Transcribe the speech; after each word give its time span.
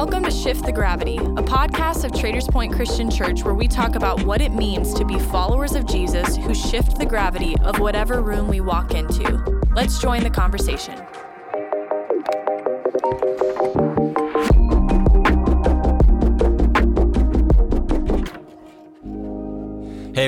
Welcome 0.00 0.24
to 0.24 0.30
Shift 0.30 0.64
the 0.64 0.72
Gravity, 0.72 1.18
a 1.18 1.42
podcast 1.42 2.04
of 2.04 2.18
Traders 2.18 2.46
Point 2.46 2.72
Christian 2.72 3.10
Church 3.10 3.44
where 3.44 3.52
we 3.52 3.68
talk 3.68 3.96
about 3.96 4.24
what 4.24 4.40
it 4.40 4.50
means 4.50 4.94
to 4.94 5.04
be 5.04 5.18
followers 5.18 5.74
of 5.74 5.84
Jesus 5.84 6.36
who 6.36 6.54
shift 6.54 6.98
the 6.98 7.04
gravity 7.04 7.54
of 7.58 7.80
whatever 7.80 8.22
room 8.22 8.48
we 8.48 8.62
walk 8.62 8.94
into. 8.94 9.60
Let's 9.74 10.00
join 10.00 10.22
the 10.22 10.30
conversation. 10.30 11.09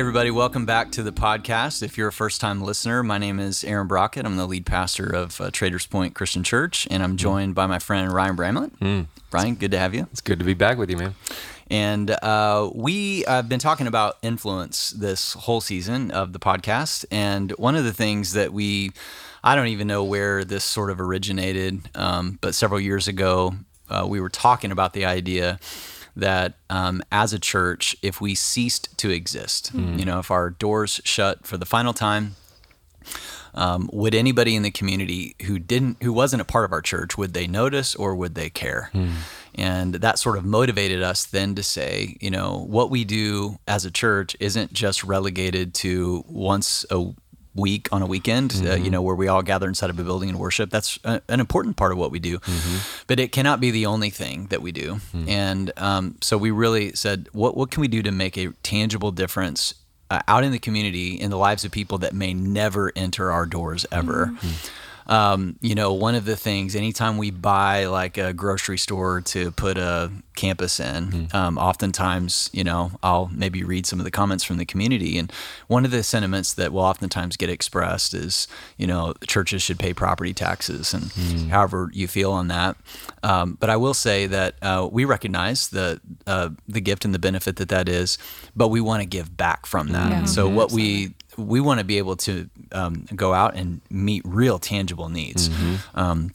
Everybody, 0.02 0.32
welcome 0.32 0.66
back 0.66 0.90
to 0.90 1.00
the 1.00 1.12
podcast. 1.12 1.80
If 1.80 1.96
you're 1.96 2.08
a 2.08 2.12
first 2.12 2.40
time 2.40 2.60
listener, 2.60 3.04
my 3.04 3.18
name 3.18 3.38
is 3.38 3.62
Aaron 3.62 3.86
Brockett. 3.86 4.26
I'm 4.26 4.36
the 4.36 4.48
lead 4.48 4.66
pastor 4.66 5.06
of 5.06 5.40
uh, 5.40 5.52
Traders 5.52 5.86
Point 5.86 6.12
Christian 6.12 6.42
Church, 6.42 6.88
and 6.90 7.04
I'm 7.04 7.16
joined 7.16 7.54
by 7.54 7.68
my 7.68 7.78
friend 7.78 8.12
Ryan 8.12 8.34
Bramlett. 8.34 8.80
Mm. 8.80 9.06
Ryan, 9.30 9.54
good 9.54 9.70
to 9.70 9.78
have 9.78 9.94
you. 9.94 10.08
It's 10.10 10.20
good 10.20 10.40
to 10.40 10.44
be 10.44 10.54
back 10.54 10.76
with 10.76 10.90
you, 10.90 10.96
man. 10.96 11.14
And 11.70 12.10
uh, 12.10 12.68
we 12.74 13.22
have 13.28 13.48
been 13.48 13.60
talking 13.60 13.86
about 13.86 14.18
influence 14.22 14.90
this 14.90 15.34
whole 15.34 15.60
season 15.60 16.10
of 16.10 16.32
the 16.32 16.40
podcast. 16.40 17.04
And 17.12 17.52
one 17.52 17.76
of 17.76 17.84
the 17.84 17.92
things 17.92 18.32
that 18.32 18.52
we, 18.52 18.90
I 19.44 19.54
don't 19.54 19.68
even 19.68 19.86
know 19.86 20.02
where 20.02 20.42
this 20.42 20.64
sort 20.64 20.90
of 20.90 21.00
originated, 21.00 21.88
um, 21.94 22.40
but 22.40 22.56
several 22.56 22.80
years 22.80 23.06
ago, 23.06 23.54
uh, 23.88 24.04
we 24.08 24.20
were 24.20 24.30
talking 24.30 24.72
about 24.72 24.94
the 24.94 25.04
idea 25.04 25.60
that 26.14 26.54
um, 26.70 27.02
as 27.10 27.32
a 27.32 27.38
church, 27.38 27.96
if 28.02 28.20
we 28.20 28.34
ceased 28.34 28.96
to 28.98 29.10
exist, 29.10 29.74
mm. 29.74 29.98
you 29.98 30.04
know, 30.04 30.18
if 30.18 30.30
our 30.30 30.50
doors 30.50 31.00
shut 31.04 31.46
for 31.46 31.56
the 31.56 31.66
final 31.66 31.92
time, 31.92 32.36
um, 33.54 33.90
would 33.92 34.14
anybody 34.14 34.56
in 34.56 34.62
the 34.62 34.70
community 34.70 35.36
who 35.46 35.58
didn't, 35.58 36.02
who 36.02 36.12
wasn't 36.12 36.42
a 36.42 36.44
part 36.44 36.64
of 36.64 36.72
our 36.72 36.80
church, 36.80 37.18
would 37.18 37.34
they 37.34 37.46
notice 37.46 37.94
or 37.94 38.14
would 38.14 38.34
they 38.34 38.50
care? 38.50 38.90
Mm. 38.94 39.12
And 39.54 39.94
that 39.96 40.18
sort 40.18 40.38
of 40.38 40.44
motivated 40.44 41.02
us 41.02 41.26
then 41.26 41.54
to 41.56 41.62
say, 41.62 42.16
you 42.20 42.30
know, 42.30 42.64
what 42.66 42.90
we 42.90 43.04
do 43.04 43.58
as 43.68 43.84
a 43.84 43.90
church 43.90 44.34
isn't 44.40 44.72
just 44.72 45.04
relegated 45.04 45.74
to 45.74 46.24
once 46.26 46.86
a 46.90 47.12
week 47.54 47.88
on 47.92 48.02
a 48.02 48.06
weekend, 48.06 48.50
mm-hmm. 48.50 48.66
uh, 48.66 48.70
you 48.70 48.82
mm-hmm. 48.82 48.90
know, 48.92 49.02
where 49.02 49.14
we 49.14 49.28
all 49.28 49.42
gather 49.42 49.68
inside 49.68 49.90
of 49.90 49.98
a 49.98 50.04
building 50.04 50.28
and 50.28 50.38
worship. 50.38 50.70
That's 50.70 50.98
a, 51.04 51.20
an 51.28 51.40
important 51.40 51.76
part 51.76 51.92
of 51.92 51.98
what 51.98 52.10
we 52.10 52.18
do, 52.18 52.38
mm-hmm. 52.38 53.02
but 53.06 53.20
it 53.20 53.32
cannot 53.32 53.60
be 53.60 53.70
the 53.70 53.86
only 53.86 54.10
thing 54.10 54.46
that 54.46 54.62
we 54.62 54.72
do. 54.72 54.94
Mm-hmm. 54.94 55.28
And 55.28 55.72
um, 55.76 56.16
so 56.20 56.38
we 56.38 56.50
really 56.50 56.92
said, 56.94 57.28
what 57.32 57.56
what 57.56 57.70
can 57.70 57.80
we 57.80 57.88
do 57.88 58.02
to 58.02 58.12
make 58.12 58.36
a 58.38 58.52
tangible 58.62 59.10
difference 59.10 59.74
uh, 60.10 60.20
out 60.28 60.44
in 60.44 60.52
the 60.52 60.58
community 60.58 61.14
in 61.14 61.30
the 61.30 61.38
lives 61.38 61.64
of 61.64 61.72
people 61.72 61.98
that 61.98 62.14
may 62.14 62.34
never 62.34 62.92
enter 62.96 63.30
our 63.30 63.46
doors 63.46 63.86
ever? 63.92 64.32
Mm-hmm 65.06 65.32
um, 65.32 65.56
you 65.60 65.74
know, 65.74 65.92
one 65.92 66.14
of 66.14 66.24
the 66.24 66.36
things, 66.36 66.76
anytime 66.76 67.16
we 67.16 67.30
buy 67.30 67.86
like 67.86 68.18
a 68.18 68.32
grocery 68.32 68.78
store 68.78 69.20
to 69.22 69.50
put 69.52 69.78
a 69.78 70.10
campus 70.36 70.80
in, 70.80 71.06
mm. 71.06 71.34
um, 71.34 71.58
oftentimes, 71.58 72.50
you 72.52 72.64
know, 72.64 72.92
I'll 73.02 73.30
maybe 73.32 73.64
read 73.64 73.86
some 73.86 73.98
of 73.98 74.04
the 74.04 74.10
comments 74.10 74.44
from 74.44 74.58
the 74.58 74.64
community. 74.64 75.18
And 75.18 75.32
one 75.66 75.84
of 75.84 75.90
the 75.90 76.02
sentiments 76.02 76.54
that 76.54 76.72
will 76.72 76.82
oftentimes 76.82 77.36
get 77.36 77.50
expressed 77.50 78.14
is, 78.14 78.48
you 78.76 78.86
know, 78.86 79.14
churches 79.26 79.62
should 79.62 79.78
pay 79.78 79.92
property 79.92 80.32
taxes 80.32 80.94
and 80.94 81.04
mm. 81.04 81.48
however 81.48 81.90
you 81.92 82.08
feel 82.08 82.32
on 82.32 82.48
that. 82.48 82.76
Um, 83.22 83.56
but 83.60 83.70
I 83.70 83.76
will 83.76 83.94
say 83.94 84.26
that 84.26 84.54
uh, 84.62 84.88
we 84.90 85.04
recognize 85.04 85.68
the, 85.68 86.00
uh, 86.26 86.50
the 86.66 86.80
gift 86.80 87.04
and 87.04 87.14
the 87.14 87.18
benefit 87.18 87.56
that 87.56 87.68
that 87.68 87.88
is, 87.88 88.18
but 88.56 88.68
we 88.68 88.80
want 88.80 89.02
to 89.02 89.06
give 89.06 89.36
back 89.36 89.66
from 89.66 89.88
that. 89.88 90.10
Yeah. 90.10 90.24
So 90.24 90.48
what 90.48 90.72
we 90.72 91.14
we 91.36 91.60
want 91.60 91.78
to 91.78 91.84
be 91.84 91.98
able 91.98 92.16
to 92.16 92.48
um, 92.72 93.06
go 93.14 93.32
out 93.34 93.54
and 93.54 93.80
meet 93.90 94.22
real 94.24 94.58
tangible 94.58 95.08
needs. 95.08 95.48
Mm-hmm. 95.48 95.98
Um, 95.98 96.34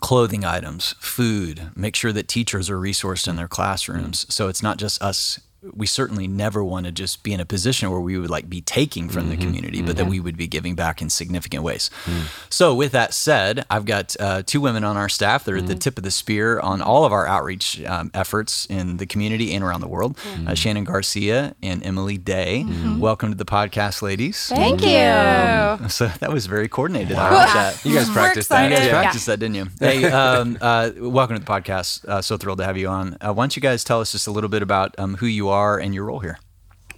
clothing 0.00 0.44
items, 0.44 0.94
food, 1.00 1.70
make 1.74 1.96
sure 1.96 2.12
that 2.12 2.28
teachers 2.28 2.68
are 2.68 2.78
resourced 2.78 3.26
in 3.26 3.36
their 3.36 3.48
classrooms. 3.48 4.22
Mm-hmm. 4.22 4.30
So 4.30 4.48
it's 4.48 4.62
not 4.62 4.76
just 4.76 5.00
us 5.02 5.40
we 5.72 5.86
certainly 5.86 6.28
never 6.28 6.62
want 6.62 6.86
to 6.86 6.92
just 6.92 7.24
be 7.24 7.32
in 7.32 7.40
a 7.40 7.44
position 7.44 7.90
where 7.90 8.00
we 8.00 8.16
would 8.16 8.30
like 8.30 8.48
be 8.48 8.60
taking 8.60 9.08
from 9.08 9.22
mm-hmm, 9.22 9.30
the 9.30 9.36
community, 9.38 9.82
but 9.82 9.90
mm-hmm. 9.90 9.96
that 9.98 10.06
we 10.06 10.20
would 10.20 10.36
be 10.36 10.46
giving 10.46 10.76
back 10.76 11.02
in 11.02 11.10
significant 11.10 11.64
ways. 11.64 11.90
Mm. 12.04 12.52
So, 12.52 12.74
with 12.74 12.92
that 12.92 13.12
said, 13.12 13.66
I've 13.68 13.84
got 13.84 14.14
uh, 14.20 14.42
two 14.46 14.60
women 14.60 14.84
on 14.84 14.96
our 14.96 15.08
staff 15.08 15.44
that 15.44 15.52
are 15.52 15.56
mm-hmm. 15.56 15.64
at 15.64 15.68
the 15.68 15.74
mm-hmm. 15.74 15.80
tip 15.80 15.98
of 15.98 16.04
the 16.04 16.12
spear 16.12 16.60
on 16.60 16.80
all 16.80 17.04
of 17.04 17.12
our 17.12 17.26
outreach 17.26 17.82
um, 17.84 18.12
efforts 18.14 18.66
in 18.66 18.98
the 18.98 19.06
community 19.06 19.52
and 19.52 19.64
around 19.64 19.80
the 19.80 19.88
world. 19.88 20.16
Uh, 20.46 20.54
Shannon 20.54 20.84
Garcia 20.84 21.56
and 21.62 21.84
Emily 21.84 22.18
Day. 22.18 22.64
Mm-hmm. 22.66 23.00
Welcome 23.00 23.30
to 23.30 23.36
the 23.36 23.44
podcast, 23.44 24.00
ladies. 24.00 24.48
Thank 24.48 24.82
you. 24.82 25.88
So 25.88 26.06
that 26.20 26.32
was 26.32 26.46
very 26.46 26.68
coordinated. 26.68 27.16
Wow. 27.16 27.30
I 27.30 27.34
like 27.34 27.54
that. 27.54 27.84
You 27.84 27.94
guys 27.94 28.08
practiced 28.10 28.48
that. 28.50 28.70
You 28.70 28.76
guys 28.76 28.88
practiced 28.88 29.26
yeah. 29.26 29.32
that, 29.32 29.40
didn't 29.40 29.54
you? 29.56 29.66
Hey, 29.80 30.04
um, 30.10 30.56
uh, 30.60 30.90
welcome 30.98 31.36
to 31.36 31.44
the 31.44 31.50
podcast. 31.50 32.04
Uh, 32.04 32.22
so 32.22 32.36
thrilled 32.36 32.58
to 32.58 32.64
have 32.64 32.76
you 32.76 32.88
on. 32.88 33.16
Uh, 33.20 33.32
why 33.32 33.42
don't 33.42 33.56
you 33.56 33.62
guys 33.62 33.82
tell 33.82 34.00
us 34.00 34.12
just 34.12 34.26
a 34.26 34.30
little 34.30 34.50
bit 34.50 34.62
about 34.62 34.94
um, 34.98 35.16
who 35.16 35.26
you 35.26 35.47
are 35.50 35.78
and 35.78 35.94
your 35.94 36.04
role 36.04 36.20
here. 36.20 36.38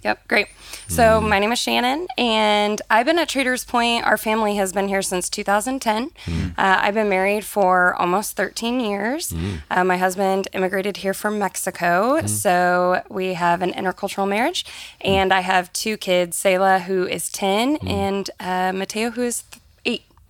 Yep, 0.03 0.27
great. 0.27 0.47
So, 0.87 1.21
mm. 1.21 1.29
my 1.29 1.37
name 1.37 1.51
is 1.51 1.59
Shannon, 1.59 2.07
and 2.17 2.81
I've 2.89 3.05
been 3.05 3.19
at 3.19 3.29
Traders 3.29 3.63
Point. 3.63 4.03
Our 4.03 4.17
family 4.17 4.55
has 4.55 4.73
been 4.73 4.87
here 4.87 5.03
since 5.03 5.29
2010. 5.29 6.09
Mm. 6.09 6.49
Uh, 6.49 6.53
I've 6.57 6.95
been 6.95 7.07
married 7.07 7.45
for 7.45 7.93
almost 7.95 8.35
13 8.35 8.79
years. 8.79 9.31
Mm. 9.31 9.61
Uh, 9.69 9.83
my 9.83 9.97
husband 9.97 10.47
immigrated 10.53 10.97
here 10.97 11.13
from 11.13 11.37
Mexico, 11.37 12.19
mm. 12.19 12.27
so 12.27 13.03
we 13.09 13.35
have 13.35 13.61
an 13.61 13.73
intercultural 13.73 14.27
marriage. 14.27 14.65
Mm. 14.65 14.69
And 15.05 15.33
I 15.33 15.41
have 15.41 15.71
two 15.71 15.97
kids 15.97 16.35
Selah, 16.35 16.79
who 16.79 17.05
is 17.05 17.29
10, 17.29 17.77
mm. 17.77 17.89
and 17.89 18.29
uh, 18.39 18.73
Mateo, 18.73 19.11
who 19.11 19.21
is 19.21 19.43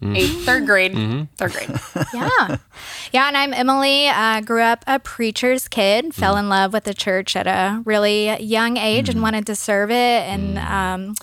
Mm-hmm. 0.01 0.15
Eighth, 0.15 0.45
third 0.45 0.65
grade, 0.65 0.93
mm-hmm. 0.93 1.23
third 1.35 1.51
grade. 1.51 1.69
yeah, 2.13 2.57
yeah. 3.11 3.27
And 3.27 3.37
I'm 3.37 3.53
Emily. 3.53 4.07
Uh, 4.07 4.41
grew 4.41 4.63
up 4.63 4.83
a 4.87 4.97
preacher's 4.97 5.67
kid. 5.67 6.05
Mm-hmm. 6.05 6.19
Fell 6.19 6.37
in 6.37 6.49
love 6.49 6.73
with 6.73 6.85
the 6.85 6.93
church 6.95 7.35
at 7.35 7.45
a 7.45 7.83
really 7.85 8.35
young 8.41 8.77
age 8.77 9.09
and 9.09 9.17
mm-hmm. 9.17 9.23
wanted 9.23 9.45
to 9.45 9.55
serve 9.55 9.91
it. 9.91 9.95
And 9.95 10.57
um, 10.57 11.13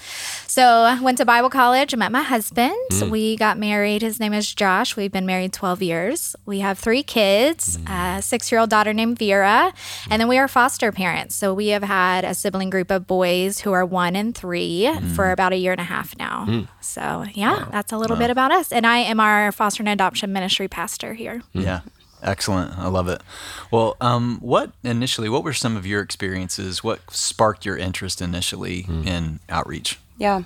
so 0.46 0.96
went 1.02 1.18
to 1.18 1.24
Bible 1.24 1.50
college. 1.50 1.94
Met 1.96 2.12
my 2.12 2.22
husband. 2.22 2.76
Mm. 2.90 3.10
We 3.10 3.36
got 3.36 3.58
married. 3.58 4.02
His 4.02 4.20
name 4.20 4.32
is 4.32 4.52
Josh. 4.54 4.96
We've 4.96 5.10
been 5.10 5.26
married 5.26 5.52
12 5.52 5.82
years. 5.82 6.36
We 6.46 6.60
have 6.60 6.78
three 6.78 7.02
kids. 7.02 7.78
Mm. 7.78 8.18
A 8.18 8.22
six-year-old 8.22 8.70
daughter 8.70 8.92
named 8.92 9.18
Vera, 9.18 9.72
and 10.10 10.20
then 10.20 10.28
we 10.28 10.38
are 10.38 10.48
foster 10.48 10.92
parents. 10.92 11.34
So 11.34 11.52
we 11.52 11.68
have 11.68 11.82
had 11.82 12.24
a 12.24 12.34
sibling 12.34 12.70
group 12.70 12.90
of 12.90 13.06
boys 13.06 13.60
who 13.60 13.72
are 13.72 13.84
one 13.84 14.14
and 14.16 14.34
three 14.34 14.82
mm. 14.84 15.10
for 15.16 15.32
about 15.32 15.52
a 15.52 15.56
year 15.56 15.72
and 15.72 15.80
a 15.80 15.84
half 15.84 16.16
now. 16.18 16.66
So 16.88 17.24
yeah, 17.34 17.64
wow. 17.64 17.68
that's 17.70 17.92
a 17.92 17.98
little 17.98 18.16
wow. 18.16 18.22
bit 18.22 18.30
about 18.30 18.50
us 18.50 18.72
and 18.72 18.86
I 18.86 18.98
am 18.98 19.20
our 19.20 19.52
foster 19.52 19.82
and 19.82 19.88
adoption 19.88 20.32
ministry 20.32 20.68
pastor 20.68 21.14
here. 21.14 21.42
Yeah. 21.52 21.80
Excellent. 22.22 22.76
I 22.76 22.88
love 22.88 23.08
it. 23.08 23.22
Well, 23.70 23.96
um, 24.00 24.38
what 24.40 24.72
initially, 24.82 25.28
what 25.28 25.44
were 25.44 25.52
some 25.52 25.76
of 25.76 25.86
your 25.86 26.00
experiences? 26.00 26.82
What 26.82 27.00
sparked 27.12 27.64
your 27.64 27.76
interest 27.76 28.20
initially 28.20 28.84
mm. 28.84 29.06
in 29.06 29.40
outreach? 29.48 29.98
Yeah. 30.18 30.42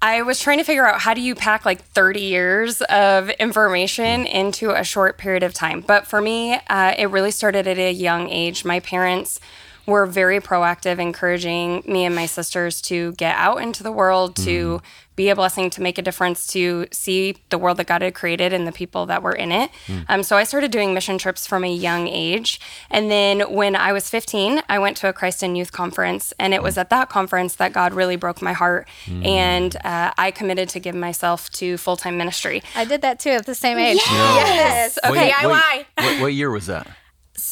I 0.00 0.22
was 0.22 0.40
trying 0.40 0.58
to 0.58 0.64
figure 0.64 0.86
out 0.86 1.00
how 1.00 1.14
do 1.14 1.20
you 1.20 1.34
pack 1.34 1.64
like 1.64 1.82
30 1.82 2.20
years 2.20 2.82
of 2.82 3.30
information 3.30 4.24
mm. 4.24 4.32
into 4.32 4.70
a 4.70 4.84
short 4.84 5.18
period 5.18 5.42
of 5.42 5.54
time. 5.54 5.80
But 5.80 6.06
for 6.06 6.20
me, 6.20 6.54
uh, 6.68 6.94
it 6.96 7.06
really 7.06 7.30
started 7.30 7.66
at 7.66 7.78
a 7.78 7.90
young 7.90 8.28
age. 8.28 8.64
My 8.64 8.80
parents 8.80 9.40
were 9.88 10.04
very 10.04 10.38
proactive, 10.38 10.98
encouraging 10.98 11.82
me 11.86 12.04
and 12.04 12.14
my 12.14 12.26
sisters 12.26 12.82
to 12.82 13.12
get 13.12 13.34
out 13.36 13.62
into 13.62 13.82
the 13.82 13.90
world, 13.90 14.34
mm. 14.34 14.44
to 14.44 14.82
be 15.16 15.30
a 15.30 15.34
blessing, 15.34 15.70
to 15.70 15.80
make 15.80 15.96
a 15.96 16.02
difference, 16.02 16.46
to 16.46 16.86
see 16.92 17.38
the 17.48 17.56
world 17.56 17.78
that 17.78 17.86
God 17.86 18.02
had 18.02 18.14
created 18.14 18.52
and 18.52 18.66
the 18.66 18.72
people 18.72 19.06
that 19.06 19.22
were 19.22 19.32
in 19.32 19.50
it. 19.50 19.70
Mm. 19.86 20.04
Um, 20.10 20.22
so 20.22 20.36
I 20.36 20.44
started 20.44 20.70
doing 20.70 20.92
mission 20.92 21.16
trips 21.16 21.46
from 21.46 21.64
a 21.64 21.72
young 21.72 22.06
age. 22.06 22.60
And 22.90 23.10
then 23.10 23.50
when 23.52 23.74
I 23.74 23.94
was 23.94 24.10
15, 24.10 24.62
I 24.68 24.78
went 24.78 24.98
to 24.98 25.08
a 25.08 25.12
Christ 25.14 25.42
in 25.42 25.56
Youth 25.56 25.72
conference. 25.72 26.34
And 26.38 26.52
it 26.52 26.62
was 26.62 26.76
at 26.76 26.90
that 26.90 27.08
conference 27.08 27.56
that 27.56 27.72
God 27.72 27.94
really 27.94 28.16
broke 28.16 28.42
my 28.42 28.52
heart. 28.52 28.86
Mm. 29.06 29.26
And 29.26 29.76
uh, 29.84 30.12
I 30.18 30.30
committed 30.30 30.68
to 30.68 30.80
give 30.80 30.94
myself 30.94 31.48
to 31.52 31.78
full 31.78 31.96
time 31.96 32.18
ministry. 32.18 32.62
I 32.76 32.84
did 32.84 33.00
that 33.00 33.18
too 33.18 33.30
at 33.30 33.46
the 33.46 33.54
same 33.54 33.78
age. 33.78 33.96
Yes. 33.96 34.98
yes. 35.04 35.10
Okay, 35.10 35.32
what, 35.42 35.86
what, 35.96 36.20
what 36.20 36.34
year 36.34 36.50
was 36.50 36.66
that? 36.66 36.86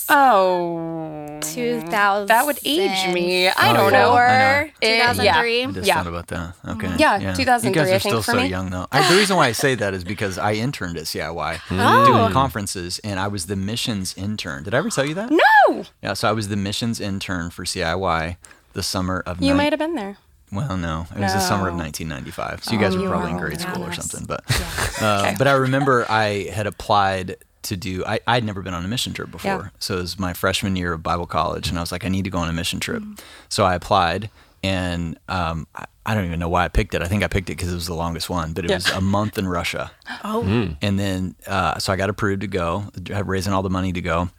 Oh, 0.08 1.40
2000. 1.42 2.28
That 2.28 2.46
would 2.46 2.58
age 2.64 3.12
me. 3.12 3.48
I 3.48 3.72
don't 3.72 3.92
know. 3.92 4.12
I 4.12 4.64
know. 4.64 4.70
2003. 4.80 5.64
I 5.64 5.72
just 5.72 5.86
yeah. 5.86 5.94
thought 5.94 6.06
about 6.06 6.26
that. 6.28 6.54
Okay. 6.68 6.94
Yeah, 6.98 7.18
yeah. 7.18 7.34
2003. 7.34 7.68
You 7.68 7.74
guys 7.74 7.96
are 7.96 8.00
still 8.00 8.22
so 8.22 8.36
me. 8.36 8.46
young, 8.46 8.70
though. 8.70 8.86
I, 8.92 9.08
the 9.10 9.16
reason 9.16 9.36
why 9.36 9.46
I 9.46 9.52
say 9.52 9.74
that 9.74 9.94
is 9.94 10.04
because 10.04 10.38
I 10.38 10.52
interned 10.52 10.96
at 10.96 11.04
CIY 11.04 11.60
oh. 11.70 12.06
doing 12.06 12.32
conferences, 12.32 13.00
and 13.02 13.18
I 13.18 13.28
was 13.28 13.46
the 13.46 13.56
missions 13.56 14.16
intern. 14.16 14.62
Did 14.62 14.74
I 14.74 14.78
ever 14.78 14.90
tell 14.90 15.06
you 15.06 15.14
that? 15.14 15.30
No. 15.30 15.84
Yeah, 16.02 16.14
so 16.14 16.28
I 16.28 16.32
was 16.32 16.48
the 16.48 16.56
missions 16.56 17.00
intern 17.00 17.50
for 17.50 17.64
CIY 17.64 18.36
the 18.74 18.82
summer 18.82 19.22
of. 19.26 19.42
You 19.42 19.54
might 19.54 19.72
have 19.72 19.80
been 19.80 19.94
there. 19.94 20.18
Well, 20.52 20.76
no, 20.76 21.06
it 21.10 21.18
was 21.18 21.32
no. 21.32 21.38
the 21.38 21.40
summer 21.40 21.68
of 21.68 21.74
1995. 21.74 22.64
So 22.64 22.72
you 22.72 22.78
guys 22.78 22.94
oh, 22.94 23.02
were 23.02 23.08
probably 23.08 23.32
in 23.32 23.38
grade 23.38 23.60
school 23.60 23.82
or 23.82 23.92
something. 23.92 24.24
But, 24.26 24.44
yeah. 24.48 24.90
uh, 25.00 25.20
okay. 25.22 25.34
but 25.36 25.48
I 25.48 25.54
remember 25.54 26.06
I 26.08 26.48
had 26.52 26.68
applied 26.68 27.36
to 27.66 27.76
do 27.76 28.04
I, 28.04 28.20
I'd 28.26 28.44
never 28.44 28.62
been 28.62 28.74
on 28.74 28.84
a 28.84 28.88
mission 28.88 29.12
trip 29.12 29.30
before. 29.30 29.50
Yeah. 29.50 29.68
So 29.78 29.98
it 29.98 30.00
was 30.00 30.18
my 30.18 30.32
freshman 30.32 30.76
year 30.76 30.92
of 30.92 31.02
Bible 31.02 31.26
college 31.26 31.68
and 31.68 31.78
I 31.78 31.80
was 31.80 31.92
like, 31.92 32.04
I 32.04 32.08
need 32.08 32.24
to 32.24 32.30
go 32.30 32.38
on 32.38 32.48
a 32.48 32.52
mission 32.52 32.80
trip. 32.80 33.02
Mm-hmm. 33.02 33.14
So 33.48 33.64
I 33.64 33.74
applied 33.74 34.30
and 34.62 35.18
um, 35.28 35.66
I, 35.74 35.84
I, 36.04 36.14
don't 36.14 36.24
even 36.24 36.40
know 36.40 36.48
why 36.48 36.64
I 36.64 36.68
picked 36.68 36.94
it. 36.94 37.02
I 37.02 37.06
think 37.06 37.22
I 37.22 37.28
picked 37.28 37.50
it 37.50 37.56
because 37.56 37.70
it 37.70 37.74
was 37.74 37.86
the 37.86 37.94
longest 37.94 38.28
one, 38.28 38.52
but 38.52 38.64
it 38.64 38.70
yeah. 38.70 38.76
was 38.76 38.90
a 38.90 39.00
month 39.00 39.38
in 39.38 39.46
Russia. 39.48 39.92
Oh. 40.24 40.42
Mm. 40.44 40.76
And 40.82 40.98
then 40.98 41.36
uh, 41.46 41.78
so 41.78 41.92
I 41.92 41.96
got 41.96 42.10
approved 42.10 42.40
to 42.40 42.46
go, 42.46 42.84
raising 43.24 43.52
all 43.52 43.62
the 43.62 43.70
money 43.70 43.92
to 43.92 44.00
go. 44.00 44.30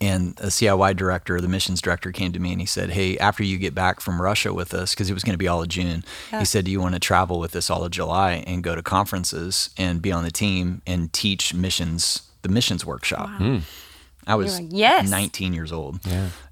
and 0.00 0.38
a 0.40 0.46
CIY 0.46 0.96
director, 0.96 1.40
the 1.40 1.48
missions 1.48 1.80
director, 1.80 2.12
came 2.12 2.32
to 2.32 2.38
me 2.38 2.52
and 2.52 2.60
he 2.60 2.66
said, 2.66 2.90
"Hey, 2.90 3.16
after 3.18 3.42
you 3.42 3.58
get 3.58 3.74
back 3.74 4.00
from 4.00 4.20
Russia 4.20 4.52
with 4.52 4.74
us, 4.74 4.94
because 4.94 5.08
it 5.08 5.14
was 5.14 5.24
going 5.24 5.34
to 5.34 5.38
be 5.38 5.48
all 5.48 5.62
of 5.62 5.68
June, 5.68 6.04
he 6.30 6.44
said, 6.44 6.64
do 6.64 6.70
you 6.70 6.80
want 6.80 6.94
to 6.94 7.00
travel 7.00 7.38
with 7.38 7.56
us 7.56 7.70
all 7.70 7.84
of 7.84 7.90
July 7.90 8.44
and 8.46 8.62
go 8.62 8.74
to 8.74 8.82
conferences 8.82 9.70
and 9.76 10.02
be 10.02 10.12
on 10.12 10.24
the 10.24 10.30
team 10.30 10.82
and 10.86 11.12
teach 11.12 11.54
missions, 11.54 12.27
the 12.42 12.48
missions 12.48 12.84
workshop?" 12.84 13.28
Hmm. 13.38 13.58
I 14.28 14.34
was 14.34 14.60
like, 14.60 14.68
"Yes." 14.70 15.10
19 15.10 15.54
years 15.54 15.72
old, 15.72 16.00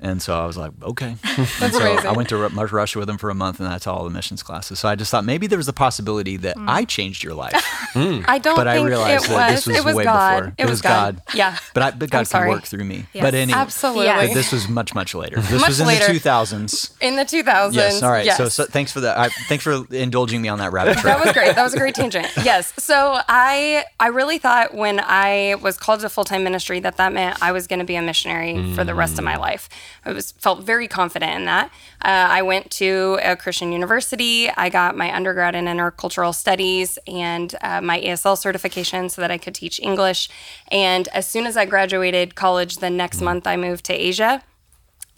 and 0.00 0.20
so 0.20 0.38
I 0.38 0.46
was 0.46 0.56
like, 0.56 0.73
"Okay." 0.82 1.17
That's 1.23 1.62
and 1.62 1.73
so 1.73 1.81
amazing. 1.81 2.06
I 2.06 2.12
went 2.12 2.28
to 2.31 2.37
Ru- 2.37 2.49
Russia 2.49 2.99
with 2.99 3.08
him 3.08 3.19
for 3.19 3.31
a 3.31 3.34
month, 3.34 3.61
and 3.61 3.69
I 3.69 3.78
taught 3.78 3.99
all 3.99 4.05
the 4.05 4.11
missions 4.11 4.43
classes. 4.43 4.78
So 4.78 4.88
I 4.88 4.94
just 4.94 5.11
thought 5.11 5.25
maybe 5.25 5.46
there 5.46 5.58
was 5.58 5.69
a 5.69 5.73
possibility 5.73 6.37
that 6.38 6.56
hmm. 6.56 6.69
I 6.69 6.84
changed 6.84 7.23
your 7.23 7.34
life. 7.34 7.55
Hmm. 7.96 8.20
I 8.28 8.37
don't 8.37 8.56
but 8.56 8.69
I 8.69 8.82
realized 8.82 9.25
it 9.25 9.28
that 9.28 9.52
was. 9.52 9.64
this 9.64 9.67
was, 9.69 9.76
it 9.78 9.84
was 9.87 9.94
way 9.94 10.05
God. 10.05 10.40
before. 10.40 10.55
It, 10.58 10.69
was 10.69 10.82
God. 10.82 11.23
Yeah. 11.32 11.56
But 11.73 11.82
I, 11.82 11.90
but 11.93 12.11
God 12.11 12.28
can 12.28 12.49
work 12.49 12.64
through 12.64 12.84
me. 12.84 13.06
Yes. 13.14 13.23
But 13.23 13.34
anyway, 13.34 13.58
Absolutely. 13.58 14.06
But 14.06 14.34
this 14.34 14.52
was 14.52 14.69
much 14.69 14.94
much 14.94 15.14
later. 15.14 15.40
This 15.40 15.61
Much 15.61 15.69
was 15.69 15.81
in 15.81 15.87
later. 15.87 16.12
the 16.12 16.19
2000s. 16.19 16.94
In 17.00 17.17
the 17.17 17.22
2000s. 17.25 17.72
Yes. 17.72 18.02
All 18.02 18.11
right. 18.11 18.26
Yes. 18.26 18.37
So, 18.37 18.49
so 18.49 18.64
thanks 18.64 18.93
for 18.93 19.00
that. 19.00 19.17
I, 19.17 19.29
thanks 19.49 19.64
for 19.64 19.87
indulging 19.94 20.43
me 20.43 20.49
on 20.49 20.58
that 20.58 20.72
rabbit 20.72 20.99
trail. 20.99 21.17
that 21.17 21.25
was 21.25 21.32
great. 21.32 21.55
That 21.55 21.62
was 21.62 21.75
a 21.75 21.79
great 21.79 21.94
tangent. 21.94 22.26
Yes. 22.46 22.72
So 22.81 23.19
I 23.29 23.84
I 23.99 24.08
really 24.08 24.38
thought 24.38 24.72
when 24.72 25.00
I 25.02 25.56
was 25.62 25.76
called 25.76 26.00
to 26.00 26.08
full 26.08 26.25
time 26.25 26.44
ministry 26.44 26.79
that 26.81 26.96
that 26.99 27.12
meant 27.12 27.43
I 27.43 27.50
was 27.50 27.65
going 27.66 27.78
to 27.78 27.84
be 27.84 27.96
a 27.96 28.02
missionary 28.02 28.74
for 28.74 28.84
the 28.84 28.94
rest 28.94 29.18
of 29.18 29.24
my 29.24 29.36
life. 29.36 29.68
I 30.04 30.12
was 30.12 30.32
felt 30.32 30.62
very 30.62 30.88
confident 30.88 31.32
in 31.32 31.44
that. 31.46 31.70
Uh, 32.02 32.26
I 32.30 32.42
went 32.42 32.70
to 32.72 33.18
a 33.22 33.36
Christian 33.36 33.72
university. 33.72 34.50
I 34.50 34.68
got 34.68 34.96
my 34.96 35.14
undergrad 35.14 35.54
in 35.54 35.66
intercultural 35.66 36.34
studies 36.34 36.98
and 37.06 37.54
uh, 37.60 37.80
my 37.80 38.00
ESL 38.00 38.38
certification 38.38 39.08
so 39.08 39.20
that 39.20 39.30
I 39.30 39.38
could 39.38 39.54
teach 39.54 39.80
English. 39.80 40.28
And 40.68 41.08
as 41.08 41.26
soon 41.26 41.46
as 41.46 41.56
I 41.56 41.64
graduated 41.64 42.34
college, 42.34 42.78
the 42.78 42.90
next 42.90 43.20
month 43.20 43.46
I 43.46 43.56
moved 43.56 43.84
to 43.86 43.92
Asia. 43.92 44.42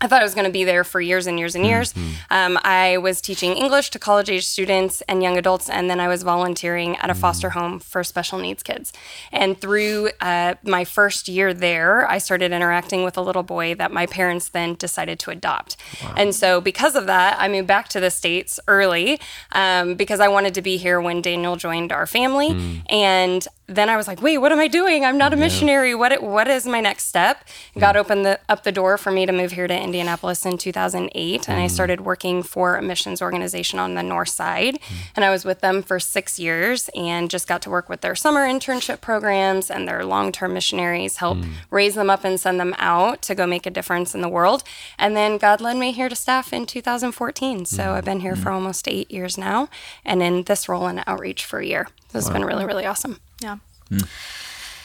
I 0.00 0.06
thought 0.06 0.20
I 0.20 0.24
was 0.24 0.34
going 0.34 0.46
to 0.46 0.52
be 0.52 0.64
there 0.64 0.84
for 0.84 1.00
years 1.00 1.26
and 1.26 1.38
years 1.38 1.56
and 1.56 1.66
years. 1.66 1.92
Um, 2.30 2.58
I 2.62 2.98
was 2.98 3.20
teaching 3.20 3.52
English 3.52 3.90
to 3.90 3.98
college 3.98 4.30
age 4.30 4.46
students 4.46 5.00
and 5.08 5.22
young 5.22 5.36
adults, 5.36 5.68
and 5.68 5.90
then 5.90 5.98
I 5.98 6.06
was 6.06 6.22
volunteering 6.22 6.96
at 6.98 7.10
a 7.10 7.14
foster 7.14 7.50
home 7.50 7.80
for 7.80 8.04
special 8.04 8.38
needs 8.38 8.62
kids. 8.62 8.92
And 9.32 9.60
through 9.60 10.10
uh, 10.20 10.54
my 10.62 10.84
first 10.84 11.26
year 11.28 11.52
there, 11.52 12.08
I 12.08 12.18
started 12.18 12.52
interacting 12.52 13.02
with 13.02 13.16
a 13.16 13.20
little 13.22 13.42
boy 13.42 13.74
that 13.74 13.90
my 13.90 14.06
parents 14.06 14.48
then 14.48 14.74
decided 14.74 15.18
to 15.20 15.30
adopt. 15.30 15.76
And 16.16 16.32
so, 16.34 16.60
because 16.60 16.94
of 16.94 17.06
that, 17.06 17.36
I 17.40 17.48
moved 17.48 17.66
back 17.66 17.88
to 17.88 18.00
the 18.00 18.10
States 18.10 18.60
early 18.68 19.20
um, 19.52 19.94
because 19.96 20.20
I 20.20 20.28
wanted 20.28 20.54
to 20.54 20.62
be 20.62 20.76
here 20.76 21.00
when 21.00 21.22
Daniel 21.22 21.56
joined 21.56 21.90
our 21.90 22.06
family. 22.06 22.82
And 22.88 23.46
then 23.68 23.90
I 23.90 23.98
was 23.98 24.08
like, 24.08 24.22
wait, 24.22 24.38
what 24.38 24.50
am 24.50 24.58
I 24.58 24.66
doing? 24.66 25.04
I'm 25.04 25.18
not 25.18 25.34
a 25.34 25.36
missionary. 25.36 25.94
What 25.94 26.22
what 26.22 26.48
is 26.48 26.66
my 26.66 26.80
next 26.80 27.06
step? 27.06 27.46
Mm. 27.76 27.80
God 27.80 27.96
opened 27.96 28.24
the, 28.24 28.40
up 28.48 28.64
the 28.64 28.72
door 28.72 28.96
for 28.96 29.10
me 29.10 29.26
to 29.26 29.32
move 29.32 29.52
here 29.52 29.68
to 29.68 29.78
Indianapolis 29.78 30.46
in 30.46 30.56
2008, 30.56 31.48
and 31.48 31.60
I 31.60 31.66
mm. 31.66 31.70
started 31.70 32.00
working 32.00 32.42
for 32.42 32.76
a 32.76 32.82
missions 32.82 33.20
organization 33.20 33.78
on 33.78 33.94
the 33.94 34.02
north 34.02 34.30
side. 34.30 34.76
Mm. 34.80 34.96
And 35.16 35.24
I 35.24 35.30
was 35.30 35.44
with 35.44 35.60
them 35.60 35.82
for 35.82 36.00
six 36.00 36.38
years, 36.38 36.88
and 36.94 37.30
just 37.30 37.46
got 37.46 37.60
to 37.62 37.70
work 37.70 37.90
with 37.90 38.00
their 38.00 38.16
summer 38.16 38.48
internship 38.48 39.02
programs 39.02 39.70
and 39.70 39.86
their 39.86 40.02
long 40.02 40.32
term 40.32 40.54
missionaries, 40.54 41.18
help 41.18 41.38
raise 41.70 41.94
them 41.94 42.08
up 42.08 42.24
and 42.24 42.40
send 42.40 42.58
them 42.58 42.74
out 42.78 43.20
to 43.22 43.34
go 43.34 43.46
make 43.46 43.66
a 43.66 43.70
difference 43.70 44.14
in 44.14 44.22
the 44.22 44.30
world. 44.30 44.64
And 44.98 45.14
then 45.14 45.36
God 45.36 45.60
led 45.60 45.76
me 45.76 45.92
here 45.92 46.08
to 46.08 46.16
staff 46.16 46.54
in 46.54 46.64
2014. 46.64 47.66
So 47.66 47.92
I've 47.92 48.04
been 48.04 48.20
here 48.20 48.34
for 48.34 48.50
almost 48.50 48.88
eight 48.88 49.10
years 49.10 49.36
now, 49.36 49.68
and 50.06 50.22
in 50.22 50.44
this 50.44 50.70
role 50.70 50.88
in 50.88 51.02
outreach 51.06 51.44
for 51.44 51.58
a 51.58 51.66
year. 51.66 51.88
So 52.08 52.18
it's 52.18 52.30
been 52.30 52.46
really 52.46 52.64
really 52.64 52.86
awesome. 52.86 53.20
Yeah. 53.40 53.58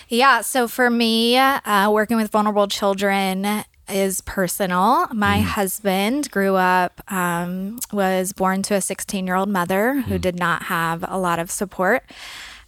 Yeah. 0.09 0.41
So 0.41 0.67
for 0.67 0.89
me, 0.89 1.37
uh, 1.37 1.89
working 1.91 2.17
with 2.17 2.31
vulnerable 2.31 2.67
children 2.67 3.63
is 3.89 4.21
personal. 4.21 5.07
My 5.13 5.41
husband 5.41 6.31
grew 6.31 6.55
up, 6.55 7.01
um, 7.11 7.79
was 7.91 8.31
born 8.31 8.61
to 8.63 8.75
a 8.75 8.81
16 8.81 9.25
year 9.25 9.35
old 9.35 9.49
mother 9.49 10.01
who 10.01 10.17
did 10.17 10.37
not 10.37 10.63
have 10.63 11.03
a 11.07 11.17
lot 11.17 11.39
of 11.39 11.51
support. 11.51 12.03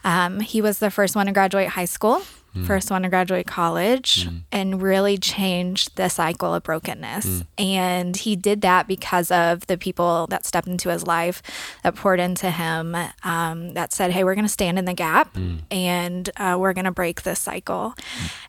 Um, 0.04 0.40
he 0.40 0.62
was 0.62 0.80
the 0.80 0.92
first 0.92 1.16
one 1.16 1.26
to 1.26 1.32
graduate 1.32 1.70
high 1.70 1.86
school, 1.86 2.22
first 2.66 2.90
one 2.90 3.02
to 3.02 3.10
graduate 3.10 3.48
college, 3.48 4.28
and 4.52 4.82
really 4.82 5.18
change 5.18 5.94
the 5.96 6.08
cycle 6.10 6.54
of 6.54 6.64
brokenness. 6.64 7.44
And 7.58 8.16
he 8.16 8.36
did 8.36 8.62
that 8.62 8.88
because 8.88 9.30
of 9.32 9.68
the 9.68 9.78
people 9.78 10.28
that 10.30 10.46
stepped 10.46 10.68
into 10.68 10.90
his 10.90 11.06
life, 11.06 11.42
that 11.84 11.96
poured 11.96 12.20
into 12.20 12.50
him, 12.52 12.96
um, 13.24 13.74
that 13.74 13.92
said, 13.92 14.12
Hey, 14.12 14.24
we're 14.24 14.36
going 14.36 14.46
to 14.46 14.52
stand 14.52 14.80
in 14.80 14.86
the 14.86 14.94
gap 14.94 15.36
and 15.70 16.30
uh, 16.38 16.56
we're 16.60 16.74
going 16.74 16.86
to 16.86 16.92
break 16.92 17.24
this 17.24 17.40
cycle. 17.40 17.94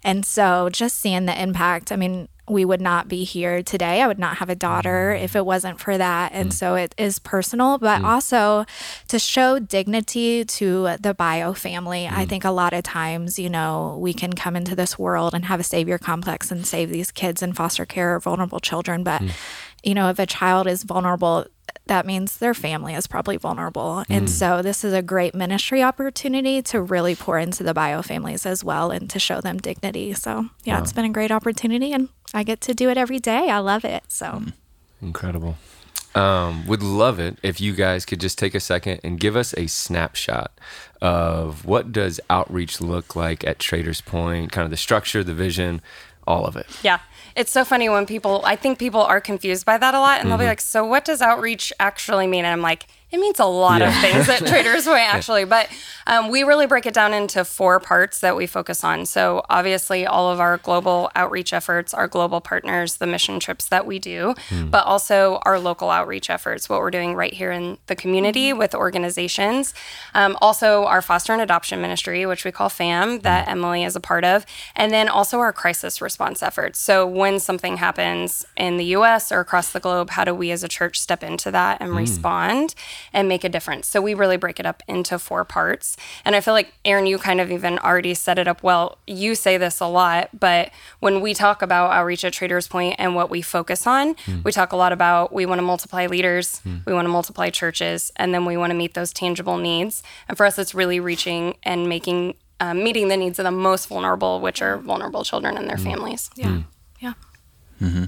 And 0.04 0.24
so 0.24 0.68
just 0.70 0.98
seeing 0.98 1.26
the 1.26 1.42
impact, 1.42 1.90
I 1.90 1.96
mean, 1.96 2.28
we 2.48 2.64
would 2.64 2.80
not 2.80 3.08
be 3.08 3.24
here 3.24 3.62
today. 3.62 4.00
I 4.00 4.06
would 4.06 4.18
not 4.18 4.36
have 4.36 4.48
a 4.48 4.54
daughter 4.54 5.14
mm. 5.16 5.22
if 5.22 5.34
it 5.34 5.44
wasn't 5.44 5.80
for 5.80 5.98
that. 5.98 6.32
And 6.32 6.50
mm. 6.50 6.52
so 6.52 6.74
it 6.74 6.94
is 6.96 7.18
personal, 7.18 7.78
but 7.78 8.02
mm. 8.02 8.04
also 8.04 8.64
to 9.08 9.18
show 9.18 9.58
dignity 9.58 10.44
to 10.44 10.96
the 11.00 11.14
bio 11.14 11.54
family. 11.54 12.06
I 12.06 12.24
think 12.24 12.44
a 12.44 12.50
lot 12.50 12.72
of 12.72 12.84
times, 12.84 13.38
you 13.38 13.50
know, 13.50 13.98
we 14.00 14.14
can 14.14 14.32
come 14.32 14.54
into 14.54 14.76
this 14.76 14.98
world 14.98 15.34
and 15.34 15.44
have 15.46 15.60
a 15.60 15.64
savior 15.64 15.98
complex 15.98 16.50
and 16.50 16.66
save 16.66 16.90
these 16.90 17.10
kids 17.10 17.42
in 17.42 17.52
foster 17.52 17.84
care 17.84 18.14
or 18.14 18.20
vulnerable 18.20 18.60
children. 18.60 19.02
But, 19.02 19.22
you 19.82 19.94
know, 19.94 20.08
if 20.08 20.18
a 20.18 20.26
child 20.26 20.66
is 20.66 20.84
vulnerable, 20.84 21.46
that 21.86 22.06
means 22.06 22.38
their 22.38 22.54
family 22.54 22.94
is 22.94 23.06
probably 23.06 23.36
vulnerable. 23.36 24.04
And 24.08 24.28
so 24.28 24.60
this 24.60 24.84
is 24.84 24.92
a 24.92 25.02
great 25.02 25.34
ministry 25.34 25.82
opportunity 25.82 26.60
to 26.62 26.82
really 26.82 27.14
pour 27.14 27.38
into 27.38 27.62
the 27.62 27.74
bio 27.74 28.02
families 28.02 28.44
as 28.44 28.64
well 28.64 28.90
and 28.90 29.08
to 29.10 29.18
show 29.18 29.40
them 29.40 29.58
dignity. 29.58 30.12
So, 30.14 30.46
yeah, 30.64 30.80
it's 30.80 30.92
been 30.92 31.04
a 31.04 31.10
great 31.10 31.30
opportunity 31.30 31.92
and 31.92 32.08
I 32.34 32.42
get 32.42 32.60
to 32.62 32.74
do 32.74 32.90
it 32.90 32.98
every 32.98 33.18
day. 33.18 33.50
I 33.50 33.58
love 33.58 33.84
it. 33.84 34.04
So, 34.08 34.42
Incredible. 35.00 35.56
Um, 36.14 36.66
would 36.66 36.82
love 36.82 37.18
it 37.18 37.38
if 37.42 37.60
you 37.60 37.74
guys 37.74 38.06
could 38.06 38.20
just 38.20 38.38
take 38.38 38.54
a 38.54 38.60
second 38.60 39.00
and 39.04 39.20
give 39.20 39.36
us 39.36 39.54
a 39.58 39.66
snapshot 39.66 40.50
of 41.02 41.66
what 41.66 41.92
does 41.92 42.20
outreach 42.30 42.80
look 42.80 43.14
like 43.14 43.44
at 43.44 43.58
Traders 43.58 44.00
Point, 44.00 44.50
kind 44.50 44.64
of 44.64 44.70
the 44.70 44.78
structure, 44.78 45.22
the 45.22 45.34
vision, 45.34 45.82
all 46.26 46.46
of 46.46 46.56
it. 46.56 46.66
Yeah. 46.82 47.00
It's 47.36 47.52
so 47.52 47.66
funny 47.66 47.90
when 47.90 48.06
people, 48.06 48.40
I 48.46 48.56
think 48.56 48.78
people 48.78 49.02
are 49.02 49.20
confused 49.20 49.66
by 49.66 49.76
that 49.76 49.92
a 49.92 50.00
lot 50.00 50.20
and 50.20 50.30
they'll 50.30 50.38
be 50.38 50.44
mm-hmm. 50.44 50.48
like, 50.48 50.60
so 50.62 50.86
what 50.86 51.04
does 51.04 51.20
outreach 51.20 51.70
actually 51.78 52.26
mean? 52.26 52.46
And 52.46 52.52
I'm 52.52 52.62
like, 52.62 52.86
it 53.12 53.20
means 53.20 53.38
a 53.38 53.44
lot 53.44 53.82
of 53.82 53.94
things 54.00 54.28
at 54.28 54.44
Traders 54.46 54.84
Point, 54.84 55.14
actually. 55.14 55.44
But 55.44 55.68
um, 56.08 56.28
we 56.28 56.42
really 56.42 56.66
break 56.66 56.86
it 56.86 56.94
down 56.94 57.14
into 57.14 57.44
four 57.44 57.78
parts 57.78 58.18
that 58.18 58.34
we 58.36 58.48
focus 58.48 58.82
on. 58.82 59.06
So, 59.06 59.44
obviously, 59.48 60.04
all 60.04 60.30
of 60.30 60.40
our 60.40 60.58
global 60.58 61.10
outreach 61.14 61.52
efforts, 61.52 61.94
our 61.94 62.08
global 62.08 62.40
partners, 62.40 62.96
the 62.96 63.06
mission 63.06 63.38
trips 63.38 63.66
that 63.68 63.86
we 63.86 64.00
do, 64.00 64.34
but 64.70 64.84
also 64.84 65.40
our 65.44 65.58
local 65.60 65.90
outreach 65.90 66.30
efforts, 66.30 66.68
what 66.68 66.80
we're 66.80 66.90
doing 66.90 67.14
right 67.14 67.32
here 67.32 67.52
in 67.52 67.78
the 67.86 67.94
community 67.94 68.52
with 68.52 68.74
organizations. 68.74 69.72
Um, 70.14 70.36
also, 70.40 70.84
our 70.84 71.00
foster 71.00 71.32
and 71.32 71.40
adoption 71.40 71.80
ministry, 71.80 72.26
which 72.26 72.44
we 72.44 72.50
call 72.50 72.68
FAM, 72.68 73.20
that 73.20 73.48
Emily 73.48 73.84
is 73.84 73.94
a 73.94 74.00
part 74.00 74.24
of. 74.24 74.44
And 74.74 74.92
then 74.92 75.08
also 75.08 75.38
our 75.38 75.52
crisis 75.52 76.00
response 76.00 76.42
efforts. 76.42 76.80
So, 76.80 77.06
when 77.06 77.38
something 77.38 77.76
happens 77.76 78.44
in 78.56 78.78
the 78.78 78.86
US 78.96 79.30
or 79.30 79.38
across 79.38 79.70
the 79.70 79.80
globe, 79.80 80.10
how 80.10 80.24
do 80.24 80.34
we 80.34 80.50
as 80.50 80.64
a 80.64 80.68
church 80.68 80.98
step 80.98 81.22
into 81.22 81.52
that 81.52 81.80
and 81.80 81.94
respond 81.94 82.74
and 83.12 83.28
make 83.28 83.44
a 83.44 83.48
difference? 83.48 83.86
So, 83.86 84.00
we 84.00 84.14
really 84.14 84.36
break 84.36 84.60
it 84.60 84.66
up 84.66 84.82
into 84.88 85.18
four 85.18 85.44
parts. 85.44 85.96
And 86.24 86.36
I 86.36 86.40
feel 86.40 86.54
like, 86.54 86.72
Aaron, 86.84 87.06
you 87.06 87.18
kind 87.18 87.40
of 87.40 87.50
even 87.50 87.78
already 87.78 88.14
set 88.14 88.38
it 88.38 88.48
up 88.48 88.62
well. 88.62 88.98
You 89.06 89.34
say 89.34 89.56
this 89.56 89.80
a 89.80 89.86
lot, 89.86 90.30
but 90.38 90.70
when 91.00 91.20
we 91.20 91.34
talk 91.34 91.62
about 91.62 91.90
outreach 91.92 92.24
at 92.24 92.32
Traders 92.32 92.68
Point 92.68 92.96
and 92.98 93.14
what 93.14 93.30
we 93.30 93.42
focus 93.42 93.86
on, 93.86 94.14
hmm. 94.24 94.42
we 94.44 94.52
talk 94.52 94.72
a 94.72 94.76
lot 94.76 94.92
about 94.92 95.32
we 95.32 95.46
want 95.46 95.58
to 95.58 95.62
multiply 95.62 96.06
leaders, 96.06 96.60
hmm. 96.60 96.78
we 96.86 96.92
want 96.92 97.06
to 97.06 97.10
multiply 97.10 97.50
churches, 97.50 98.12
and 98.16 98.32
then 98.32 98.44
we 98.44 98.56
want 98.56 98.70
to 98.70 98.74
meet 98.74 98.94
those 98.94 99.12
tangible 99.12 99.56
needs. 99.56 100.02
And 100.28 100.36
for 100.36 100.46
us, 100.46 100.58
it's 100.58 100.74
really 100.74 101.00
reaching 101.00 101.56
and 101.62 101.88
making 101.88 102.34
um, 102.58 102.82
meeting 102.82 103.08
the 103.08 103.16
needs 103.16 103.38
of 103.38 103.44
the 103.44 103.50
most 103.50 103.86
vulnerable, 103.88 104.40
which 104.40 104.62
are 104.62 104.78
vulnerable 104.78 105.24
children 105.24 105.56
and 105.56 105.68
their 105.68 105.76
hmm. 105.76 105.84
families. 105.84 106.30
yeah. 106.36 106.62
Yeah. 106.98 107.12
Mm-hmm. 107.82 108.04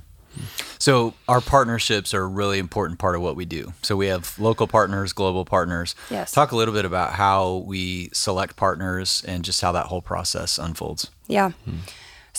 So 0.78 1.14
our 1.26 1.40
partnerships 1.40 2.14
are 2.14 2.22
a 2.22 2.26
really 2.26 2.58
important 2.58 2.98
part 2.98 3.16
of 3.16 3.22
what 3.22 3.36
we 3.36 3.44
do. 3.44 3.72
So 3.82 3.96
we 3.96 4.06
have 4.06 4.38
local 4.38 4.66
partners, 4.66 5.12
global 5.12 5.44
partners. 5.44 5.94
Yes. 6.10 6.32
Talk 6.32 6.52
a 6.52 6.56
little 6.56 6.74
bit 6.74 6.84
about 6.84 7.12
how 7.12 7.64
we 7.66 8.10
select 8.12 8.56
partners 8.56 9.22
and 9.26 9.44
just 9.44 9.60
how 9.60 9.72
that 9.72 9.86
whole 9.86 10.02
process 10.02 10.58
unfolds. 10.58 11.10
Yeah. 11.26 11.52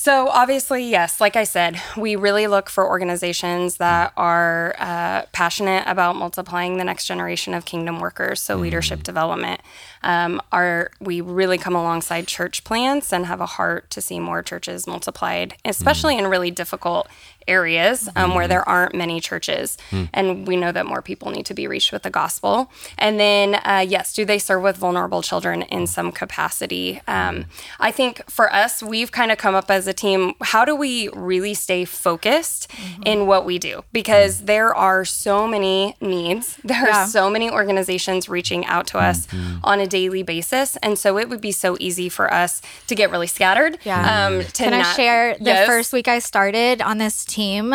So, 0.02 0.30
obviously, 0.30 0.90
yes, 0.90 1.20
like 1.20 1.36
I 1.36 1.44
said, 1.44 1.78
we 1.98 2.16
really 2.16 2.48
look 2.48 2.70
for 2.70 2.88
organizations 2.88 3.78
that 3.78 4.14
are 4.16 4.74
uh, 4.80 5.24
passionate 5.34 5.84
about 5.88 6.16
multiplying 6.16 6.78
the 6.78 6.86
next 6.86 7.06
generation 7.06 7.54
of 7.54 7.66
kingdom 7.66 8.00
workers, 8.00 8.42
so 8.42 8.56
leadership 8.56 9.04
development. 9.04 9.60
Um, 10.02 10.42
are 10.54 10.92
we 11.02 11.20
really 11.20 11.58
come 11.58 11.76
alongside 11.76 12.28
church 12.28 12.64
plants 12.64 13.12
and 13.12 13.26
have 13.26 13.42
a 13.42 13.46
heart 13.46 13.90
to 13.90 14.00
see 14.00 14.22
more 14.22 14.42
churches 14.42 14.88
multiplied, 14.88 15.56
especially 15.66 16.18
in 16.18 16.28
really 16.28 16.50
difficult 16.50 17.10
areas 17.50 18.08
um, 18.16 18.36
where 18.36 18.48
there 18.48 18.68
aren't 18.68 18.94
many 18.96 19.20
churches. 19.20 19.78
And 20.14 20.48
we 20.48 20.56
know 20.56 20.72
that 20.72 20.86
more 20.86 21.02
people 21.02 21.32
need 21.32 21.46
to 21.48 21.54
be 21.54 21.66
reached 21.68 21.92
with 21.92 22.04
the 22.04 22.10
gospel. 22.10 22.72
And 22.98 23.20
then, 23.20 23.56
uh, 23.56 23.84
yes, 23.96 24.14
do 24.14 24.24
they 24.26 24.40
serve 24.40 24.62
with 24.64 24.78
vulnerable 24.78 25.22
children 25.22 25.64
in 25.64 25.88
some 25.88 26.12
capacity? 26.12 27.02
Um, 27.08 27.46
I 27.80 27.92
think 27.92 28.22
for 28.30 28.48
us, 28.54 28.82
we've 28.84 29.12
kind 29.12 29.32
of 29.32 29.38
come 29.38 29.56
up 29.56 29.70
as 29.72 29.88
a 29.88 29.94
team. 29.94 30.34
How 30.42 30.64
do 30.66 30.76
we 30.76 31.10
really 31.16 31.54
stay 31.54 31.86
focused 31.86 32.70
in 33.06 33.26
what 33.28 33.46
we 33.46 33.58
do? 33.60 33.84
Because 33.92 34.42
there 34.46 34.74
are 34.76 35.04
so 35.06 35.48
many 35.48 35.96
needs, 36.02 36.58
there 36.64 36.88
Yeah. 36.88 37.04
are 37.06 37.08
so 37.08 37.30
many 37.30 37.50
organizations 37.50 38.30
reaching 38.30 38.66
out 38.66 38.86
to 38.88 38.98
us 39.00 39.28
on 39.64 39.80
a 39.80 39.88
daily 39.88 40.24
basis. 40.24 40.78
And 40.84 40.98
so 41.00 41.18
it 41.18 41.30
would 41.30 41.42
be 41.42 41.52
so 41.52 41.76
easy 41.80 42.10
for 42.10 42.32
us 42.34 42.62
to 42.88 42.96
get 42.96 43.12
really 43.12 43.28
scattered. 43.28 43.78
Yeah. 43.84 44.28
Um, 44.28 44.44
to 44.44 44.64
Can 44.64 44.74
I 44.74 44.84
share 44.94 45.36
the 45.38 45.46
Yes. 45.46 45.68
first 45.68 45.94
week 45.94 46.08
I 46.08 46.20
started 46.20 46.82
on 46.82 46.98
this 47.00 47.26
team? 47.26 47.39
team 47.40 47.74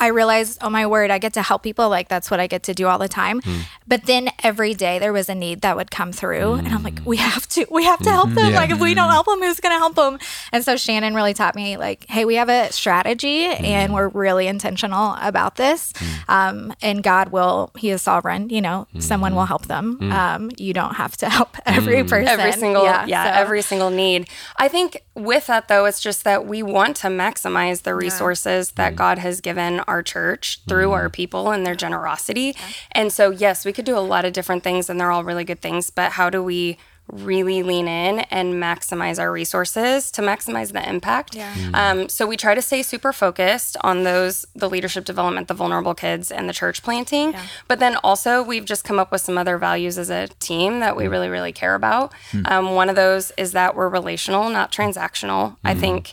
I 0.00 0.08
realized, 0.08 0.58
oh 0.62 0.70
my 0.70 0.86
word, 0.86 1.10
I 1.10 1.18
get 1.18 1.34
to 1.34 1.42
help 1.42 1.62
people. 1.62 1.88
Like 1.88 2.08
that's 2.08 2.30
what 2.30 2.40
I 2.40 2.46
get 2.46 2.62
to 2.64 2.74
do 2.74 2.86
all 2.88 2.98
the 2.98 3.08
time. 3.08 3.40
Hmm. 3.42 3.60
But 3.86 4.06
then 4.06 4.30
every 4.42 4.74
day 4.74 4.98
there 4.98 5.12
was 5.12 5.28
a 5.28 5.34
need 5.34 5.60
that 5.60 5.76
would 5.76 5.90
come 5.90 6.12
through, 6.12 6.54
and 6.54 6.68
I'm 6.68 6.82
like, 6.82 7.00
hmm. 7.00 7.08
we 7.08 7.16
have 7.18 7.46
to, 7.48 7.66
we 7.70 7.84
have 7.84 8.00
to 8.00 8.10
help 8.10 8.30
hmm. 8.30 8.34
them. 8.34 8.52
Yeah. 8.52 8.58
Like 8.58 8.70
if 8.70 8.80
we 8.80 8.94
don't 8.94 9.10
help 9.10 9.26
them, 9.26 9.40
who's 9.40 9.60
gonna 9.60 9.78
help 9.78 9.94
them? 9.94 10.18
And 10.52 10.64
so 10.64 10.76
Shannon 10.76 11.14
really 11.14 11.34
taught 11.34 11.54
me, 11.54 11.76
like, 11.76 12.06
hey, 12.08 12.24
we 12.24 12.36
have 12.36 12.48
a 12.48 12.72
strategy, 12.72 13.44
and 13.44 13.94
we're 13.94 14.08
really 14.08 14.46
intentional 14.46 15.16
about 15.20 15.56
this. 15.56 15.92
Um, 16.28 16.74
and 16.82 17.02
God 17.02 17.30
will, 17.30 17.70
He 17.76 17.90
is 17.90 18.02
sovereign. 18.02 18.50
You 18.50 18.60
know, 18.60 18.86
someone 18.98 19.34
will 19.34 19.46
help 19.46 19.66
them. 19.66 20.10
Um, 20.10 20.50
you 20.56 20.72
don't 20.72 20.94
have 20.94 21.16
to 21.18 21.28
help 21.30 21.56
every 21.66 22.02
person. 22.04 22.28
every 22.28 22.52
single 22.52 22.84
yeah, 22.84 23.24
so- 23.24 23.40
every 23.40 23.62
single 23.62 23.90
need 23.90 24.28
i 24.56 24.68
think 24.68 25.02
with 25.14 25.46
that 25.46 25.68
though 25.68 25.84
it's 25.84 26.00
just 26.00 26.24
that 26.24 26.46
we 26.46 26.62
want 26.62 26.96
to 26.96 27.08
maximize 27.08 27.82
the 27.82 27.94
resources 27.94 28.72
that 28.72 28.96
god 28.96 29.18
has 29.18 29.40
given 29.40 29.80
our 29.90 30.02
church 30.02 30.60
through 30.68 30.92
our 30.92 31.06
mm-hmm. 31.06 31.12
people 31.12 31.50
and 31.50 31.66
their 31.66 31.74
generosity 31.74 32.54
and 32.92 33.12
so 33.12 33.30
yes 33.30 33.64
we 33.64 33.72
could 33.72 33.84
do 33.84 33.96
a 33.96 34.00
lot 34.00 34.24
of 34.24 34.32
different 34.32 34.62
things 34.62 34.88
and 34.88 35.00
they're 35.00 35.10
all 35.10 35.24
really 35.24 35.44
good 35.44 35.60
things 35.60 35.90
but 35.90 36.12
how 36.12 36.30
do 36.30 36.42
we 36.42 36.78
really 37.12 37.62
lean 37.62 37.88
in 37.88 38.20
and 38.30 38.54
maximize 38.54 39.18
our 39.18 39.32
resources 39.32 40.10
to 40.12 40.22
maximize 40.22 40.72
the 40.72 40.88
impact. 40.88 41.34
Yeah. 41.34 41.52
Mm-hmm. 41.54 41.74
Um, 41.74 42.08
so 42.08 42.26
we 42.26 42.36
try 42.36 42.54
to 42.54 42.62
stay 42.62 42.82
super 42.82 43.12
focused 43.12 43.76
on 43.82 44.04
those 44.04 44.46
the 44.54 44.68
leadership 44.68 45.04
development, 45.04 45.48
the 45.48 45.54
vulnerable 45.54 45.94
kids, 45.94 46.30
and 46.30 46.48
the 46.48 46.52
church 46.52 46.82
planting. 46.82 47.34
But 47.68 47.78
then 47.78 47.96
also 47.96 48.42
we've 48.42 48.64
just 48.64 48.84
come 48.84 48.98
up 48.98 49.12
with 49.12 49.20
some 49.20 49.38
other 49.38 49.58
values 49.58 49.98
as 49.98 50.10
a 50.10 50.28
team 50.38 50.80
that 50.80 50.96
we 50.96 51.04
mm. 51.04 51.10
really 51.10 51.28
really 51.28 51.52
care 51.52 51.74
about. 51.74 52.12
Hmm. 52.30 52.42
Um, 52.46 52.74
one 52.74 52.88
of 52.88 52.96
those 52.96 53.32
is 53.36 53.52
that 53.52 53.74
we're 53.74 53.88
relational, 53.88 54.48
not 54.50 54.72
transactional. 54.72 55.56
I 55.64 55.72
mm-hmm. 55.72 55.80
think. 55.80 56.12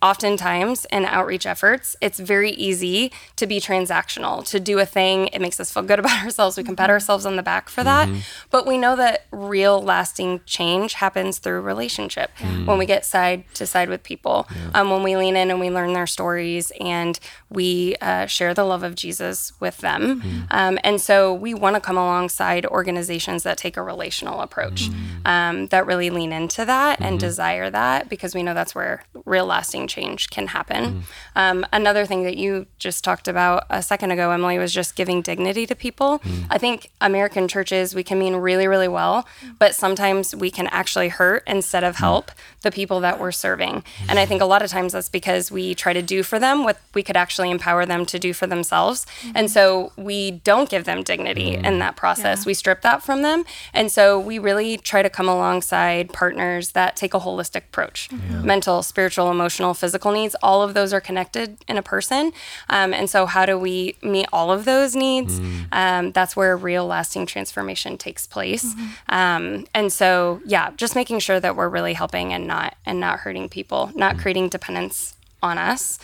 Oftentimes 0.00 0.86
in 0.92 1.04
outreach 1.04 1.46
efforts, 1.46 1.96
it's 2.00 2.18
very 2.20 2.52
easy 2.52 3.10
to 3.36 3.46
be 3.46 3.60
transactional, 3.60 4.44
to 4.46 4.60
do 4.60 4.78
a 4.78 4.86
thing. 4.86 5.26
It 5.28 5.40
makes 5.40 5.58
us 5.58 5.72
feel 5.72 5.82
good 5.82 5.98
about 5.98 6.22
ourselves. 6.24 6.56
We 6.56 6.62
can 6.64 6.76
pat 6.76 6.90
ourselves 6.90 7.26
on 7.26 7.36
the 7.36 7.42
back 7.42 7.68
for 7.68 7.82
that. 7.84 8.08
But 8.50 8.66
we 8.66 8.78
know 8.78 8.94
that 8.96 9.26
real 9.32 9.82
lasting 9.82 10.40
change 10.46 10.94
happens 10.94 11.38
through 11.38 11.60
relationship 11.62 12.30
when 12.64 12.78
we 12.78 12.86
get 12.86 13.04
side 13.04 13.44
to 13.54 13.66
side 13.66 13.88
with 13.88 14.02
people, 14.02 14.46
um, 14.74 14.90
when 14.90 15.02
we 15.02 15.16
lean 15.16 15.36
in 15.36 15.50
and 15.50 15.58
we 15.58 15.70
learn 15.70 15.92
their 15.94 16.06
stories 16.06 16.70
and 16.80 17.18
we 17.50 17.96
uh, 18.00 18.26
share 18.26 18.54
the 18.54 18.64
love 18.64 18.82
of 18.82 18.94
Jesus 18.94 19.52
with 19.60 19.78
them. 19.78 20.46
Um, 20.50 20.78
and 20.84 21.00
so 21.00 21.32
we 21.34 21.54
want 21.54 21.74
to 21.74 21.80
come 21.80 21.96
alongside 21.96 22.64
organizations 22.66 23.42
that 23.42 23.58
take 23.58 23.76
a 23.76 23.82
relational 23.82 24.40
approach, 24.40 24.88
um, 25.24 25.66
that 25.68 25.86
really 25.86 26.10
lean 26.10 26.32
into 26.32 26.64
that 26.64 27.00
and 27.00 27.18
desire 27.18 27.68
that 27.70 28.08
because 28.08 28.34
we 28.34 28.42
know 28.42 28.54
that's 28.54 28.74
where 28.74 29.02
real 29.24 29.46
lasting 29.46 29.87
change 29.88 30.30
can 30.30 30.48
happen. 30.48 30.84
Mm-hmm. 30.84 31.00
Um, 31.36 31.66
another 31.72 32.06
thing 32.06 32.22
that 32.24 32.36
you 32.36 32.66
just 32.78 33.04
talked 33.04 33.28
about 33.28 33.64
a 33.70 33.82
second 33.82 34.10
ago, 34.10 34.30
Emily, 34.30 34.58
was 34.58 34.72
just 34.72 34.94
giving 34.96 35.22
dignity 35.22 35.66
to 35.66 35.74
people. 35.74 36.18
Mm-hmm. 36.20 36.52
I 36.52 36.58
think 36.58 36.90
American 37.00 37.48
churches, 37.48 37.94
we 37.94 38.02
can 38.02 38.18
mean 38.18 38.36
really, 38.36 38.68
really 38.68 38.88
well, 38.88 39.26
but 39.58 39.74
sometimes 39.74 40.34
we 40.34 40.50
can 40.50 40.66
actually 40.68 41.08
hurt 41.08 41.42
instead 41.46 41.84
of 41.84 41.94
mm-hmm. 41.94 42.04
help 42.04 42.30
the 42.62 42.70
people 42.70 43.00
that 43.00 43.18
we're 43.20 43.32
serving. 43.32 43.84
And 44.08 44.18
I 44.18 44.26
think 44.26 44.42
a 44.42 44.44
lot 44.44 44.62
of 44.62 44.70
times 44.70 44.92
that's 44.92 45.08
because 45.08 45.50
we 45.50 45.74
try 45.74 45.92
to 45.92 46.02
do 46.02 46.22
for 46.22 46.38
them 46.38 46.64
what 46.64 46.78
we 46.94 47.02
could 47.02 47.16
actually 47.16 47.50
empower 47.50 47.86
them 47.86 48.04
to 48.06 48.18
do 48.18 48.32
for 48.32 48.46
themselves. 48.46 49.06
And 49.34 49.50
so 49.50 49.92
we 49.96 50.32
don't 50.32 50.68
give 50.68 50.84
them 50.84 51.02
dignity 51.02 51.54
in 51.54 51.78
that 51.78 51.96
process. 51.96 52.44
We 52.44 52.54
strip 52.54 52.82
that 52.82 53.02
from 53.02 53.22
them. 53.22 53.44
And 53.72 53.90
so 53.90 54.18
we 54.18 54.38
really 54.38 54.76
try 54.76 55.02
to 55.02 55.10
come 55.10 55.28
alongside 55.28 56.12
partners 56.12 56.72
that 56.72 56.96
take 56.96 57.14
a 57.14 57.20
holistic 57.20 57.64
approach 57.68 58.08
mental, 58.42 58.82
spiritual, 58.82 59.30
emotional, 59.30 59.74
physical 59.78 60.12
needs. 60.12 60.34
All 60.42 60.62
of 60.62 60.74
those 60.74 60.92
are 60.92 61.00
connected 61.00 61.56
in 61.68 61.76
a 61.78 61.82
person. 61.82 62.32
Um, 62.68 62.92
and 62.92 63.08
so, 63.08 63.26
how 63.26 63.46
do 63.46 63.58
we 63.58 63.96
meet 64.02 64.26
all 64.32 64.50
of 64.50 64.64
those 64.64 64.94
needs? 64.94 65.40
Um, 65.72 66.12
that's 66.12 66.36
where 66.36 66.56
real 66.56 66.86
lasting 66.86 67.26
transformation 67.26 67.96
takes 67.98 68.26
place. 68.26 68.74
Um, 69.08 69.66
and 69.74 69.92
so, 69.92 70.40
yeah, 70.44 70.70
just 70.76 70.94
making 70.94 71.20
sure 71.20 71.40
that 71.40 71.56
we're 71.56 71.68
really 71.68 71.94
helping 71.94 72.32
and 72.32 72.46
not 72.46 72.76
and 72.84 73.00
not 73.00 73.20
hurting 73.20 73.48
people, 73.48 73.90
not 73.94 74.18
creating 74.18 74.48
dependence 74.50 75.14
on 75.40 75.56
us 75.56 76.00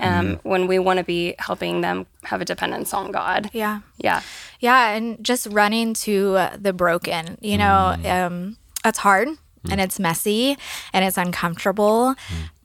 um, 0.00 0.40
when 0.44 0.66
we 0.66 0.78
want 0.78 0.98
to 0.98 1.04
be 1.04 1.34
helping 1.38 1.82
them 1.82 2.06
have 2.24 2.40
a 2.40 2.44
dependence 2.44 2.94
on 2.94 3.12
God. 3.12 3.50
Yeah. 3.52 3.80
Yeah. 3.98 4.22
Yeah, 4.60 4.90
and 4.90 5.22
just 5.22 5.46
running 5.50 5.92
to 5.94 6.36
uh, 6.36 6.56
the 6.58 6.72
broken, 6.72 7.36
you 7.40 7.58
know, 7.58 7.96
um, 8.04 8.56
that's 8.82 8.98
hard 8.98 9.28
and 9.70 9.80
it's 9.80 9.98
messy 10.00 10.56
and 10.92 11.04
it's 11.04 11.18
uncomfortable. 11.18 12.14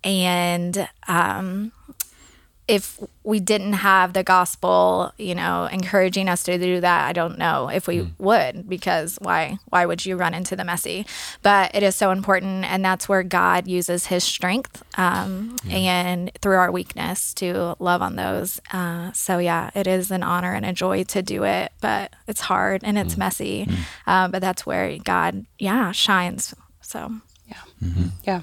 And 0.03 0.87
um, 1.07 1.71
if 2.67 2.97
we 3.23 3.41
didn't 3.41 3.73
have 3.73 4.13
the 4.13 4.23
gospel, 4.23 5.11
you 5.17 5.35
know, 5.35 5.65
encouraging 5.65 6.29
us 6.29 6.43
to 6.43 6.57
do 6.57 6.79
that, 6.79 7.07
I 7.07 7.11
don't 7.11 7.37
know 7.37 7.69
if 7.69 7.87
we 7.87 8.07
would 8.19 8.69
because 8.69 9.17
why 9.21 9.57
why 9.65 9.85
would 9.85 10.05
you 10.05 10.15
run 10.15 10.33
into 10.33 10.55
the 10.55 10.63
messy? 10.63 11.05
But 11.41 11.75
it 11.75 11.83
is 11.83 11.95
so 11.95 12.11
important 12.11 12.63
and 12.65 12.83
that's 12.83 13.09
where 13.09 13.21
God 13.23 13.67
uses 13.67 14.05
his 14.07 14.23
strength 14.23 14.81
um, 14.97 15.57
and 15.69 16.31
through 16.41 16.55
our 16.55 16.71
weakness 16.71 17.33
to 17.35 17.75
love 17.79 18.01
on 18.01 18.15
those. 18.15 18.61
Uh, 18.71 19.11
so 19.11 19.39
yeah, 19.39 19.69
it 19.75 19.85
is 19.85 20.09
an 20.09 20.23
honor 20.23 20.53
and 20.53 20.65
a 20.65 20.71
joy 20.71 21.03
to 21.05 21.21
do 21.21 21.43
it, 21.43 21.73
but 21.81 22.13
it's 22.27 22.41
hard 22.41 22.81
and 22.85 22.97
it's 22.97 23.17
messy. 23.17 23.67
Um, 24.07 24.31
but 24.31 24.39
that's 24.41 24.65
where 24.65 24.97
God, 24.99 25.45
yeah, 25.59 25.91
shines. 25.91 26.55
So 26.81 27.11
yeah, 27.49 27.89
Yeah. 28.23 28.41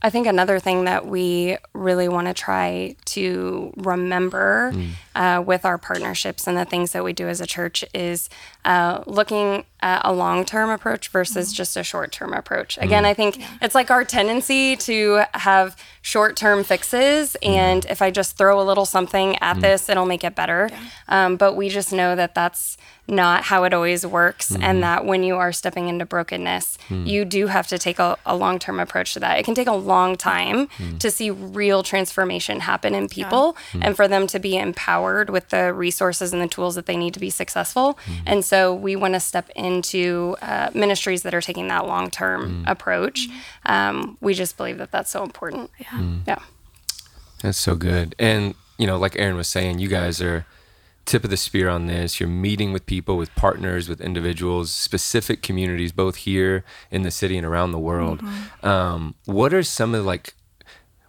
I 0.00 0.10
think 0.10 0.26
another 0.28 0.60
thing 0.60 0.84
that 0.84 1.06
we 1.06 1.56
really 1.74 2.08
want 2.08 2.28
to 2.28 2.34
try 2.34 2.94
to 3.06 3.72
remember 3.76 4.72
uh, 5.16 5.42
with 5.44 5.64
our 5.64 5.76
partnerships 5.76 6.46
and 6.46 6.56
the 6.56 6.64
things 6.64 6.92
that 6.92 7.02
we 7.02 7.12
do 7.12 7.26
as 7.28 7.40
a 7.40 7.46
church 7.46 7.84
is 7.92 8.30
uh, 8.64 9.02
looking 9.06 9.64
at 9.80 10.02
a 10.04 10.12
long 10.12 10.44
term 10.44 10.70
approach 10.70 11.08
versus 11.08 11.52
just 11.52 11.76
a 11.76 11.84
short 11.84 12.12
term 12.12 12.32
approach. 12.32 12.78
Again, 12.78 13.04
I 13.04 13.14
think 13.14 13.42
it's 13.62 13.74
like 13.74 13.90
our 13.90 14.04
tendency 14.04 14.76
to 14.76 15.22
have 15.34 15.76
short 16.02 16.36
term 16.36 16.64
fixes. 16.64 17.36
And 17.42 17.84
if 17.86 18.00
I 18.02 18.10
just 18.10 18.36
throw 18.36 18.60
a 18.60 18.64
little 18.64 18.86
something 18.86 19.36
at 19.36 19.56
mm. 19.58 19.60
this, 19.60 19.88
it'll 19.88 20.06
make 20.06 20.24
it 20.24 20.34
better. 20.34 20.70
Um, 21.08 21.36
but 21.36 21.54
we 21.54 21.68
just 21.68 21.92
know 21.92 22.16
that 22.16 22.34
that's 22.34 22.76
not 23.08 23.44
how 23.44 23.64
it 23.64 23.72
always 23.72 24.06
works. 24.06 24.50
And 24.50 24.62
mm-hmm. 24.62 24.80
that 24.80 25.04
when 25.06 25.22
you 25.22 25.36
are 25.36 25.50
stepping 25.52 25.88
into 25.88 26.04
brokenness, 26.04 26.78
mm. 26.88 27.06
you 27.06 27.24
do 27.24 27.46
have 27.46 27.66
to 27.68 27.78
take 27.78 27.98
a, 27.98 28.18
a 28.26 28.36
long 28.36 28.58
term 28.58 28.78
approach 28.78 29.14
to 29.14 29.20
that. 29.20 29.38
It 29.38 29.44
can 29.44 29.54
take 29.54 29.66
a 29.66 29.72
long 29.72 30.16
time 30.16 30.68
mm. 30.68 30.98
to 30.98 31.10
see 31.10 31.30
real 31.30 31.82
transformation 31.82 32.60
happen 32.60 32.94
in 32.94 33.08
people 33.08 33.56
and 33.80 33.96
for 33.96 34.06
them 34.08 34.26
to 34.28 34.38
be 34.38 34.56
empowered 34.56 35.30
with 35.30 35.48
the 35.48 35.72
resources 35.72 36.32
and 36.32 36.42
the 36.42 36.48
tools 36.48 36.74
that 36.74 36.86
they 36.86 36.96
need 36.96 37.14
to 37.14 37.20
be 37.20 37.30
successful. 37.30 37.98
And 38.26 38.44
so 38.44 38.74
we 38.74 38.94
want 38.94 39.14
to 39.14 39.20
step 39.20 39.48
into 39.68 40.36
uh, 40.50 40.70
ministries 40.74 41.22
that 41.24 41.34
are 41.34 41.44
taking 41.50 41.68
that 41.68 41.86
long 41.86 42.10
term 42.10 42.64
approach. 42.66 43.18
Um, 43.74 44.16
we 44.20 44.32
just 44.34 44.56
believe 44.56 44.78
that 44.78 44.90
that's 44.90 45.10
so 45.10 45.22
important. 45.22 45.70
Yeah. 45.78 45.98
Yeah. 46.26 46.42
That's 47.42 47.58
so 47.68 47.74
good. 47.76 48.14
And, 48.18 48.54
you 48.78 48.86
know, 48.88 48.98
like 49.04 49.14
Aaron 49.16 49.36
was 49.36 49.48
saying, 49.48 49.78
you 49.78 49.88
guys 49.88 50.20
are 50.20 50.44
tip 51.04 51.24
of 51.24 51.30
the 51.30 51.36
spear 51.36 51.68
on 51.68 51.86
this. 51.86 52.20
You're 52.20 52.28
meeting 52.28 52.72
with 52.72 52.84
people, 52.84 53.16
with 53.16 53.30
partners, 53.34 53.88
with 53.88 54.00
individuals, 54.00 54.70
specific 54.70 55.40
communities, 55.42 55.92
both 55.92 56.16
here 56.28 56.64
in 56.90 57.02
the 57.02 57.10
city 57.10 57.36
and 57.38 57.46
around 57.46 57.72
the 57.72 57.78
world. 57.90 58.20
Um, 58.62 59.14
what 59.24 59.54
are 59.54 59.62
some 59.62 59.94
of 59.94 60.04
like, 60.04 60.34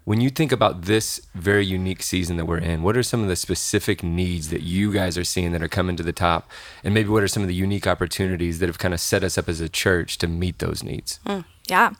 when 0.10 0.22
you 0.22 0.32
think 0.32 0.51
about 0.51 0.86
this 0.86 1.22
very 1.36 1.63
unique 1.63 2.01
season 2.01 2.38
that 2.38 2.46
we're 2.46 2.58
in, 2.58 2.82
what 2.82 2.98
are 2.98 3.04
some 3.04 3.22
of 3.22 3.28
the 3.28 3.36
specific 3.36 4.01
needs 4.01 4.50
that 4.50 4.63
you 4.63 4.92
guys 4.92 5.20
are 5.20 5.24
seeing 5.24 5.51
that 5.51 5.62
are 5.62 5.68
coming 5.68 5.96
to 5.96 6.01
the 6.01 6.12
top? 6.12 6.50
And 6.84 6.96
maybe 6.96 7.10
what 7.10 7.22
are 7.22 7.28
some 7.28 7.44
of 7.44 7.48
the 7.48 7.54
unique 7.54 7.86
opportunities 7.86 8.58
that 8.58 8.66
have 8.70 8.80
kind 8.80 8.96
of 8.96 9.00
set 9.00 9.24
us 9.24 9.38
up 9.38 9.48
as 9.48 9.62
a 9.62 9.70
church 9.70 10.18
to 10.18 10.28
meet 10.28 10.58
those 10.58 10.82
needs? 10.82 11.20
Hmm. 11.28 11.42
Yeah. 11.70 11.92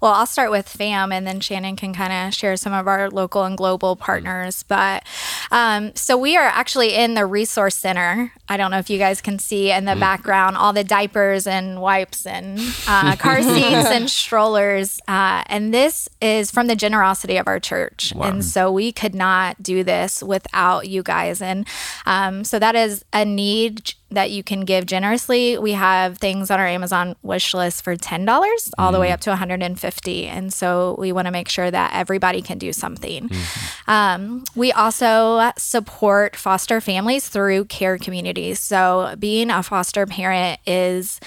Well, 0.00 0.12
I'll 0.12 0.26
start 0.26 0.50
with 0.50 0.68
FAM 0.68 1.12
and 1.12 1.26
then 1.26 1.40
Shannon 1.40 1.76
can 1.76 1.94
kind 1.94 2.12
of 2.12 2.34
share 2.34 2.56
some 2.56 2.72
of 2.72 2.86
our 2.86 3.10
local 3.10 3.44
and 3.44 3.56
global 3.56 3.96
partners. 3.96 4.62
But 4.62 5.04
um, 5.50 5.94
so 5.94 6.16
we 6.16 6.36
are 6.36 6.46
actually 6.46 6.94
in 6.94 7.14
the 7.14 7.26
resource 7.26 7.76
center. 7.76 8.32
I 8.48 8.56
don't 8.56 8.70
know 8.70 8.78
if 8.78 8.90
you 8.90 8.98
guys 8.98 9.20
can 9.20 9.38
see 9.38 9.70
in 9.70 9.84
the 9.84 9.92
mm. 9.92 10.00
background 10.00 10.56
all 10.56 10.72
the 10.72 10.84
diapers 10.84 11.46
and 11.46 11.80
wipes 11.80 12.26
and 12.26 12.58
uh, 12.86 13.16
car 13.16 13.42
seats 13.42 13.88
and 13.88 14.10
strollers. 14.10 15.00
Uh, 15.08 15.42
and 15.46 15.72
this 15.72 16.08
is 16.20 16.50
from 16.50 16.66
the 16.66 16.76
generosity 16.76 17.36
of 17.36 17.46
our 17.46 17.60
church. 17.60 18.12
Wow. 18.14 18.28
And 18.28 18.44
so 18.44 18.70
we 18.70 18.92
could 18.92 19.14
not 19.14 19.62
do 19.62 19.82
this 19.84 20.22
without 20.22 20.88
you 20.88 21.02
guys. 21.02 21.40
And 21.40 21.66
um, 22.06 22.44
so 22.44 22.58
that 22.58 22.74
is 22.74 23.04
a 23.12 23.24
need 23.24 23.94
that 24.14 24.30
you 24.30 24.42
can 24.42 24.64
give 24.64 24.86
generously. 24.86 25.58
We 25.58 25.72
have 25.72 26.18
things 26.18 26.50
on 26.50 26.60
our 26.60 26.66
Amazon 26.66 27.16
wish 27.22 27.54
list 27.54 27.84
for 27.84 27.96
$10 27.96 28.70
all 28.78 28.92
the 28.92 29.00
way 29.00 29.10
mm. 29.10 29.12
up 29.12 29.20
to 29.20 29.30
150 29.30 30.26
And 30.26 30.52
so 30.52 30.96
we 30.98 31.12
want 31.12 31.26
to 31.26 31.32
make 31.32 31.48
sure 31.48 31.70
that 31.70 31.92
everybody 31.94 32.42
can 32.42 32.58
do 32.58 32.72
something. 32.72 33.28
Mm-hmm. 33.28 33.90
Um, 33.90 34.44
we 34.54 34.72
also 34.72 35.52
support 35.58 36.36
foster 36.36 36.80
families 36.80 37.28
through 37.28 37.66
care 37.66 37.98
communities. 37.98 38.60
So 38.60 39.14
being 39.18 39.50
a 39.50 39.62
foster 39.62 40.06
parent 40.06 40.60
is 40.66 41.20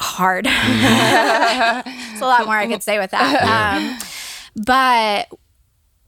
hard. 0.00 0.46
It's 2.12 2.20
a 2.20 2.26
lot 2.26 2.46
more 2.46 2.56
I 2.56 2.68
could 2.68 2.82
say 2.82 2.98
with 2.98 3.10
that. 3.10 3.42
Um, 3.42 3.98
but 4.64 5.28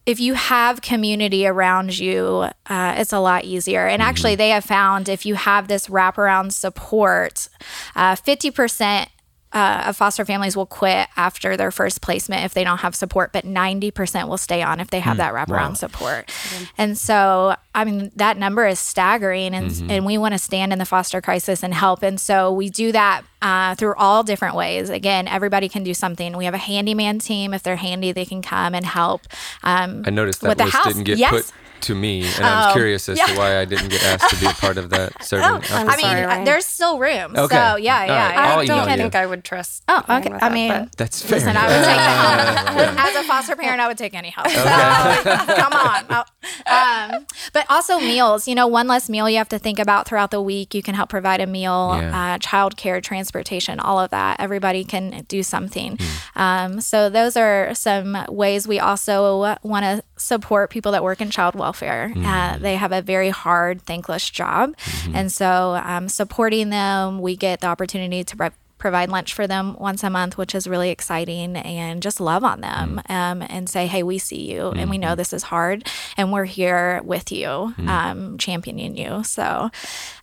if 0.06 0.20
you 0.20 0.34
have 0.34 0.82
community 0.82 1.46
around 1.46 1.98
you, 1.98 2.48
uh, 2.66 2.94
it's 2.98 3.12
a 3.12 3.20
lot 3.20 3.44
easier. 3.44 3.86
And 3.86 4.02
actually, 4.02 4.32
mm-hmm. 4.32 4.38
they 4.38 4.48
have 4.50 4.64
found 4.64 5.08
if 5.08 5.24
you 5.24 5.34
have 5.34 5.68
this 5.68 5.88
wraparound 5.88 6.52
support, 6.52 7.48
uh, 7.96 8.14
50% 8.14 9.06
uh, 9.54 9.84
of 9.86 9.96
foster 9.96 10.24
families 10.24 10.56
will 10.56 10.66
quit 10.66 11.08
after 11.16 11.56
their 11.56 11.70
first 11.70 12.02
placement 12.02 12.44
if 12.44 12.54
they 12.54 12.64
don't 12.64 12.78
have 12.78 12.94
support, 12.94 13.32
but 13.32 13.44
90% 13.44 14.28
will 14.28 14.36
stay 14.36 14.62
on 14.62 14.80
if 14.80 14.90
they 14.90 14.98
have 14.98 15.14
mm, 15.14 15.18
that 15.18 15.32
wraparound 15.32 15.68
wow. 15.68 15.74
support. 15.74 16.26
Mm-hmm. 16.26 16.64
And 16.76 16.98
so, 16.98 17.54
I 17.72 17.84
mean, 17.84 18.10
that 18.16 18.36
number 18.36 18.66
is 18.66 18.80
staggering, 18.80 19.54
and, 19.54 19.70
mm-hmm. 19.70 19.90
and 19.90 20.04
we 20.04 20.18
want 20.18 20.34
to 20.34 20.38
stand 20.38 20.72
in 20.72 20.80
the 20.80 20.84
foster 20.84 21.20
crisis 21.20 21.62
and 21.62 21.72
help. 21.72 22.02
And 22.02 22.20
so, 22.20 22.52
we 22.52 22.68
do 22.68 22.90
that 22.92 23.22
uh, 23.42 23.76
through 23.76 23.94
all 23.94 24.24
different 24.24 24.56
ways. 24.56 24.90
Again, 24.90 25.28
everybody 25.28 25.68
can 25.68 25.84
do 25.84 25.94
something. 25.94 26.36
We 26.36 26.46
have 26.46 26.54
a 26.54 26.58
handyman 26.58 27.20
team. 27.20 27.54
If 27.54 27.62
they're 27.62 27.76
handy, 27.76 28.10
they 28.10 28.24
can 28.24 28.42
come 28.42 28.74
and 28.74 28.84
help. 28.84 29.22
Um, 29.62 30.02
I 30.04 30.10
noticed 30.10 30.40
that 30.40 30.58
list 30.58 30.76
didn't 30.84 31.04
get 31.04 31.18
yes. 31.18 31.30
put 31.30 31.52
to 31.84 31.94
me, 31.94 32.24
and 32.36 32.44
I 32.44 32.56
was 32.56 32.66
um, 32.66 32.72
curious 32.72 33.08
as 33.08 33.18
yeah. 33.18 33.26
to 33.26 33.38
why 33.38 33.60
I 33.60 33.64
didn't 33.64 33.88
get 33.88 34.02
asked 34.04 34.30
to 34.34 34.40
be 34.40 34.46
a 34.46 34.54
part 34.60 34.78
of 34.78 34.90
that 34.90 35.22
serving. 35.22 35.46
oh, 35.46 35.60
I 35.70 35.96
mean, 35.96 36.06
uh, 36.06 36.44
there's 36.44 36.66
still 36.66 36.98
room. 36.98 37.36
Okay. 37.36 37.54
So 37.54 37.76
yeah, 37.76 38.04
yeah. 38.04 38.28
Right. 38.28 38.58
I 38.58 38.64
don't 38.66 38.86
think 38.86 39.14
I 39.14 39.26
would 39.26 39.44
trust. 39.44 39.84
Oh, 39.88 40.02
okay. 40.08 40.32
I 40.32 40.48
mean, 40.48 40.68
that, 40.68 40.96
that's 40.96 41.22
fair. 41.22 41.38
Listen, 41.38 41.56
I 41.56 41.66
would 41.66 41.84
take 41.84 42.00
help. 42.00 42.98
As 43.04 43.16
a 43.16 43.28
foster 43.28 43.56
parent, 43.56 43.80
I 43.80 43.88
would 43.88 43.98
take 43.98 44.14
any 44.14 44.30
help. 44.30 44.46
Okay. 44.46 44.56
So, 44.56 45.56
come 45.56 45.72
on. 45.72 46.24
Um, 46.66 47.26
but 47.52 47.66
also 47.68 47.98
meals. 47.98 48.48
You 48.48 48.54
know, 48.54 48.66
one 48.66 48.86
less 48.86 49.08
meal 49.08 49.28
you 49.28 49.38
have 49.38 49.48
to 49.50 49.58
think 49.58 49.78
about 49.78 50.08
throughout 50.08 50.30
the 50.30 50.40
week. 50.40 50.74
You 50.74 50.82
can 50.82 50.94
help 50.94 51.10
provide 51.10 51.40
a 51.40 51.46
meal, 51.46 51.96
yeah. 52.00 52.34
uh, 52.34 52.38
childcare, 52.38 53.02
transportation, 53.02 53.80
all 53.80 53.98
of 53.98 54.10
that. 54.10 54.40
Everybody 54.40 54.84
can 54.84 55.24
do 55.28 55.42
something. 55.42 55.96
Mm. 55.96 56.40
Um, 56.40 56.80
so 56.80 57.08
those 57.08 57.36
are 57.36 57.74
some 57.74 58.16
ways 58.28 58.66
we 58.66 58.78
also 58.78 59.56
want 59.62 59.84
to 59.84 60.02
support 60.24 60.70
people 60.70 60.92
that 60.92 61.02
work 61.02 61.20
in 61.20 61.30
child 61.30 61.54
welfare. 61.54 62.08
Mm-hmm. 62.08 62.24
Uh, 62.24 62.58
they 62.58 62.76
have 62.76 62.92
a 62.92 63.02
very 63.02 63.30
hard, 63.30 63.82
thankless 63.82 64.30
job. 64.30 64.76
Mm-hmm. 64.76 65.16
And 65.16 65.32
so, 65.32 65.80
um, 65.84 66.08
supporting 66.08 66.70
them, 66.70 67.20
we 67.20 67.36
get 67.36 67.60
the 67.60 67.66
opportunity 67.66 68.24
to 68.24 68.52
provide 68.78 69.08
lunch 69.08 69.32
for 69.32 69.46
them 69.46 69.76
once 69.78 70.02
a 70.02 70.10
month, 70.10 70.36
which 70.36 70.54
is 70.54 70.66
really 70.66 70.90
exciting, 70.90 71.56
and 71.56 72.02
just 72.02 72.20
love 72.20 72.44
on 72.44 72.60
them 72.60 73.00
mm-hmm. 73.08 73.12
um, 73.12 73.46
and 73.48 73.68
say, 73.68 73.86
hey, 73.86 74.02
we 74.02 74.18
see 74.18 74.50
you 74.52 74.70
and 74.70 74.90
we 74.90 74.98
know 74.98 75.08
mm-hmm. 75.08 75.16
this 75.16 75.32
is 75.32 75.44
hard 75.44 75.88
and 76.16 76.32
we're 76.32 76.44
here 76.44 77.00
with 77.04 77.30
you, 77.30 77.46
mm-hmm. 77.46 77.88
um, 77.88 78.38
championing 78.38 78.96
you. 78.96 79.24
So, 79.24 79.70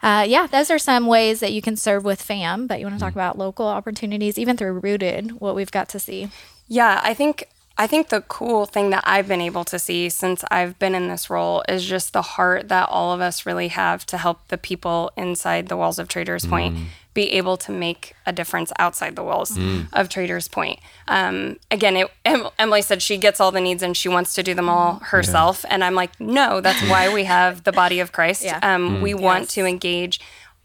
uh, 0.03 0.25
yeah, 0.27 0.47
those 0.47 0.69
are 0.69 0.79
some 0.79 1.07
ways 1.07 1.39
that 1.39 1.53
you 1.53 1.61
can 1.61 1.75
serve 1.75 2.03
with 2.03 2.21
FAM, 2.21 2.67
but 2.67 2.79
you 2.79 2.85
want 2.85 2.97
to 2.97 2.99
talk 2.99 3.13
mm. 3.13 3.17
about 3.17 3.37
local 3.37 3.67
opportunities, 3.67 4.37
even 4.37 4.57
through 4.57 4.73
Rooted, 4.79 5.39
what 5.39 5.55
we've 5.55 5.71
got 5.71 5.89
to 5.89 5.99
see. 5.99 6.29
Yeah, 6.67 7.01
I 7.03 7.13
think 7.13 7.47
I 7.81 7.87
think 7.87 8.09
the 8.09 8.21
cool 8.21 8.67
thing 8.67 8.91
that 8.91 9.03
I've 9.07 9.27
been 9.27 9.41
able 9.41 9.63
to 9.63 9.79
see 9.79 10.07
since 10.09 10.43
I've 10.51 10.77
been 10.77 10.93
in 10.93 11.07
this 11.07 11.31
role 11.31 11.63
is 11.67 11.83
just 11.83 12.13
the 12.13 12.21
heart 12.21 12.69
that 12.69 12.87
all 12.89 13.11
of 13.11 13.21
us 13.21 13.43
really 13.43 13.69
have 13.69 14.05
to 14.05 14.19
help 14.19 14.47
the 14.49 14.57
people 14.59 15.11
inside 15.17 15.67
the 15.67 15.75
walls 15.75 15.97
of 15.97 16.07
Traders 16.07 16.45
Point 16.45 16.75
mm. 16.75 16.83
be 17.15 17.31
able 17.31 17.57
to 17.57 17.71
make 17.71 18.13
a 18.23 18.31
difference 18.31 18.71
outside 18.77 19.15
the 19.15 19.23
walls 19.23 19.57
mm. 19.57 19.87
of 19.93 20.09
Traders 20.09 20.47
Point. 20.47 20.77
Um, 21.07 21.57
again, 21.71 21.97
it, 21.97 22.11
Emily 22.59 22.83
said 22.83 23.01
she 23.01 23.17
gets 23.17 23.39
all 23.39 23.51
the 23.51 23.59
needs 23.59 23.81
and 23.81 23.97
she 23.97 24.07
wants 24.07 24.35
to 24.35 24.43
do 24.43 24.53
them 24.53 24.69
all 24.69 24.99
herself. 24.99 25.61
Yeah. 25.63 25.73
And 25.73 25.83
I'm 25.83 25.95
like, 25.95 26.19
no, 26.19 26.61
that's 26.61 26.87
why 26.87 27.11
we 27.11 27.23
have 27.23 27.63
the 27.63 27.71
body 27.71 27.99
of 27.99 28.11
Christ. 28.11 28.43
Yeah. 28.43 28.59
Um, 28.61 28.97
mm. 28.97 29.01
We 29.01 29.13
yes. 29.13 29.21
want 29.21 29.49
to 29.49 29.65
engage 29.65 30.19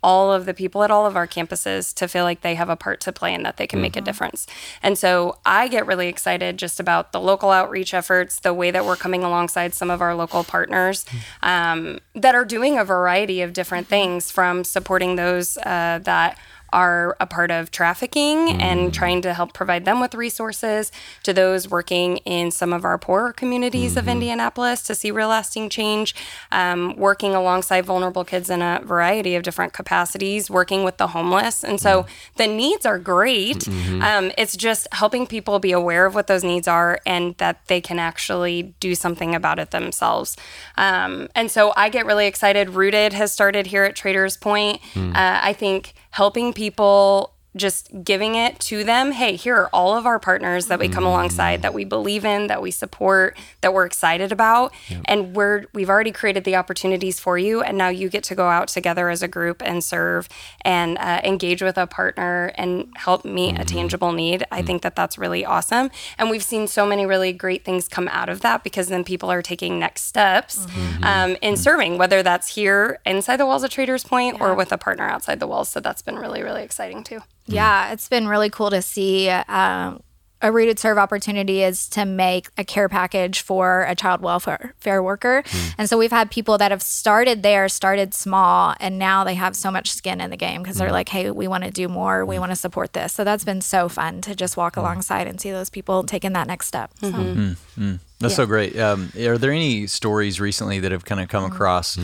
all 0.07 0.33
of 0.33 0.47
the 0.47 0.55
people 0.55 0.85
at 0.85 0.91
all 0.91 1.05
of 1.05 1.17
our 1.17 1.27
campuses 1.27 1.93
to 1.93 2.07
feel 2.07 2.23
like 2.23 2.43
they 2.43 2.55
have 2.55 2.69
a 2.69 2.77
part 2.77 3.01
to 3.01 3.11
play 3.11 3.35
and 3.35 3.45
that 3.45 3.57
they 3.57 3.67
can 3.67 3.79
mm-hmm. 3.79 3.83
make 3.83 3.97
a 3.97 3.99
mm-hmm. 3.99 4.05
difference. 4.05 4.47
And 4.81 4.97
so 4.97 5.41
I 5.45 5.67
get 5.67 5.85
really 5.85 6.07
excited 6.07 6.59
just 6.59 6.79
about 6.79 7.11
the 7.11 7.21
local 7.21 7.51
outreach 7.51 7.93
efforts, 7.93 8.39
the 8.39 8.55
way 8.55 8.71
that 8.71 8.85
we're 8.85 8.95
coming 8.95 9.25
alongside 9.25 9.75
some 9.75 9.91
of 9.91 10.01
our 10.01 10.15
local 10.15 10.45
partners 10.45 11.05
um, 11.43 11.99
that 12.15 12.37
are 12.37 12.45
doing 12.45 12.79
a 12.79 12.85
variety 12.85 13.43
of 13.43 13.53
different 13.53 13.89
things 13.89 14.31
from 14.31 14.63
supporting 14.63 15.17
those 15.17 15.59
uh, 15.59 15.99
that 16.05 16.39
are 16.73 17.17
a 17.21 17.27
part 17.27 17.51
of 17.51 17.71
trafficking 17.71 18.49
mm. 18.49 18.61
and 18.61 18.93
trying 18.93 19.23
to 19.23 19.35
help 19.35 19.53
provide 19.53 19.85
them 19.85 20.01
with 20.01 20.15
resources 20.15 20.93
to 21.23 21.33
those 21.33 21.71
working 21.71 22.19
in 22.19 22.51
some 22.51 22.73
of 22.73 22.85
our 22.85 22.99
poorer 22.99 23.33
communities 23.33 23.93
mm-hmm. 23.93 24.01
of 24.01 24.09
Indianapolis 24.09 24.83
to 24.83 24.95
see 24.95 25.11
real 25.11 25.29
lasting 25.29 25.69
change, 25.69 26.15
um, 26.53 26.95
working 26.97 27.35
alongside 27.35 27.85
vulnerable 27.85 28.25
kids 28.25 28.51
in 28.51 28.63
a 28.63 28.81
variety 28.85 29.35
of 29.35 29.43
different 29.43 29.73
capacities, 29.73 30.51
working 30.51 30.85
with 30.85 30.97
the 30.97 31.09
homeless. 31.09 31.65
And 31.65 31.81
so 31.81 32.03
mm. 32.03 32.09
the 32.37 32.47
needs 32.47 32.87
are 32.87 32.99
great. 32.99 33.59
Mm-hmm. 33.59 34.03
Um, 34.03 34.33
it's 34.37 34.57
just 34.57 34.89
helping 34.93 35.27
people 35.27 35.59
be 35.59 35.73
aware 35.73 36.07
of 36.07 36.15
what 36.15 36.27
those 36.27 36.45
needs 36.45 36.69
are 36.69 37.01
and 37.07 37.37
that 37.39 37.67
they 37.67 37.81
can 37.81 37.99
actually 37.99 38.75
do 38.81 38.95
something 38.95 39.35
about 39.35 39.59
it 39.59 39.71
themselves. 39.71 40.37
Um, 40.77 41.29
and 41.35 41.51
so 41.51 41.73
I 41.77 41.89
get 41.89 42.07
really 42.07 42.27
excited. 42.27 42.71
Rooted 42.71 43.13
has 43.13 43.33
started 43.33 43.67
here 43.67 43.85
at 43.85 43.95
Traders 43.97 44.37
Point. 44.37 44.81
Mm. 44.95 45.11
Uh, 45.11 45.41
I 45.43 45.53
think 45.53 45.95
helping 46.17 46.55
people 46.55 47.36
just 47.57 48.05
giving 48.05 48.35
it 48.35 48.59
to 48.61 48.85
them 48.85 49.13
hey 49.13 49.35
here 49.35 49.57
are 49.57 49.71
all 49.73 49.97
of 49.97 50.07
our 50.07 50.19
partners 50.19 50.67
that 50.67 50.79
we 50.79 50.89
come 50.89 51.05
alongside 51.05 51.63
that 51.63 51.73
we 51.73 51.85
believe 51.85 52.25
in 52.25 52.47
that 52.49 52.61
we 52.61 52.71
support 52.71 53.37
that 53.63 53.73
we're 53.73 53.87
excited 53.87 54.31
about 54.31 54.73
yep. 54.89 55.01
and 55.07 55.35
we're 55.35 55.65
we've 55.73 55.89
already 55.89 56.13
created 56.13 56.45
the 56.45 56.55
opportunities 56.55 57.19
for 57.19 57.39
you 57.39 57.63
and 57.63 57.79
now 57.79 57.89
you 57.89 58.09
get 58.09 58.23
to 58.23 58.35
go 58.35 58.49
out 58.49 58.69
together 58.69 59.09
as 59.09 59.23
a 59.23 59.29
group 59.29 59.63
and 59.65 59.83
serve 59.83 60.29
and 60.63 60.99
uh, 60.99 61.21
engage 61.25 61.63
with 61.63 61.79
a 61.79 61.87
partner 61.87 62.53
and 62.57 62.89
help 62.97 63.25
meet 63.25 63.55
mm-hmm. 63.55 63.63
a 63.63 63.65
tangible 63.65 64.13
need 64.13 64.45
i 64.51 64.59
mm-hmm. 64.59 64.67
think 64.67 64.83
that 64.83 64.95
that's 64.95 65.17
really 65.17 65.45
awesome 65.45 65.91
and 66.19 66.31
we've 66.31 66.43
seen 66.43 66.67
so 66.67 66.87
many 66.87 67.07
really 67.07 67.33
great 67.33 67.65
things 67.65 67.89
come 67.89 68.09
out 68.09 68.29
of 68.29 68.41
that 68.41 68.63
because 68.63 68.89
then 68.89 69.03
people 69.03 69.31
are 69.31 69.43
taking 69.43 69.79
next 69.79 70.03
steps 70.03 70.67
mm-hmm. 70.67 71.05
um, 71.05 71.31
in 71.43 71.55
mm-hmm. 71.55 71.55
serving 71.55 71.99
whether 71.99 72.23
that's 72.23 72.55
here 72.55 72.99
inside 73.07 73.37
the 73.39 73.47
walls 73.47 73.63
of 73.63 73.71
traders 73.71 74.05
point 74.05 74.37
yeah. 74.37 74.45
or 74.45 74.55
with 74.55 74.73
a 74.73 74.79
partner 74.79 75.09
outside 75.09 75.41
the 75.41 75.47
walls 75.47 75.69
so 75.69 75.81
that's 75.81 76.03
been 76.03 76.17
really 76.17 76.43
really 76.43 76.63
exciting 76.63 77.03
too 77.03 77.21
yeah, 77.47 77.93
it's 77.93 78.09
been 78.09 78.29
really 78.29 78.51
cool 78.51 78.71
to 78.71 78.83
see. 78.83 79.29
Um, 79.29 80.03
a 80.43 80.53
rooted 80.53 80.79
serve 80.79 80.99
opportunity 80.99 81.63
is 81.63 81.89
to 81.89 82.05
make 82.05 82.49
a 82.59 82.65
care 82.65 82.89
package 82.89 83.41
for 83.41 83.85
a 83.89 83.95
child 83.95 84.21
welfare 84.21 84.75
worker. 84.85 85.43
Mm. 85.47 85.75
And 85.79 85.89
so 85.89 85.97
we've 85.97 86.11
had 86.11 86.31
people 86.31 86.59
that 86.59 86.71
have 86.71 86.83
started 86.83 87.43
there, 87.43 87.69
started 87.69 88.13
small, 88.13 88.75
and 88.79 88.99
now 88.99 89.25
they 89.25 89.35
have 89.35 89.57
so 89.57 89.71
much 89.71 89.91
skin 89.91 90.21
in 90.21 90.31
the 90.31 90.37
game 90.37 90.63
because 90.63 90.77
mm. 90.77 90.81
they're 90.81 90.89
hmm. 90.89 90.95
like, 90.95 91.09
hey, 91.09 91.31
we 91.31 91.49
want 91.49 91.65
to 91.65 91.71
do 91.71 91.89
more. 91.89 92.25
We 92.25 92.37
hmm. 92.37 92.41
want 92.41 92.53
to 92.53 92.57
support 92.57 92.93
this. 92.93 93.15
So 93.15 93.25
that's 93.25 93.45
been 93.45 93.63
so 93.63 93.89
fun 93.89 94.21
to 94.23 94.35
just 94.35 94.57
walk 94.57 94.75
mm. 94.75 94.81
alongside 94.81 95.27
and 95.27 95.41
see 95.41 95.51
those 95.51 95.71
people 95.71 96.03
taking 96.03 96.35
that 96.35 96.47
next 96.47 96.67
step. 96.67 96.91
So. 97.01 97.11
Mm-hmm. 97.11 97.53
Hmm. 97.81 97.95
That's 98.19 98.33
yeah. 98.33 98.37
so 98.37 98.47
great. 98.47 98.79
Um, 98.79 99.13
are 99.19 99.37
there 99.37 99.53
any 99.53 99.87
stories 99.87 100.41
recently 100.41 100.81
that 100.81 100.91
have 100.91 101.05
kind 101.05 101.21
of 101.21 101.29
come 101.29 101.45
across 101.45 101.99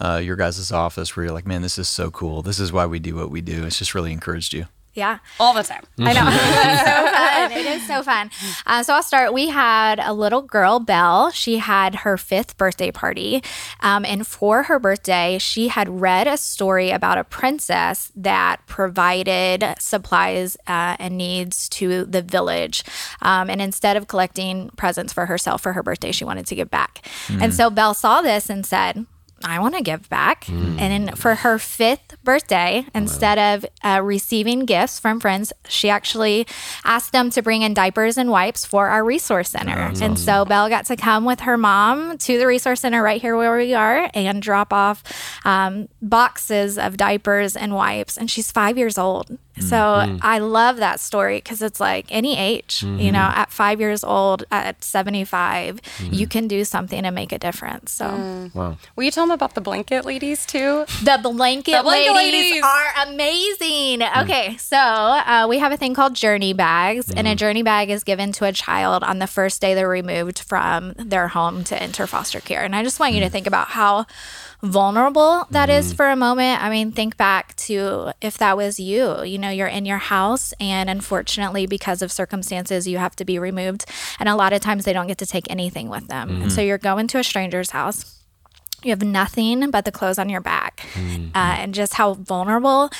uh, 0.00 0.20
your 0.22 0.36
guys' 0.36 0.70
office 0.70 1.16
where 1.16 1.26
you're 1.26 1.34
like, 1.34 1.46
man, 1.46 1.62
this 1.62 1.76
is 1.76 1.88
so 1.88 2.10
cool. 2.10 2.42
This 2.42 2.60
is 2.60 2.72
why 2.72 2.86
we 2.86 3.00
do 3.00 3.16
what 3.16 3.30
we 3.30 3.40
do. 3.40 3.64
It's 3.64 3.78
just 3.78 3.92
really 3.92 4.12
encouraged 4.12 4.52
you. 4.52 4.66
Yeah. 4.96 5.18
All 5.38 5.52
the 5.52 5.62
time. 5.62 5.84
I 5.98 6.12
know. 6.14 6.26
it's 6.32 6.82
so 6.86 7.12
fun. 7.12 7.52
It 7.52 7.66
is 7.66 7.86
so 7.86 8.02
fun. 8.02 8.30
Uh, 8.64 8.82
so 8.82 8.94
I'll 8.94 9.02
start. 9.02 9.34
We 9.34 9.48
had 9.48 10.00
a 10.00 10.14
little 10.14 10.40
girl, 10.40 10.80
Belle. 10.80 11.30
She 11.30 11.58
had 11.58 11.96
her 11.96 12.16
fifth 12.16 12.56
birthday 12.56 12.90
party. 12.90 13.42
Um, 13.80 14.06
and 14.06 14.26
for 14.26 14.64
her 14.64 14.78
birthday, 14.78 15.36
she 15.38 15.68
had 15.68 16.00
read 16.00 16.26
a 16.26 16.38
story 16.38 16.90
about 16.90 17.18
a 17.18 17.24
princess 17.24 18.10
that 18.16 18.66
provided 18.66 19.74
supplies 19.78 20.56
uh, 20.66 20.96
and 20.98 21.18
needs 21.18 21.68
to 21.68 22.06
the 22.06 22.22
village. 22.22 22.82
Um, 23.20 23.50
and 23.50 23.60
instead 23.60 23.98
of 23.98 24.08
collecting 24.08 24.70
presents 24.76 25.12
for 25.12 25.26
herself 25.26 25.60
for 25.60 25.74
her 25.74 25.82
birthday, 25.82 26.10
she 26.10 26.24
wanted 26.24 26.46
to 26.46 26.54
give 26.54 26.70
back. 26.70 27.02
Mm-hmm. 27.26 27.42
And 27.42 27.54
so 27.54 27.68
Belle 27.68 27.92
saw 27.94 28.22
this 28.22 28.48
and 28.48 28.64
said, 28.64 29.04
I 29.44 29.58
want 29.60 29.74
to 29.76 29.82
give 29.82 30.08
back. 30.08 30.48
And 30.48 30.78
then 30.78 31.14
for 31.14 31.34
her 31.36 31.58
fifth 31.58 32.16
birthday, 32.24 32.86
instead 32.94 33.38
of 33.38 33.66
uh, 33.84 34.00
receiving 34.02 34.64
gifts 34.64 34.98
from 34.98 35.20
friends, 35.20 35.52
she 35.68 35.90
actually 35.90 36.46
asked 36.84 37.12
them 37.12 37.30
to 37.30 37.42
bring 37.42 37.62
in 37.62 37.74
diapers 37.74 38.16
and 38.16 38.30
wipes 38.30 38.64
for 38.64 38.88
our 38.88 39.04
resource 39.04 39.50
center. 39.50 39.92
and 40.00 40.18
so 40.18 40.44
Belle 40.44 40.68
got 40.68 40.86
to 40.86 40.96
come 40.96 41.24
with 41.24 41.40
her 41.40 41.58
mom 41.58 42.18
to 42.18 42.38
the 42.38 42.46
resource 42.46 42.80
center 42.80 43.02
right 43.02 43.20
here 43.20 43.36
where 43.36 43.56
we 43.56 43.74
are 43.74 44.10
and 44.14 44.40
drop 44.40 44.72
off 44.72 45.02
um, 45.44 45.88
boxes 46.00 46.78
of 46.78 46.96
diapers 46.96 47.56
and 47.56 47.74
wipes. 47.74 48.16
And 48.16 48.30
she's 48.30 48.50
five 48.50 48.78
years 48.78 48.96
old. 48.98 49.38
So 49.60 49.76
mm-hmm. 49.76 50.18
I 50.20 50.38
love 50.38 50.76
that 50.78 51.00
story 51.00 51.38
because 51.38 51.62
it's 51.62 51.80
like 51.80 52.06
any 52.10 52.38
age, 52.38 52.82
you 52.82 53.10
know, 53.10 53.20
mm-hmm. 53.20 53.40
at 53.40 53.50
five 53.50 53.80
years 53.80 54.04
old, 54.04 54.44
at 54.50 54.84
75, 54.84 55.80
you 56.00 56.10
mm-hmm. 56.10 56.24
can 56.24 56.48
do 56.48 56.64
something 56.64 57.04
and 57.04 57.14
make 57.14 57.32
a 57.32 57.38
difference. 57.38 57.92
So 57.92 58.06
mm. 58.06 58.54
Wow. 58.54 58.76
Will 58.94 59.04
you 59.04 59.10
tell 59.10 59.24
them 59.24 59.32
about 59.32 59.54
the 59.54 59.60
blanket 59.60 60.04
ladies 60.04 60.44
too? 60.44 60.84
the 61.02 61.18
blanket, 61.22 61.76
The 61.76 61.82
blanket 61.82 62.12
ladies, 62.12 62.50
ladies. 62.50 62.62
are 62.62 63.08
amazing. 63.08 64.00
Mm. 64.00 64.22
Okay, 64.22 64.56
so 64.58 64.76
uh, 64.76 65.46
we 65.48 65.58
have 65.58 65.72
a 65.72 65.76
thing 65.76 65.94
called 65.94 66.14
journey 66.14 66.52
bags, 66.52 67.10
and 67.10 67.26
a 67.26 67.34
journey 67.34 67.62
bag 67.62 67.90
is 67.90 68.04
given 68.04 68.32
to 68.32 68.44
a 68.44 68.52
child 68.52 69.02
on 69.04 69.18
the 69.18 69.26
first 69.26 69.60
day 69.60 69.74
they're 69.74 69.88
removed 69.88 70.40
from 70.40 70.92
their 70.96 71.28
home 71.28 71.64
to 71.64 71.82
enter 71.82 72.06
foster 72.06 72.40
care. 72.40 72.62
And 72.62 72.76
I 72.76 72.82
just 72.82 73.00
want 73.00 73.14
you 73.14 73.20
to 73.20 73.26
mm. 73.26 73.32
think 73.32 73.46
about 73.46 73.68
how 73.68 74.06
vulnerable 74.62 75.46
that 75.50 75.70
is 75.70 75.92
for 75.92 76.08
a 76.08 76.16
moment. 76.16 76.62
I 76.62 76.70
mean, 76.70 76.92
think 76.92 77.16
back 77.16 77.54
to 77.56 78.12
if 78.20 78.38
that 78.38 78.56
was 78.56 78.80
you. 78.80 79.22
You 79.22 79.38
know, 79.38 79.45
you're 79.50 79.66
in 79.66 79.86
your 79.86 79.98
house, 79.98 80.52
and 80.60 80.88
unfortunately, 80.90 81.66
because 81.66 82.02
of 82.02 82.12
circumstances, 82.12 82.86
you 82.86 82.98
have 82.98 83.16
to 83.16 83.24
be 83.24 83.38
removed. 83.38 83.84
And 84.18 84.28
a 84.28 84.36
lot 84.36 84.52
of 84.52 84.60
times, 84.60 84.84
they 84.84 84.92
don't 84.92 85.06
get 85.06 85.18
to 85.18 85.26
take 85.26 85.50
anything 85.50 85.88
with 85.88 86.08
them. 86.08 86.42
And 86.42 86.52
so 86.52 86.60
you're 86.60 86.78
going 86.78 87.06
to 87.08 87.18
a 87.18 87.24
stranger's 87.24 87.70
house. 87.70 88.20
You 88.82 88.90
have 88.90 89.02
nothing 89.02 89.70
but 89.70 89.84
the 89.84 89.92
clothes 89.92 90.18
on 90.18 90.28
your 90.28 90.40
back 90.40 90.86
uh, 90.96 91.30
and 91.34 91.74
just 91.74 91.94
how 91.94 92.14
vulnerable 92.14 92.90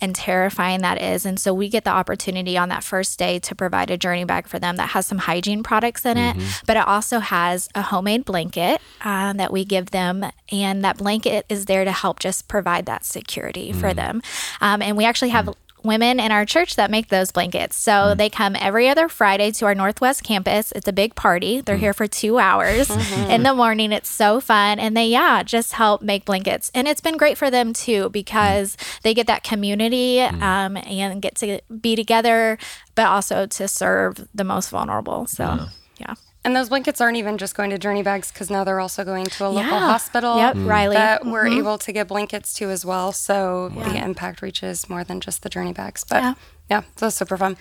and 0.00 0.14
terrifying 0.14 0.80
that 0.80 1.00
is. 1.00 1.26
And 1.26 1.38
so 1.38 1.52
we 1.52 1.68
get 1.68 1.84
the 1.84 1.90
opportunity 1.90 2.56
on 2.56 2.70
that 2.70 2.82
first 2.82 3.18
day 3.18 3.38
to 3.40 3.54
provide 3.54 3.90
a 3.90 3.98
journey 3.98 4.24
bag 4.24 4.48
for 4.48 4.58
them 4.58 4.76
that 4.76 4.90
has 4.90 5.06
some 5.06 5.18
hygiene 5.18 5.62
products 5.62 6.06
in 6.06 6.16
it 6.16 6.36
but 6.66 6.76
it 6.76 6.86
also 6.86 7.18
has 7.18 7.68
a 7.74 7.82
homemade 7.82 8.24
blanket 8.24 8.80
uh, 9.02 9.32
that 9.34 9.52
we 9.52 9.64
give 9.64 9.90
them 9.90 10.24
and 10.50 10.82
that 10.84 10.96
blanket 10.96 11.44
is 11.48 11.66
there 11.66 11.84
to 11.84 11.92
help 11.92 12.18
just 12.18 12.48
provide 12.48 12.86
that 12.86 13.04
security 13.04 13.72
for 13.72 13.92
them. 13.92 14.22
Um, 14.60 14.80
and 14.82 14.96
we 14.96 15.04
actually 15.04 15.30
have 15.30 15.54
women 15.84 16.20
in 16.20 16.32
our 16.32 16.44
church 16.44 16.76
that 16.76 16.90
make 16.90 17.08
those 17.08 17.32
blankets. 17.32 17.76
So 17.76 17.92
mm. 17.92 18.16
they 18.16 18.30
come 18.30 18.56
every 18.58 18.88
other 18.88 19.08
Friday 19.08 19.50
to 19.52 19.66
our 19.66 19.74
Northwest 19.74 20.22
campus. 20.22 20.72
It's 20.72 20.88
a 20.88 20.92
big 20.92 21.14
party. 21.14 21.60
They're 21.60 21.76
mm. 21.76 21.80
here 21.80 21.94
for 21.94 22.06
two 22.06 22.38
hours 22.38 22.88
mm-hmm. 22.88 23.30
in 23.30 23.42
the 23.42 23.54
morning. 23.54 23.92
It's 23.92 24.08
so 24.08 24.40
fun. 24.40 24.78
And 24.78 24.96
they, 24.96 25.06
yeah, 25.06 25.42
just 25.42 25.72
help 25.72 26.02
make 26.02 26.24
blankets. 26.24 26.70
And 26.74 26.88
it's 26.88 27.00
been 27.00 27.16
great 27.16 27.38
for 27.38 27.50
them 27.50 27.72
too 27.72 28.08
mm. 28.08 28.12
because 28.12 28.76
they 29.02 29.14
get 29.14 29.26
that 29.26 29.42
community 29.42 30.20
um, 30.20 30.76
and 30.76 31.22
get 31.22 31.34
to 31.36 31.60
be 31.80 31.96
together, 31.96 32.58
but 32.94 33.06
also 33.06 33.46
to 33.46 33.68
serve 33.68 34.28
the 34.34 34.44
most 34.44 34.70
vulnerable. 34.70 35.26
So, 35.26 35.66
yeah. 35.98 36.14
And 36.44 36.56
those 36.56 36.70
blankets 36.70 37.00
aren't 37.02 37.18
even 37.18 37.36
just 37.36 37.54
going 37.54 37.68
to 37.70 37.78
Journey 37.78 38.02
Bags 38.02 38.32
because 38.32 38.48
now 38.50 38.64
they're 38.64 38.80
also 38.80 39.04
going 39.04 39.26
to 39.26 39.46
a 39.46 39.48
local 39.48 39.62
Yeah. 39.72 39.78
hospital. 39.78 40.36
Yep, 40.38 40.54
Mm. 40.56 40.66
Riley. 40.68 40.96
That 40.96 41.26
we're 41.26 41.46
able 41.48 41.76
to 41.76 41.92
get 41.92 42.08
blankets 42.08 42.54
to 42.54 42.70
as 42.70 42.84
well. 42.84 43.12
So 43.12 43.68
the 43.74 43.96
impact 44.02 44.40
reaches 44.40 44.88
more 44.88 45.04
than 45.04 45.20
just 45.20 45.42
the 45.42 45.50
Journey 45.50 45.74
Bags. 45.74 46.02
But 46.08 46.22
Yeah. 46.22 46.34
Yeah, 46.70 46.82
that's 46.96 47.16
super 47.16 47.36
fun. 47.36 47.56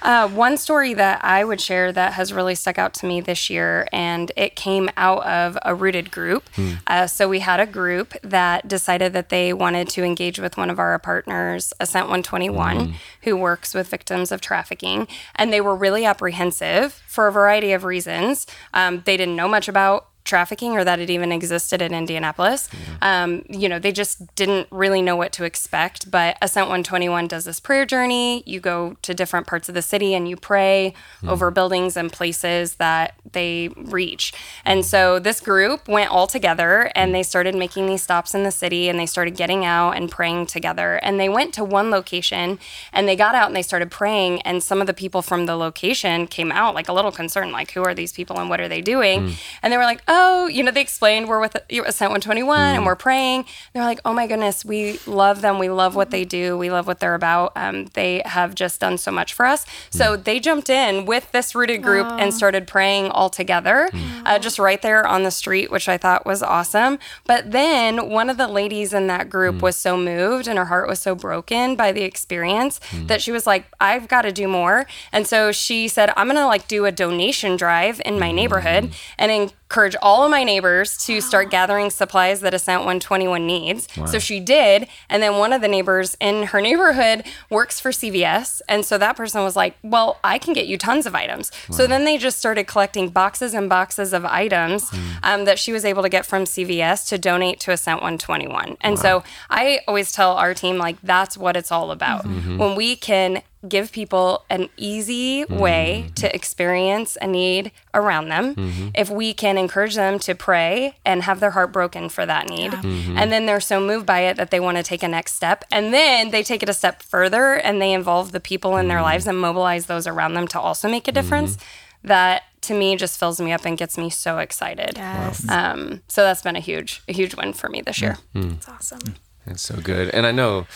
Uh, 0.00 0.28
one 0.28 0.56
story 0.56 0.94
that 0.94 1.22
I 1.22 1.44
would 1.44 1.60
share 1.60 1.92
that 1.92 2.14
has 2.14 2.32
really 2.32 2.54
stuck 2.54 2.78
out 2.78 2.94
to 2.94 3.06
me 3.06 3.20
this 3.20 3.50
year, 3.50 3.86
and 3.92 4.32
it 4.34 4.56
came 4.56 4.88
out 4.96 5.26
of 5.26 5.58
a 5.62 5.74
rooted 5.74 6.10
group. 6.10 6.48
Uh, 6.86 7.06
so 7.06 7.28
we 7.28 7.40
had 7.40 7.60
a 7.60 7.66
group 7.66 8.14
that 8.22 8.66
decided 8.66 9.12
that 9.12 9.28
they 9.28 9.52
wanted 9.52 9.88
to 9.90 10.02
engage 10.02 10.38
with 10.38 10.56
one 10.56 10.70
of 10.70 10.78
our 10.78 10.98
partners, 10.98 11.74
Ascent 11.80 12.06
121, 12.06 12.94
who 13.22 13.36
works 13.36 13.74
with 13.74 13.88
victims 13.88 14.32
of 14.32 14.40
trafficking, 14.40 15.06
and 15.34 15.52
they 15.52 15.60
were 15.60 15.76
really 15.76 16.06
apprehensive 16.06 17.02
for 17.06 17.26
a 17.26 17.32
variety 17.32 17.72
of 17.72 17.84
reasons. 17.84 18.46
Um, 18.72 19.02
they 19.04 19.18
didn't 19.18 19.36
know 19.36 19.48
much 19.48 19.68
about 19.68 20.08
trafficking 20.26 20.72
or 20.72 20.84
that 20.84 20.98
it 20.98 21.08
even 21.10 21.32
existed 21.32 21.80
in 21.80 21.94
Indianapolis. 21.94 22.68
Um, 23.00 23.44
you 23.48 23.68
know, 23.68 23.78
they 23.78 23.92
just 23.92 24.34
didn't 24.34 24.68
really 24.70 25.00
know 25.00 25.16
what 25.16 25.32
to 25.32 25.44
expect. 25.44 26.10
But 26.10 26.36
Ascent 26.42 26.66
121 26.66 27.28
does 27.28 27.44
this 27.44 27.60
prayer 27.60 27.86
journey. 27.86 28.42
You 28.46 28.60
go 28.60 28.96
to 29.02 29.14
different 29.14 29.46
parts 29.46 29.68
of 29.68 29.74
the 29.74 29.82
city 29.82 30.14
and 30.14 30.28
you 30.28 30.36
pray 30.36 30.92
over 31.26 31.50
buildings 31.50 31.96
and 31.96 32.12
places 32.12 32.76
that 32.76 33.14
they 33.32 33.70
reach. 33.76 34.32
And 34.64 34.84
so 34.84 35.18
this 35.18 35.40
group 35.40 35.88
went 35.88 36.10
all 36.10 36.26
together 36.26 36.90
and 36.94 37.14
they 37.14 37.22
started 37.22 37.54
making 37.54 37.86
these 37.86 38.02
stops 38.02 38.34
in 38.34 38.42
the 38.42 38.50
city 38.50 38.88
and 38.88 38.98
they 38.98 39.06
started 39.06 39.36
getting 39.36 39.64
out 39.64 39.92
and 39.92 40.10
praying 40.10 40.46
together. 40.46 40.96
And 40.96 41.18
they 41.20 41.28
went 41.28 41.54
to 41.54 41.64
one 41.64 41.90
location 41.90 42.58
and 42.92 43.08
they 43.08 43.16
got 43.16 43.34
out 43.34 43.46
and 43.48 43.56
they 43.56 43.62
started 43.62 43.90
praying. 43.90 44.42
And 44.42 44.62
some 44.62 44.80
of 44.80 44.86
the 44.86 44.94
people 44.94 45.22
from 45.22 45.46
the 45.46 45.56
location 45.56 46.26
came 46.26 46.50
out 46.52 46.74
like 46.74 46.88
a 46.88 46.92
little 46.92 47.12
concerned, 47.12 47.52
like, 47.52 47.70
who 47.72 47.82
are 47.82 47.94
these 47.94 48.12
people 48.12 48.38
and 48.38 48.48
what 48.48 48.60
are 48.60 48.68
they 48.68 48.80
doing? 48.80 49.20
And 49.62 49.72
they 49.72 49.76
were 49.76 49.84
like, 49.84 50.02
oh, 50.08 50.15
Oh, 50.18 50.46
you 50.46 50.62
know, 50.62 50.70
they 50.70 50.80
explained 50.80 51.28
we're 51.28 51.40
with 51.40 51.54
Ascent 51.54 52.10
121 52.10 52.58
and 52.58 52.82
mm. 52.82 52.86
we're 52.86 52.96
praying. 52.96 53.44
They're 53.74 53.84
like, 53.84 54.00
oh 54.06 54.14
my 54.14 54.26
goodness, 54.26 54.64
we 54.64 54.98
love 55.06 55.42
them. 55.42 55.58
We 55.58 55.68
love 55.68 55.94
what 55.94 56.10
they 56.10 56.24
do. 56.24 56.56
We 56.56 56.70
love 56.70 56.86
what 56.86 57.00
they're 57.00 57.14
about. 57.14 57.52
Um, 57.54 57.88
they 57.92 58.22
have 58.24 58.54
just 58.54 58.80
done 58.80 58.96
so 58.96 59.10
much 59.10 59.34
for 59.34 59.44
us. 59.44 59.66
So 59.90 60.16
mm. 60.16 60.24
they 60.24 60.40
jumped 60.40 60.70
in 60.70 61.04
with 61.04 61.30
this 61.32 61.54
rooted 61.54 61.82
group 61.82 62.06
and 62.06 62.32
started 62.32 62.66
praying 62.66 63.10
all 63.10 63.28
together, 63.28 63.90
mm. 63.92 64.22
uh, 64.24 64.38
just 64.38 64.58
right 64.58 64.80
there 64.80 65.06
on 65.06 65.22
the 65.22 65.30
street, 65.30 65.70
which 65.70 65.86
I 65.86 65.98
thought 65.98 66.24
was 66.24 66.42
awesome. 66.42 66.98
But 67.26 67.52
then 67.52 68.08
one 68.08 68.30
of 68.30 68.38
the 68.38 68.48
ladies 68.48 68.94
in 68.94 69.08
that 69.08 69.28
group 69.28 69.60
was 69.60 69.76
so 69.76 69.98
moved 69.98 70.48
and 70.48 70.58
her 70.58 70.64
heart 70.64 70.88
was 70.88 70.98
so 70.98 71.14
broken 71.14 71.76
by 71.76 71.92
the 71.92 72.04
experience 72.04 72.80
that 73.04 73.20
she 73.20 73.32
was 73.32 73.46
like, 73.46 73.66
I've 73.80 74.08
got 74.08 74.22
to 74.22 74.32
do 74.32 74.48
more. 74.48 74.86
And 75.12 75.26
so 75.26 75.52
she 75.52 75.88
said, 75.88 76.10
I'm 76.16 76.26
going 76.26 76.36
to 76.36 76.46
like 76.46 76.68
do 76.68 76.86
a 76.86 76.92
donation 76.92 77.56
drive 77.56 78.00
in 78.06 78.18
my 78.18 78.32
neighborhood 78.32 78.94
and 79.18 79.52
encourage 79.68 79.96
all 80.00 80.24
of 80.24 80.30
my 80.30 80.44
neighbors 80.44 80.96
to 80.96 81.20
start 81.20 81.50
gathering 81.50 81.90
supplies 81.90 82.40
that 82.40 82.54
Ascent 82.54 82.80
121 82.80 83.44
needs. 83.46 83.88
So 84.06 84.18
she 84.20 84.38
did. 84.38 84.86
And 85.10 85.20
then 85.22 85.38
one 85.38 85.52
of 85.52 85.60
the 85.60 85.66
neighbors 85.66 86.16
in 86.20 86.44
her 86.44 86.60
neighborhood 86.60 87.24
works 87.50 87.80
for 87.80 87.90
CVS. 87.90 88.62
And 88.68 88.84
so 88.84 88.96
that 88.98 89.16
person 89.16 89.42
was 89.42 89.56
like, 89.56 89.76
Well, 89.82 90.18
I 90.22 90.38
can 90.38 90.54
get 90.54 90.66
you 90.66 90.78
tons 90.78 91.04
of 91.04 91.14
items. 91.16 91.50
So 91.70 91.86
then 91.88 92.04
they 92.04 92.16
just 92.16 92.38
started 92.38 92.68
collecting 92.68 93.08
boxes 93.08 93.54
and 93.54 93.68
boxes 93.68 94.12
of 94.12 94.24
items 94.24 94.88
um, 95.24 95.44
that 95.46 95.58
she 95.58 95.72
was 95.72 95.84
able 95.84 96.02
to 96.02 96.08
get 96.08 96.24
from 96.24 96.44
CVS 96.44 97.08
to 97.08 97.18
donate 97.18 97.58
to 97.60 97.72
Ascent 97.72 98.00
121. 98.02 98.76
And 98.80 98.98
so 98.98 99.24
I 99.50 99.80
always 99.88 100.12
tell 100.12 100.32
our 100.36 100.54
team, 100.54 100.78
like, 100.78 100.96
that's 101.02 101.36
what 101.36 101.56
it's 101.56 101.72
all 101.72 101.90
about. 101.90 102.24
When 102.24 102.76
we 102.76 102.94
can 102.94 103.42
give 103.68 103.92
people 103.92 104.44
an 104.48 104.68
easy 104.76 105.44
way 105.44 106.04
mm-hmm. 106.04 106.14
to 106.14 106.34
experience 106.34 107.16
a 107.20 107.26
need 107.26 107.72
around 107.92 108.28
them. 108.28 108.54
Mm-hmm. 108.54 108.88
If 108.94 109.10
we 109.10 109.34
can 109.34 109.58
encourage 109.58 109.94
them 109.94 110.18
to 110.20 110.34
pray 110.34 110.96
and 111.04 111.22
have 111.22 111.40
their 111.40 111.52
heart 111.52 111.72
broken 111.72 112.08
for 112.08 112.24
that 112.26 112.48
need, 112.48 112.72
mm-hmm. 112.72 113.18
and 113.18 113.30
then 113.30 113.46
they're 113.46 113.60
so 113.60 113.80
moved 113.80 114.06
by 114.06 114.20
it 114.20 114.36
that 114.36 114.50
they 114.50 114.60
want 114.60 114.76
to 114.76 114.82
take 114.82 115.02
a 115.02 115.08
next 115.08 115.34
step, 115.34 115.64
and 115.70 115.92
then 115.92 116.30
they 116.30 116.42
take 116.42 116.62
it 116.62 116.68
a 116.68 116.74
step 116.74 117.02
further 117.02 117.54
and 117.54 117.80
they 117.80 117.92
involve 117.92 118.32
the 118.32 118.40
people 118.40 118.76
in 118.76 118.88
their 118.88 119.02
lives 119.02 119.26
and 119.26 119.38
mobilize 119.38 119.86
those 119.86 120.06
around 120.06 120.34
them 120.34 120.48
to 120.48 120.60
also 120.60 120.88
make 120.88 121.08
a 121.08 121.12
difference. 121.12 121.58
That 122.04 122.44
to 122.60 122.74
me 122.74 122.94
just 122.94 123.18
fills 123.18 123.40
me 123.40 123.52
up 123.52 123.64
and 123.64 123.76
gets 123.76 123.98
me 123.98 124.10
so 124.10 124.38
excited. 124.38 124.92
Yes. 124.96 125.48
Um, 125.48 126.02
so 126.06 126.22
that's 126.22 126.42
been 126.42 126.54
a 126.54 126.60
huge, 126.60 127.02
a 127.08 127.12
huge 127.12 127.34
win 127.34 127.52
for 127.52 127.68
me 127.68 127.80
this 127.80 128.00
year. 128.00 128.18
That's 128.32 128.68
awesome. 128.68 129.16
That's 129.44 129.62
so 129.62 129.76
good. 129.80 130.10
And 130.10 130.24
I 130.26 130.30
know, 130.30 130.66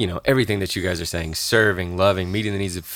you 0.00 0.06
know, 0.06 0.20
everything 0.24 0.60
that 0.60 0.74
you 0.74 0.82
guys 0.82 1.00
are 1.00 1.04
saying, 1.16 1.34
serving, 1.34 1.96
loving, 1.96 2.32
meeting 2.32 2.52
the 2.52 2.58
needs 2.58 2.76
of, 2.76 2.86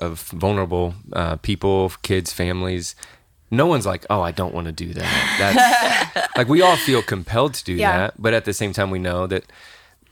of 0.00 0.20
vulnerable 0.46 0.94
uh, 1.12 1.36
people, 1.36 1.92
kids, 2.02 2.32
families. 2.32 2.94
No 3.52 3.66
one's 3.66 3.86
like, 3.86 4.04
oh, 4.10 4.20
I 4.20 4.32
don't 4.32 4.54
want 4.54 4.66
to 4.66 4.72
do 4.72 4.92
that. 4.94 5.10
That's 6.14 6.28
like 6.36 6.48
we 6.48 6.60
all 6.62 6.76
feel 6.76 7.02
compelled 7.02 7.54
to 7.54 7.64
do 7.64 7.74
Yeah. 7.74 7.96
that, 7.98 8.14
but 8.18 8.32
at 8.34 8.44
the 8.44 8.52
same 8.52 8.72
time, 8.72 8.90
we 8.90 8.98
know 8.98 9.26
that 9.28 9.44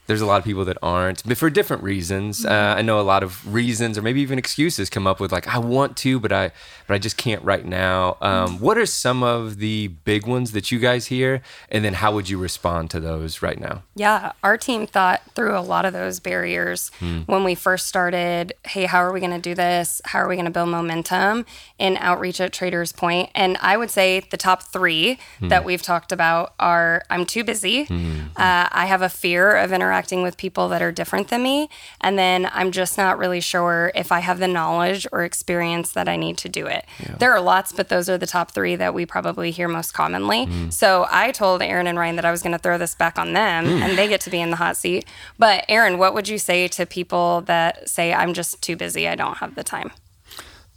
there's 0.09 0.23
a 0.23 0.27
lot 0.27 0.39
of 0.39 0.45
people 0.45 0.65
that 0.65 0.79
aren't, 0.83 1.23
but 1.29 1.37
for 1.37 1.51
different 1.51 1.83
reasons. 1.83 2.45
Uh, 2.47 2.75
I 2.79 2.83
know 2.83 2.99
a 2.99 3.03
lot 3.03 3.23
of 3.23 3.53
reasons, 3.53 3.99
or 3.99 4.03
maybe 4.03 4.23
even 4.23 4.39
excuses, 4.39 4.89
come 4.89 5.07
up 5.07 5.21
with 5.21 5.31
like, 5.31 5.47
I 5.47 5.59
want 5.59 5.99
to, 5.99 6.19
but 6.19 6.33
I, 6.33 6.51
but 6.87 6.95
I 6.95 6.99
just 6.99 7.19
can't 7.19 7.45
right 7.45 7.65
now. 7.65 8.17
Um, 8.23 8.59
what 8.59 8.79
are 8.79 8.87
some 8.87 9.23
of 9.23 9.59
the 9.59 9.89
big 9.89 10.27
ones 10.27 10.53
that 10.53 10.73
you 10.73 10.79
guys 10.79 11.07
hear, 11.07 11.43
and 11.69 11.85
then 11.85 11.93
how 11.93 12.13
would 12.15 12.31
you 12.31 12.39
respond 12.39 12.91
to 12.93 13.01
those 13.01 13.43
right 13.43 13.61
now? 13.61 13.83
Yeah, 13.95 14.33
our 14.43 14.57
team 14.57 14.87
thought 14.87 15.21
through 15.35 15.57
a 15.57 15.61
lot 15.61 15.85
of 15.85 15.93
those 15.93 16.21
barriers 16.21 16.91
when 17.27 17.45
we 17.45 17.55
first 17.55 17.87
started. 17.87 18.55
Hey, 18.65 18.87
how 18.87 19.01
are 19.01 19.13
we 19.13 19.21
going 19.21 19.33
to 19.33 19.39
do 19.39 19.55
this? 19.55 20.01
How 20.07 20.21
are 20.21 20.29
we 20.29 20.37
going 20.37 20.47
to 20.47 20.51
build 20.51 20.71
momentum 20.71 21.45
in 21.79 21.99
outreach 21.99 22.41
at 22.41 22.55
Traders 22.55 22.93
Point? 22.93 23.29
And 23.35 23.59
I 23.61 23.77
would 23.77 23.91
say 23.91 24.21
the 24.31 24.39
top 24.39 24.63
three 24.63 25.19
that 25.43 25.67
we've 25.67 25.83
talked 25.83 26.13
about 26.13 26.55
are 26.59 27.03
I'm 27.11 27.27
too 27.27 27.45
busy. 27.45 27.87
Uh, 27.91 28.69
I 28.73 28.87
have 28.87 29.03
a 29.03 29.11
fear 29.11 29.55
of 29.55 29.71
interacting 29.71 29.98
interacting 29.99 30.23
with 30.23 30.37
people 30.37 30.69
that 30.69 30.81
are 30.81 30.93
different 30.93 31.27
than 31.29 31.43
me. 31.43 31.69
And 32.01 32.17
then 32.17 32.49
I'm 32.53 32.71
just 32.71 32.97
not 32.97 33.19
really 33.19 33.41
sure 33.41 33.91
if 33.97 34.13
I 34.13 34.21
have 34.21 34.39
the 34.39 34.47
knowledge 34.47 35.09
or 35.11 35.25
experience 35.25 35.91
that 35.93 36.09
I 36.09 36.15
need 36.17 36.39
to 36.39 36.49
do 36.49 36.67
it. 36.67 36.85
There 37.19 37.33
are 37.33 37.41
lots, 37.41 37.73
but 37.73 37.89
those 37.89 38.09
are 38.09 38.17
the 38.17 38.27
top 38.27 38.53
three 38.53 38.77
that 38.77 38.95
we 38.95 39.05
probably 39.07 39.51
hear 39.51 39.67
most 39.67 39.95
commonly. 39.95 40.47
Mm. 40.47 40.73
So 40.73 41.07
I 41.11 41.33
told 41.33 41.63
Aaron 41.63 41.89
and 41.89 41.99
Ryan 41.99 42.15
that 42.17 42.25
I 42.25 42.31
was 42.31 42.43
going 42.43 42.53
to 42.53 42.59
throw 42.61 42.79
this 42.79 42.95
back 42.95 43.19
on 43.19 43.33
them 43.33 43.67
Mm. 43.67 43.81
and 43.83 43.99
they 43.99 44.07
get 44.07 44.21
to 44.23 44.31
be 44.31 44.41
in 44.41 44.51
the 44.51 44.57
hot 44.57 44.77
seat. 44.77 45.05
But 45.37 45.65
Aaron, 45.69 45.99
what 45.99 46.15
would 46.15 46.29
you 46.29 46.39
say 46.39 46.69
to 46.69 46.87
people 46.87 47.41
that 47.43 47.89
say, 47.89 48.13
I'm 48.15 48.35
just 48.35 48.63
too 48.63 48.77
busy, 48.77 49.09
I 49.09 49.17
don't 49.17 49.39
have 49.39 49.57
the 49.57 49.65
time? 49.65 49.91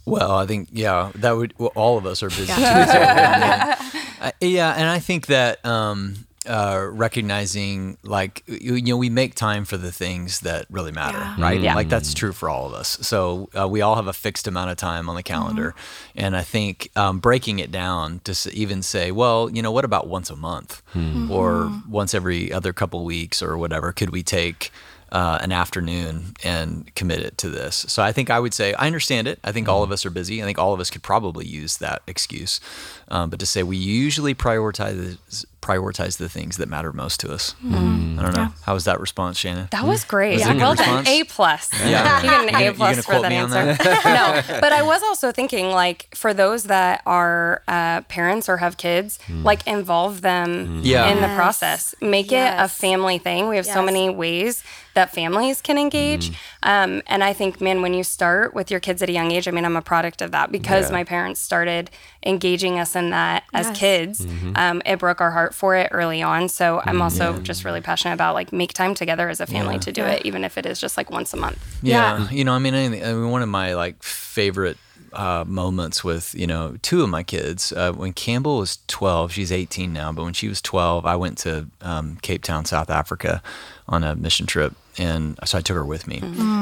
Well, 0.04 0.32
I 0.32 0.46
think 0.46 0.68
yeah, 0.72 1.12
that 1.14 1.32
would 1.36 1.54
well, 1.58 1.70
all 1.76 1.96
of 1.96 2.06
us 2.06 2.24
are 2.24 2.28
busy. 2.28 2.46
yeah. 2.46 3.76
Uh, 4.22 4.30
yeah, 4.40 4.72
and 4.74 4.88
I 4.88 5.00
think 5.00 5.26
that 5.26 5.64
um, 5.66 6.14
uh, 6.46 6.88
recognizing 6.90 7.96
like 8.02 8.42
you, 8.46 8.74
you 8.74 8.82
know 8.92 8.96
we 8.96 9.08
make 9.10 9.34
time 9.34 9.64
for 9.64 9.76
the 9.76 9.92
things 9.92 10.40
that 10.40 10.66
really 10.70 10.90
matter, 10.92 11.18
Yeah. 11.18 11.36
right? 11.38 11.60
Yeah. 11.60 11.74
Like 11.74 11.88
that's 11.88 12.14
true 12.14 12.32
for 12.32 12.48
all 12.48 12.66
of 12.66 12.72
us. 12.74 12.98
So 13.02 13.48
uh, 13.58 13.68
we 13.68 13.80
all 13.80 13.94
have 13.96 14.06
a 14.08 14.12
fixed 14.12 14.46
amount 14.48 14.70
of 14.70 14.76
time 14.76 15.08
on 15.08 15.14
the 15.14 15.22
calendar, 15.22 15.74
and 16.16 16.36
I 16.36 16.42
think 16.42 16.88
um, 16.96 17.20
breaking 17.20 17.58
it 17.60 17.70
down 17.70 18.20
to 18.24 18.32
s- 18.32 18.48
even 18.52 18.82
say, 18.82 19.12
well, 19.12 19.48
you 19.50 19.62
know, 19.62 19.70
what 19.72 19.84
about 19.84 20.08
once 20.08 20.30
a 20.30 20.36
month 20.36 20.82
or 21.30 21.70
once 21.88 22.12
every 22.14 22.52
other 22.52 22.72
couple 22.72 23.04
weeks 23.04 23.40
or 23.42 23.56
whatever? 23.56 23.92
Could 23.92 24.10
we 24.10 24.22
take 24.22 24.70
uh, 25.12 25.36
an 25.42 25.52
afternoon 25.52 26.32
and 26.42 26.90
commit 26.94 27.20
it 27.20 27.36
to 27.36 27.50
this. 27.50 27.84
So 27.86 28.02
I 28.02 28.12
think 28.12 28.30
I 28.30 28.40
would 28.40 28.54
say 28.54 28.72
I 28.72 28.86
understand 28.86 29.28
it. 29.28 29.38
I 29.44 29.52
think 29.52 29.68
all 29.68 29.82
of 29.82 29.92
us 29.92 30.06
are 30.06 30.10
busy. 30.10 30.42
I 30.42 30.46
think 30.46 30.58
all 30.58 30.72
of 30.72 30.80
us 30.80 30.88
could 30.88 31.02
probably 31.02 31.44
use 31.44 31.76
that 31.76 32.00
excuse. 32.06 32.60
Um, 33.08 33.28
but 33.28 33.38
to 33.40 33.44
say 33.44 33.62
we 33.62 33.76
usually 33.76 34.34
prioritize 34.34 35.44
prioritize 35.62 36.18
the 36.18 36.28
things 36.28 36.56
that 36.58 36.68
matter 36.68 36.92
most 36.92 37.20
to 37.20 37.32
us. 37.32 37.54
I 37.64 37.70
don't 37.70 38.34
know. 38.36 38.48
How 38.62 38.74
was 38.74 38.84
that 38.84 39.00
response, 39.00 39.38
Shannon? 39.38 39.68
That 39.70 39.84
was 39.84 40.04
great. 40.04 40.34
Was 40.34 40.42
it 40.42 40.50
a 40.50 40.52
good 40.54 40.58
well 40.60 40.74
done. 40.74 41.06
A 41.06 41.24
plus. 41.24 41.70
Yeah. 41.84 42.20
You 42.22 42.28
get 42.28 42.48
an 42.48 42.54
A 42.54 42.72
plus 42.74 42.96
gonna 42.96 43.02
for 43.02 43.22
that 43.22 43.28
me 43.30 43.38
on 43.38 43.52
answer. 43.52 43.84
no, 44.04 44.60
but 44.60 44.72
I 44.72 44.82
was 44.82 45.02
also 45.02 45.32
thinking 45.32 45.70
like 45.70 46.08
for 46.14 46.34
those 46.34 46.64
that 46.64 47.00
are 47.06 47.62
uh, 47.68 48.02
parents 48.02 48.48
or 48.48 48.56
have 48.58 48.76
kids, 48.76 49.18
like 49.30 49.66
involve 49.66 50.20
them 50.20 50.80
Yeah. 50.82 51.08
in 51.08 51.20
the 51.22 51.28
process. 51.36 51.94
Make 52.00 52.32
it 52.32 52.52
a 52.56 52.68
family 52.68 53.18
thing. 53.18 53.48
We 53.48 53.56
have 53.56 53.66
so 53.66 53.82
many 53.82 54.10
ways 54.10 54.62
that 54.94 55.10
families 55.14 55.62
can 55.62 55.78
engage. 55.78 56.32
Um, 56.62 57.00
and 57.06 57.24
I 57.24 57.32
think, 57.32 57.60
man, 57.62 57.80
when 57.80 57.94
you 57.94 58.04
start 58.04 58.52
with 58.52 58.70
your 58.70 58.78
kids 58.80 59.00
at 59.00 59.08
a 59.08 59.12
young 59.12 59.30
age, 59.32 59.48
I 59.48 59.50
mean, 59.50 59.64
I'm 59.64 59.76
a 59.76 59.80
product 59.82 60.20
of 60.20 60.32
that 60.32 60.52
because 60.52 60.88
Yeah. 60.88 60.92
my 60.98 61.04
parents 61.04 61.40
started 61.40 61.90
engaging 62.24 62.78
us 62.78 62.94
in 62.96 63.10
that 63.10 63.44
as 63.52 63.66
Yes. 63.68 63.78
kids. 63.78 64.26
Um, 64.56 64.82
it 64.86 64.98
broke 64.98 65.20
our 65.20 65.30
heart 65.30 65.54
for 65.54 65.74
it 65.76 65.88
early 65.92 66.22
on. 66.22 66.48
So 66.48 66.80
I'm 66.84 67.02
also 67.02 67.38
just 67.40 67.64
really 67.64 67.80
passionate 67.80 68.14
about 68.14 68.34
like 68.34 68.52
make 68.52 68.72
time 68.72 68.94
together 68.94 69.28
as 69.28 69.40
a 69.40 69.46
family 69.46 69.78
to 69.80 69.92
do 69.92 70.04
it, 70.04 70.24
even 70.24 70.44
if 70.44 70.56
it 70.58 70.66
is 70.66 70.80
just 70.80 70.96
like 70.96 71.10
once 71.10 71.32
a 71.34 71.36
month. 71.36 71.58
Yeah, 71.82 72.18
Yeah. 72.20 72.30
you 72.30 72.44
know, 72.44 72.52
I 72.52 72.58
mean, 72.58 72.74
I, 72.74 72.84
I 72.86 73.12
mean, 73.12 73.30
one 73.30 73.42
of 73.42 73.48
my 73.48 73.74
like 73.74 74.02
favorite 74.02 74.76
uh, 75.12 75.44
moments 75.46 76.02
with 76.02 76.34
you 76.34 76.46
know 76.46 76.76
two 76.80 77.02
of 77.02 77.08
my 77.10 77.22
kids. 77.22 77.70
Uh, 77.72 77.92
when 77.92 78.12
Campbell 78.14 78.58
was 78.58 78.78
twelve, 78.86 79.30
she's 79.32 79.52
eighteen 79.52 79.92
now, 79.92 80.10
but 80.10 80.22
when 80.24 80.32
she 80.32 80.48
was 80.48 80.62
twelve, 80.62 81.04
I 81.04 81.16
went 81.16 81.36
to 81.38 81.66
um, 81.82 82.16
Cape 82.22 82.42
Town, 82.42 82.64
South 82.64 82.88
Africa, 82.88 83.42
on 83.86 84.04
a 84.04 84.16
mission 84.16 84.46
trip, 84.46 84.72
and 84.98 85.38
so 85.44 85.58
I 85.58 85.60
took 85.60 85.74
her 85.76 85.84
with 85.84 86.06
me. 86.06 86.20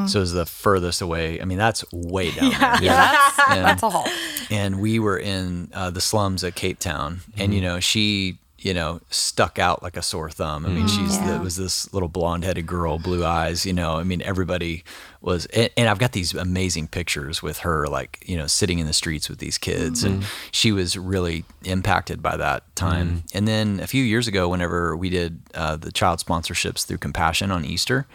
So 0.09 0.19
it 0.19 0.21
was 0.21 0.33
the 0.33 0.47
furthest 0.47 1.01
away. 1.03 1.41
I 1.41 1.45
mean, 1.45 1.59
that's 1.59 1.85
way 1.93 2.31
down 2.37 2.51
there. 2.51 2.83
Yeah, 2.83 3.13
that's, 3.13 3.39
And- 3.51 3.65
that's 3.67 3.83
a 3.83 3.91
haul. 3.91 4.07
and 4.51 4.81
we 4.81 4.99
were 4.99 5.19
in 5.19 5.71
uh, 5.75 5.91
the 5.91 6.01
slums 6.01 6.43
of 6.45 6.55
Cape 6.55 6.79
Town, 6.79 7.21
and 7.37 7.53
you 7.55 7.61
know 7.61 7.81
she 7.81 8.39
you 8.61 8.75
know 8.75 9.01
stuck 9.11 9.59
out 9.59 9.83
like 9.83 9.97
a 9.97 10.03
sore 10.03 10.31
thumb. 10.31 10.67
I 10.67 10.69
mean, 10.69 10.87
she's 10.87 11.17
Yeah. 11.17 11.39
the, 11.39 11.41
was 11.41 11.57
this 11.57 11.93
little 11.95 12.09
blonde-headed 12.09 12.67
girl, 12.67 12.99
blue 12.99 13.25
eyes. 13.25 13.65
You 13.65 13.73
know, 13.73 13.97
I 13.97 14.03
mean, 14.05 14.21
everybody 14.23 14.85
was, 15.23 15.47
and, 15.47 15.71
and 15.77 15.89
I've 15.89 15.99
got 15.99 16.13
these 16.13 16.35
amazing 16.35 16.89
pictures 16.89 17.43
with 17.43 17.59
her, 17.59 17.87
like 17.87 18.23
you 18.27 18.37
know, 18.37 18.47
sitting 18.47 18.79
in 18.79 18.87
the 18.87 18.93
streets 18.93 19.29
with 19.29 19.39
these 19.39 19.59
kids, 19.59 20.05
and 20.05 20.25
she 20.53 20.73
was 20.73 20.97
really 20.97 21.45
impacted 21.65 22.23
by 22.23 22.37
that 22.37 22.65
time. 22.77 23.25
And 23.35 23.49
then 23.49 23.81
a 23.81 23.87
few 23.87 24.05
years 24.05 24.29
ago, 24.29 24.49
whenever 24.49 24.97
we 24.97 25.09
did 25.11 25.41
uh, 25.55 25.77
the 25.77 25.93
child 25.93 26.19
sponsorships 26.21 26.85
through 26.87 26.99
Compassion 26.99 27.51
on 27.51 27.65
Easter. 27.65 28.07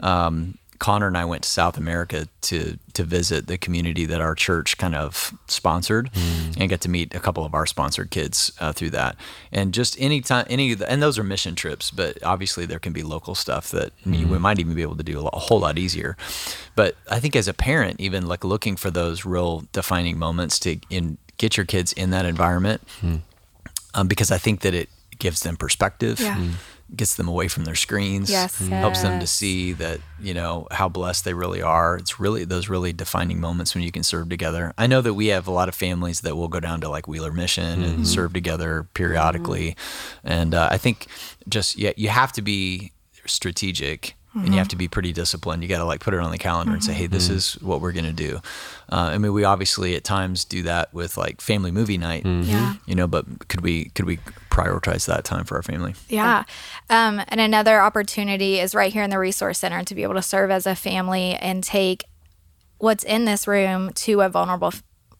Um, 0.00 0.58
Connor 0.78 1.08
and 1.08 1.18
I 1.18 1.24
went 1.24 1.42
to 1.42 1.48
South 1.48 1.76
America 1.76 2.28
to 2.42 2.78
to 2.94 3.04
visit 3.04 3.46
the 3.46 3.58
community 3.58 4.06
that 4.06 4.20
our 4.20 4.34
church 4.34 4.78
kind 4.78 4.94
of 4.94 5.32
sponsored, 5.46 6.10
and 6.58 6.68
get 6.68 6.80
to 6.82 6.88
meet 6.88 7.14
a 7.14 7.20
couple 7.20 7.44
of 7.44 7.54
our 7.54 7.66
sponsored 7.66 8.10
kids 8.10 8.52
uh, 8.60 8.72
through 8.72 8.90
that. 8.90 9.16
And 9.52 9.74
just 9.74 10.00
any 10.00 10.20
time, 10.20 10.46
any 10.48 10.72
of 10.72 10.78
the, 10.80 10.90
and 10.90 11.02
those 11.02 11.18
are 11.18 11.24
mission 11.24 11.54
trips, 11.54 11.90
but 11.90 12.22
obviously 12.22 12.66
there 12.66 12.78
can 12.78 12.92
be 12.92 13.02
local 13.02 13.34
stuff 13.34 13.70
that 13.70 13.92
you, 14.04 14.26
we 14.28 14.38
might 14.38 14.58
even 14.58 14.74
be 14.74 14.82
able 14.82 14.96
to 14.96 15.02
do 15.02 15.18
a, 15.18 15.22
lot, 15.22 15.34
a 15.34 15.38
whole 15.40 15.60
lot 15.60 15.78
easier. 15.78 16.16
But 16.74 16.96
I 17.10 17.18
think 17.20 17.34
as 17.36 17.48
a 17.48 17.54
parent, 17.54 18.00
even 18.00 18.26
like 18.26 18.44
looking 18.44 18.76
for 18.76 18.90
those 18.90 19.24
real 19.24 19.64
defining 19.72 20.18
moments 20.18 20.58
to 20.60 20.78
in 20.90 21.18
get 21.38 21.56
your 21.56 21.66
kids 21.66 21.92
in 21.92 22.10
that 22.10 22.24
environment, 22.24 22.82
um, 23.94 24.08
because 24.08 24.30
I 24.30 24.38
think 24.38 24.60
that 24.60 24.74
it 24.74 24.88
gives 25.18 25.40
them 25.40 25.56
perspective. 25.56 26.20
Yeah. 26.20 26.38
Gets 26.96 27.16
them 27.16 27.28
away 27.28 27.48
from 27.48 27.64
their 27.64 27.74
screens 27.74 28.30
Yes. 28.30 28.56
helps 28.68 29.02
them 29.02 29.20
to 29.20 29.26
see 29.26 29.72
that 29.74 30.00
you 30.20 30.32
know 30.32 30.66
how 30.70 30.88
blessed 30.88 31.24
they 31.24 31.34
really 31.34 31.60
are. 31.60 31.96
It's 31.96 32.18
really 32.18 32.44
those 32.44 32.68
really 32.70 32.92
defining 32.94 33.40
moments 33.40 33.74
when 33.74 33.84
you 33.84 33.92
can 33.92 34.02
serve 34.02 34.28
together. 34.30 34.72
I 34.78 34.86
know 34.86 35.02
that 35.02 35.12
we 35.14 35.26
have 35.26 35.46
a 35.46 35.50
lot 35.50 35.68
of 35.68 35.74
families 35.74 36.22
that 36.22 36.34
will 36.34 36.48
go 36.48 36.60
down 36.60 36.80
to 36.80 36.88
like 36.88 37.06
wheeler 37.06 37.30
mission 37.32 37.82
and 37.84 38.08
serve 38.08 38.32
together 38.32 38.88
periodically. 38.94 39.76
And 40.24 40.54
uh, 40.54 40.68
i 40.70 40.78
think 40.78 41.06
just 41.48 41.76
yeah 41.78 41.92
you 41.96 42.08
have 42.08 42.32
to 42.32 42.42
be 42.42 42.92
strategic 43.26 44.14
and 44.34 44.48
you 44.52 44.58
have 44.58 44.68
to 44.68 44.76
be 44.76 44.86
pretty 44.88 45.12
disciplined. 45.12 45.62
You 45.62 45.68
got 45.68 45.78
to 45.78 45.84
like 45.84 46.00
put 46.00 46.14
it 46.14 46.20
on 46.20 46.30
the 46.30 46.38
calendar 46.38 46.72
and 46.72 46.82
say 46.84 46.92
hey 46.92 47.06
this 47.08 47.28
is 47.28 47.54
what 47.54 47.80
we're 47.80 47.92
going 47.92 48.04
to 48.04 48.12
do. 48.12 48.36
Uh, 48.90 49.10
i 49.12 49.18
mean 49.18 49.32
we 49.32 49.44
obviously 49.44 49.94
at 49.96 50.04
times 50.04 50.44
do 50.44 50.62
that 50.62 50.92
with 50.94 51.16
like 51.16 51.40
family 51.40 51.70
movie 51.70 51.98
night 51.98 52.24
Yeah. 52.24 52.74
you 52.86 52.94
know 52.94 53.06
but 53.06 53.48
could 53.48 53.60
we 53.62 53.86
could 53.90 54.06
we 54.06 54.18
prioritize 54.50 55.06
that 55.06 55.24
time 55.24 55.44
for 55.44 55.56
our 55.56 55.62
family? 55.62 55.94
Yeah. 56.08 56.44
Um, 56.90 57.20
and 57.28 57.40
another 57.40 57.80
opportunity 57.80 58.58
is 58.60 58.74
right 58.74 58.92
here 58.92 59.02
in 59.02 59.10
the 59.10 59.18
Resource 59.18 59.58
Center 59.58 59.82
to 59.84 59.94
be 59.94 60.02
able 60.02 60.14
to 60.14 60.22
serve 60.22 60.50
as 60.50 60.66
a 60.66 60.74
family 60.74 61.34
and 61.34 61.62
take 61.62 62.04
what's 62.78 63.04
in 63.04 63.24
this 63.24 63.46
room 63.46 63.92
to 63.92 64.20
a 64.20 64.28
vulnerable 64.28 64.72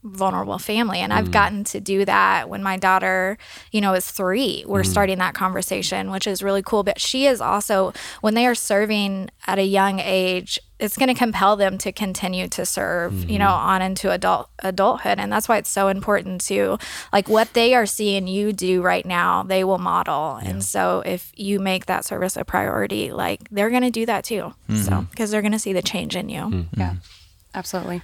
vulnerable 0.05 0.59
family 0.59 1.01
and 1.01 1.13
I've 1.13 1.29
mm. 1.29 1.33
gotten 1.33 1.65
to 1.65 1.81
do 1.81 2.05
that 2.05 2.49
when 2.49 2.63
my 2.63 2.77
daughter, 2.77 3.37
you 3.73 3.81
know, 3.81 3.95
is 3.95 4.11
3. 4.11 4.65
We're 4.67 4.83
mm. 4.83 4.87
starting 4.87 5.19
that 5.19 5.35
conversation, 5.35 6.11
which 6.11 6.27
is 6.27 6.43
really 6.43 6.63
cool, 6.63 6.85
but 6.85 7.01
she 7.01 7.27
is 7.27 7.41
also 7.41 7.93
when 8.21 8.35
they 8.35 8.47
are 8.47 8.55
serving 8.55 9.31
at 9.47 9.59
a 9.59 9.65
young 9.65 9.99
age, 9.99 10.59
it's 10.79 10.97
going 10.97 11.09
to 11.09 11.15
compel 11.15 11.57
them 11.57 11.77
to 11.79 11.91
continue 11.91 12.47
to 12.47 12.65
serve, 12.65 13.13
you 13.13 13.27
mm-hmm. 13.27 13.39
know, 13.39 13.51
on 13.51 13.83
into 13.83 14.13
adult 14.13 14.49
adulthood 14.61 15.19
and 15.19 15.33
that's 15.33 15.49
why 15.49 15.57
it's 15.57 15.71
so 15.71 15.89
important 15.89 16.41
to 16.43 16.79
like 17.13 17.29
what 17.29 17.53
they 17.55 17.75
are 17.75 17.87
seeing 17.87 18.29
you 18.29 18.53
do 18.53 18.81
right 18.81 19.05
now, 19.05 19.43
they 19.43 19.65
will 19.65 19.79
model. 19.79 20.37
And 20.37 20.63
so 20.63 21.03
if 21.05 21.33
you 21.35 21.59
make 21.59 21.87
that 21.87 22.05
service 22.05 22.37
a 22.37 22.45
priority, 22.45 23.13
like 23.13 23.49
they're 23.51 23.71
going 23.71 23.83
to 23.83 23.91
do 23.91 24.07
that 24.07 24.23
too. 24.23 24.55
So 24.69 24.75
mm-hmm. 24.75 25.03
because 25.11 25.33
they're 25.33 25.43
going 25.43 25.53
to 25.53 25.59
see 25.59 25.73
the 25.73 25.83
change 25.83 26.15
in 26.15 26.29
you. 26.29 26.43
Mm-hmm. 26.43 26.81
Yeah, 26.81 26.95
absolutely. 27.55 28.03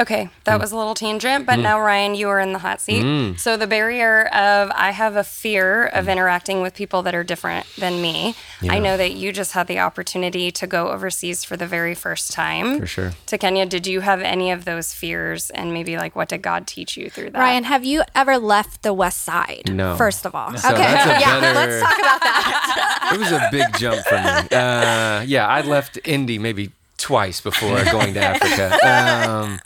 Okay, 0.00 0.30
that 0.44 0.56
mm. 0.56 0.60
was 0.60 0.72
a 0.72 0.78
little 0.78 0.94
tangent, 0.94 1.44
but 1.44 1.58
mm. 1.58 1.62
now 1.62 1.78
Ryan, 1.78 2.14
you 2.14 2.30
are 2.30 2.40
in 2.40 2.54
the 2.54 2.58
hot 2.58 2.80
seat. 2.80 3.04
Mm. 3.04 3.38
So 3.38 3.58
the 3.58 3.66
barrier 3.66 4.26
of 4.28 4.72
I 4.74 4.92
have 4.92 5.14
a 5.14 5.22
fear 5.22 5.86
of 5.86 6.08
interacting 6.08 6.62
with 6.62 6.74
people 6.74 7.02
that 7.02 7.14
are 7.14 7.22
different 7.22 7.66
than 7.76 8.00
me. 8.00 8.34
I 8.62 8.78
know 8.78 8.96
that 8.96 9.12
you 9.12 9.30
just 9.30 9.52
had 9.52 9.66
the 9.66 9.78
opportunity 9.78 10.50
to 10.52 10.66
go 10.66 10.88
overseas 10.88 11.44
for 11.44 11.56
the 11.56 11.66
very 11.66 11.94
first 11.94 12.32
time. 12.32 12.80
For 12.80 12.86
sure. 12.86 13.12
To 13.26 13.36
Kenya, 13.36 13.66
did 13.66 13.86
you 13.86 14.00
have 14.00 14.22
any 14.22 14.50
of 14.50 14.64
those 14.64 14.94
fears 14.94 15.50
and 15.50 15.74
maybe 15.74 15.98
like 15.98 16.16
what 16.16 16.30
did 16.30 16.40
God 16.40 16.66
teach 16.66 16.96
you 16.96 17.10
through 17.10 17.30
that? 17.30 17.38
Ryan, 17.38 17.64
have 17.64 17.84
you 17.84 18.02
ever 18.14 18.38
left 18.38 18.82
the 18.82 18.94
West 18.94 19.18
Side? 19.18 19.70
No. 19.70 19.96
First 19.96 20.24
of 20.24 20.34
all, 20.34 20.56
So 20.56 20.70
okay, 20.70 20.80
that's 20.80 21.18
a 21.18 21.20
yeah, 21.20 21.40
better- 21.40 21.58
let's 21.58 21.82
talk 21.82 21.98
about 21.98 22.20
that. 22.20 23.10
it 23.14 23.18
was 23.18 23.32
a 23.32 23.48
big 23.50 23.66
jump 23.76 24.04
for 24.06 24.16
me. 24.16 24.56
Uh, 24.56 25.22
yeah, 25.26 25.46
I 25.46 25.60
left 25.60 25.98
Indy 26.04 26.38
maybe 26.38 26.72
twice 27.00 27.40
before 27.40 27.82
going 27.90 28.14
to 28.14 28.20
Africa. 28.20 28.78
Um, 28.86 29.60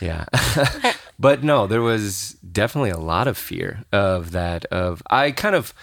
yeah, 0.00 0.24
but 1.18 1.44
no, 1.44 1.66
there 1.66 1.82
was 1.82 2.36
definitely 2.52 2.90
a 2.90 2.98
lot 2.98 3.28
of 3.28 3.36
fear 3.36 3.84
of 3.92 4.32
that. 4.32 4.64
Of 4.66 5.02
I 5.10 5.30
kind 5.30 5.54
of 5.54 5.74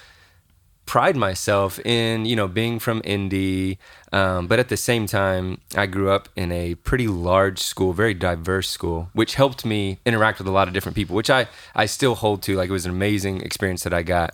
pride 0.86 1.18
myself 1.18 1.80
in 1.86 2.26
you 2.26 2.36
know 2.36 2.48
being 2.48 2.80
from 2.80 3.02
Indy, 3.04 3.78
um, 4.12 4.48
but 4.48 4.58
at 4.58 4.70
the 4.70 4.78
same 4.78 5.06
time, 5.06 5.60
I 5.76 5.86
grew 5.86 6.10
up 6.10 6.30
in 6.36 6.52
a 6.52 6.76
pretty 6.76 7.08
large 7.08 7.60
school, 7.60 7.94
very 7.94 8.14
diverse 8.14 8.70
school, 8.70 9.10
which 9.14 9.36
helped 9.36 9.66
me 9.66 10.00
interact 10.06 10.40
with 10.40 10.48
a 10.48 10.52
lot 10.52 10.68
of 10.68 10.74
different 10.74 10.96
people, 10.96 11.16
which 11.16 11.30
I 11.30 11.48
I 11.76 11.86
still 11.86 12.16
hold 12.16 12.42
to. 12.44 12.56
Like 12.56 12.70
it 12.70 12.74
was 12.74 12.86
an 12.86 12.92
amazing 12.92 13.42
experience 13.42 13.84
that 13.84 13.94
I 13.94 14.02
got. 14.02 14.34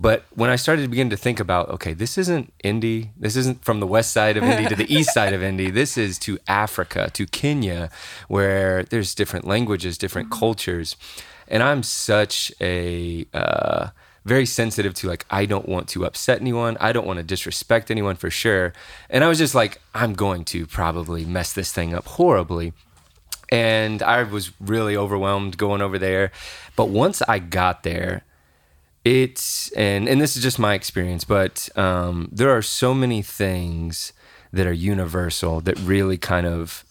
But 0.00 0.24
when 0.34 0.48
I 0.48 0.56
started 0.56 0.82
to 0.82 0.88
begin 0.88 1.10
to 1.10 1.16
think 1.16 1.38
about, 1.40 1.68
okay, 1.68 1.92
this 1.92 2.16
isn't 2.16 2.54
Indy, 2.64 3.10
this 3.18 3.36
isn't 3.36 3.62
from 3.62 3.80
the 3.80 3.86
west 3.86 4.14
side 4.14 4.38
of 4.38 4.42
Indy 4.42 4.66
to 4.66 4.74
the 4.74 4.92
east 4.92 5.12
side 5.12 5.34
of 5.34 5.42
Indy, 5.42 5.70
this 5.70 5.98
is 5.98 6.18
to 6.20 6.38
Africa, 6.48 7.10
to 7.12 7.26
Kenya, 7.26 7.90
where 8.26 8.82
there's 8.84 9.14
different 9.14 9.46
languages, 9.46 9.98
different 9.98 10.30
cultures. 10.30 10.96
And 11.48 11.62
I'm 11.62 11.82
such 11.82 12.50
a 12.62 13.26
uh, 13.34 13.88
very 14.24 14.46
sensitive 14.46 14.94
to 14.94 15.08
like 15.08 15.26
I 15.30 15.44
don't 15.44 15.68
want 15.68 15.88
to 15.90 16.06
upset 16.06 16.40
anyone. 16.40 16.78
I 16.80 16.92
don't 16.92 17.06
want 17.06 17.18
to 17.18 17.22
disrespect 17.22 17.90
anyone 17.90 18.16
for 18.16 18.30
sure. 18.30 18.72
And 19.10 19.22
I 19.22 19.28
was 19.28 19.36
just 19.36 19.54
like 19.54 19.82
I'm 19.94 20.14
going 20.14 20.44
to 20.46 20.66
probably 20.66 21.26
mess 21.26 21.52
this 21.52 21.72
thing 21.72 21.92
up 21.92 22.06
horribly. 22.06 22.72
And 23.52 24.02
I 24.02 24.22
was 24.22 24.52
really 24.60 24.96
overwhelmed 24.96 25.58
going 25.58 25.82
over 25.82 25.98
there. 25.98 26.32
But 26.74 26.88
once 26.88 27.20
I 27.28 27.38
got 27.38 27.82
there, 27.82 28.22
it's 29.04 29.70
and 29.72 30.08
and 30.08 30.20
this 30.20 30.36
is 30.36 30.42
just 30.42 30.58
my 30.58 30.74
experience, 30.74 31.24
but 31.24 31.68
um, 31.76 32.28
there 32.32 32.50
are 32.50 32.62
so 32.62 32.94
many 32.94 33.22
things 33.22 34.12
that 34.52 34.66
are 34.66 34.72
universal 34.72 35.60
that 35.60 35.78
really 35.78 36.18
kind 36.18 36.46
of 36.46 36.84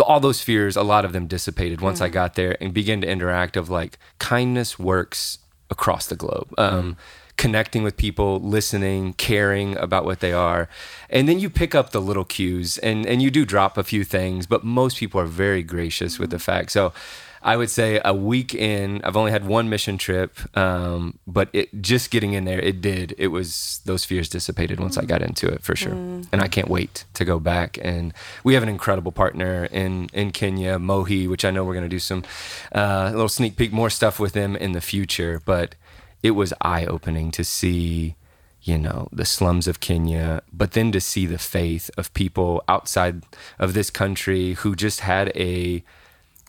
all 0.00 0.20
those 0.20 0.40
fears, 0.40 0.76
a 0.76 0.82
lot 0.82 1.04
of 1.04 1.12
them 1.12 1.26
dissipated 1.26 1.80
once 1.80 2.00
I 2.00 2.08
got 2.08 2.34
there 2.34 2.56
and 2.60 2.74
began 2.74 3.00
to 3.00 3.08
interact 3.08 3.56
of 3.56 3.70
like 3.70 3.98
kindness 4.18 4.78
works 4.78 5.38
across 5.70 6.06
the 6.06 6.16
globe. 6.16 6.52
Um, 6.58 6.96
Connecting 7.38 7.82
with 7.82 7.98
people, 7.98 8.40
listening, 8.40 9.12
caring 9.12 9.76
about 9.76 10.06
what 10.06 10.20
they 10.20 10.32
are. 10.32 10.70
And 11.10 11.28
then 11.28 11.38
you 11.38 11.50
pick 11.50 11.74
up 11.74 11.90
the 11.90 12.00
little 12.00 12.24
cues 12.24 12.78
and, 12.78 13.04
and 13.04 13.20
you 13.20 13.30
do 13.30 13.44
drop 13.44 13.76
a 13.76 13.84
few 13.84 14.04
things, 14.04 14.46
but 14.46 14.64
most 14.64 14.96
people 14.96 15.20
are 15.20 15.26
very 15.26 15.62
gracious 15.62 16.18
with 16.18 16.30
the 16.30 16.38
fact. 16.38 16.70
So 16.70 16.94
I 17.42 17.56
would 17.56 17.70
say 17.70 18.00
a 18.04 18.14
week 18.14 18.54
in, 18.54 19.00
I've 19.04 19.16
only 19.16 19.30
had 19.30 19.46
one 19.46 19.68
mission 19.68 19.98
trip, 19.98 20.36
um, 20.56 21.18
but 21.26 21.48
it 21.52 21.82
just 21.82 22.10
getting 22.10 22.32
in 22.32 22.44
there, 22.44 22.60
it 22.60 22.80
did. 22.80 23.14
It 23.18 23.28
was 23.28 23.80
those 23.84 24.04
fears 24.04 24.28
dissipated 24.28 24.80
once 24.80 24.96
I 24.96 25.04
got 25.04 25.22
into 25.22 25.46
it 25.48 25.62
for 25.62 25.76
sure, 25.76 25.92
and 25.92 26.40
I 26.40 26.48
can't 26.48 26.68
wait 26.68 27.04
to 27.14 27.24
go 27.24 27.38
back. 27.38 27.78
And 27.82 28.12
we 28.42 28.54
have 28.54 28.62
an 28.62 28.68
incredible 28.68 29.12
partner 29.12 29.66
in 29.66 30.08
in 30.12 30.30
Kenya, 30.30 30.78
Mohi, 30.78 31.28
which 31.28 31.44
I 31.44 31.50
know 31.50 31.64
we're 31.64 31.74
going 31.74 31.84
to 31.84 31.88
do 31.88 31.98
some 31.98 32.24
uh, 32.74 33.10
a 33.10 33.12
little 33.12 33.28
sneak 33.28 33.56
peek 33.56 33.72
more 33.72 33.90
stuff 33.90 34.18
with 34.18 34.32
them 34.32 34.56
in 34.56 34.72
the 34.72 34.80
future. 34.80 35.40
But 35.44 35.74
it 36.22 36.32
was 36.32 36.52
eye 36.60 36.86
opening 36.86 37.30
to 37.32 37.44
see 37.44 38.16
you 38.62 38.78
know 38.78 39.08
the 39.12 39.24
slums 39.24 39.68
of 39.68 39.80
Kenya, 39.80 40.42
but 40.52 40.72
then 40.72 40.90
to 40.92 41.00
see 41.00 41.26
the 41.26 41.38
faith 41.38 41.90
of 41.96 42.12
people 42.14 42.62
outside 42.66 43.22
of 43.58 43.74
this 43.74 43.90
country 43.90 44.54
who 44.54 44.74
just 44.74 45.00
had 45.00 45.30
a 45.36 45.84